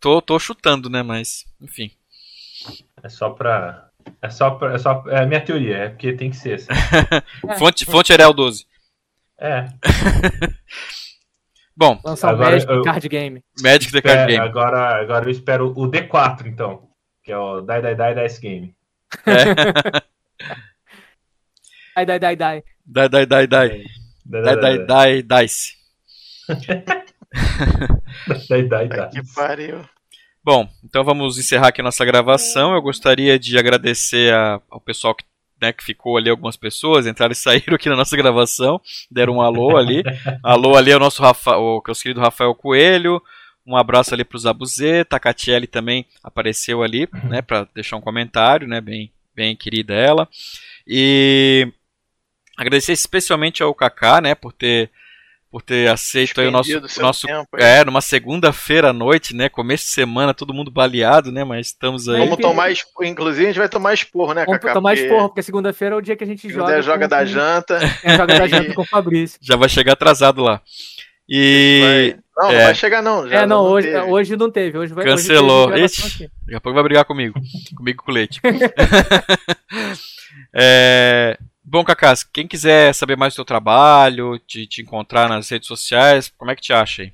[0.00, 1.02] tô, tô chutando, né?
[1.02, 1.90] Mas, enfim.
[3.02, 3.90] É só pra.
[4.22, 4.72] É só pra.
[4.72, 6.68] É, só, é a minha teoria, é porque tem que ser assim.
[7.50, 7.54] É.
[7.58, 8.64] Fonte, fonte Arial 12.
[9.38, 9.66] É.
[11.76, 13.42] Bom, Lançar Agora Magic eu- Card Game.
[13.62, 14.38] Magic the Card É, Game.
[14.48, 16.88] agora, agora eu espero o D4, então.
[17.24, 18.74] Que é o Die Die Die Dice Game.
[19.26, 20.02] É.
[21.96, 22.62] Ai, dai, dai, dai.
[22.86, 23.68] Die, die, die, die.
[24.24, 25.72] Die Die, die, die, dice.
[28.48, 29.10] Die Die Tá Die.
[29.22, 29.84] que pariu.
[30.44, 32.74] Bom, então vamos encerrar aqui a nossa gravação.
[32.74, 35.24] Eu gostaria de agradecer a- ao pessoal que,
[35.60, 39.40] né, que ficou ali, algumas pessoas entraram e saíram aqui na nossa gravação, deram um
[39.42, 40.02] alô ali.
[40.42, 43.22] alô ali é o nosso Rafa, o nosso querido Rafael Coelho.
[43.66, 48.00] Um abraço ali para o Zabuzeta, a Catiele também apareceu ali, né, para deixar um
[48.00, 50.28] comentário, né, bem, bem querida ela.
[50.86, 51.68] E
[52.58, 54.90] agradecer especialmente ao Kaká, né, por ter
[55.50, 57.62] por ter aceito aí o nosso, nosso tempo aí.
[57.62, 59.50] é, numa segunda-feira à noite, né?
[59.50, 61.44] Começo de semana, todo mundo baleado, né?
[61.44, 62.20] Mas estamos aí.
[62.20, 63.04] Vamos tomar esporro.
[63.06, 64.72] Inclusive, a gente vai tomar esporro, né, Vamos Cacá?
[64.72, 66.72] tomar Porque esporro, porque segunda-feira é o dia que a gente joga.
[66.72, 67.78] der joga com- da janta.
[68.02, 69.38] É, joga da janta com o Fabrício.
[69.42, 70.62] Já vai chegar atrasado lá.
[71.28, 72.64] E Não, não é.
[72.64, 73.28] vai chegar, não.
[73.28, 74.78] Já É, não, vamos hoje, hoje não teve.
[74.78, 75.68] Hoje vai Cancelou.
[75.68, 76.24] Hoje Ixi.
[76.24, 76.30] aqui.
[76.44, 77.38] daqui a pouco vai brigar comigo.
[77.76, 78.40] comigo com o leite.
[80.54, 85.68] É, Bom, Cacá, quem quiser saber mais do seu trabalho, te, te encontrar nas redes
[85.68, 87.12] sociais, como é que te acha aí?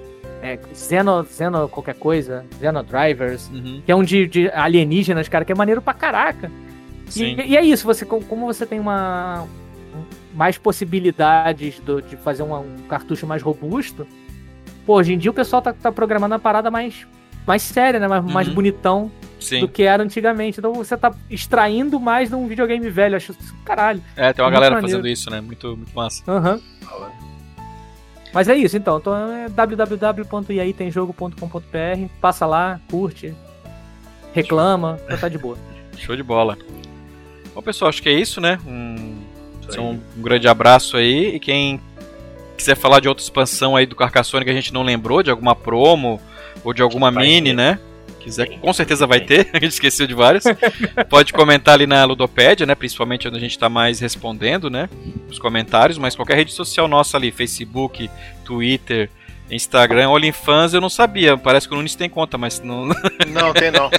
[0.42, 5.44] É, Xeno, Xeno qualquer coisa, Xeno Drivers, Uhum, que é um de, de alienígenas, cara,
[5.44, 6.50] que é maneiro pra caraca.
[7.10, 7.36] sim.
[7.40, 9.46] E, e é isso, você, com- como você tem uma
[10.34, 14.08] mais possibilidades do- de fazer um cartucho mais robusto,
[14.90, 17.06] pô, hoje em dia o pessoal tá, tá programando a parada mais,
[17.46, 18.08] mais séria, né?
[18.08, 18.56] Mais, mais Uhum.
[18.56, 19.60] bonitão Sim.
[19.60, 20.58] do que era antigamente.
[20.58, 24.02] Então você tá extraindo mais de um videogame velho, acho isso caralho.
[24.16, 24.98] É, tem uma galera maneiro.
[24.98, 25.42] fazendo isso, né?
[25.42, 26.24] Muito, muito massa.
[26.28, 26.60] Aham.
[28.34, 28.98] Mas é isso, então.
[28.98, 32.10] então é www.iaitemjogo.com.br.
[32.20, 33.36] Passa lá, curte,
[34.34, 35.56] reclama, tá de boa.
[36.00, 36.58] Show de bola.
[37.54, 38.58] Bom, pessoal, acho que é isso, né?
[38.66, 39.20] Um,
[39.78, 41.36] um, um grande abraço aí.
[41.36, 41.80] E quem
[42.60, 45.56] quiser falar de outra expansão aí do Carcassonne que a gente não lembrou, de alguma
[45.56, 46.22] promo
[46.64, 47.56] ou de alguma vai mini, ter.
[47.56, 47.80] né?
[48.20, 50.44] Quiser, Sim, com certeza vai ter, a gente esqueceu de várias.
[51.10, 52.76] Pode comentar ali na Ludopédia, né?
[52.76, 54.90] Principalmente onde a gente está mais respondendo, né?
[55.30, 58.10] Os comentários, mas qualquer rede social nossa ali, Facebook,
[58.44, 59.10] Twitter,
[59.50, 61.38] Instagram, OnlyFans, eu não sabia.
[61.38, 62.88] Parece que o Nunes tem conta, mas não.
[63.30, 63.90] Não, tem não.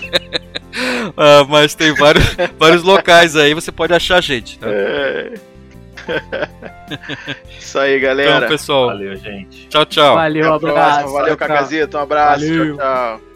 [1.16, 2.24] ah, mas tem vários,
[2.58, 4.58] vários locais aí, você pode achar a gente.
[4.58, 4.68] Tá?
[4.68, 5.49] É...
[7.58, 8.36] Isso aí, galera.
[8.38, 8.86] Então, pessoal.
[8.86, 9.68] Valeu, gente.
[9.68, 10.14] Tchau, tchau.
[10.14, 11.12] Valeu, um abraço.
[11.12, 11.96] Valeu, Cacazito.
[11.96, 12.46] Um abraço.
[12.46, 12.76] Valeu.
[12.76, 13.29] Tchau, tchau.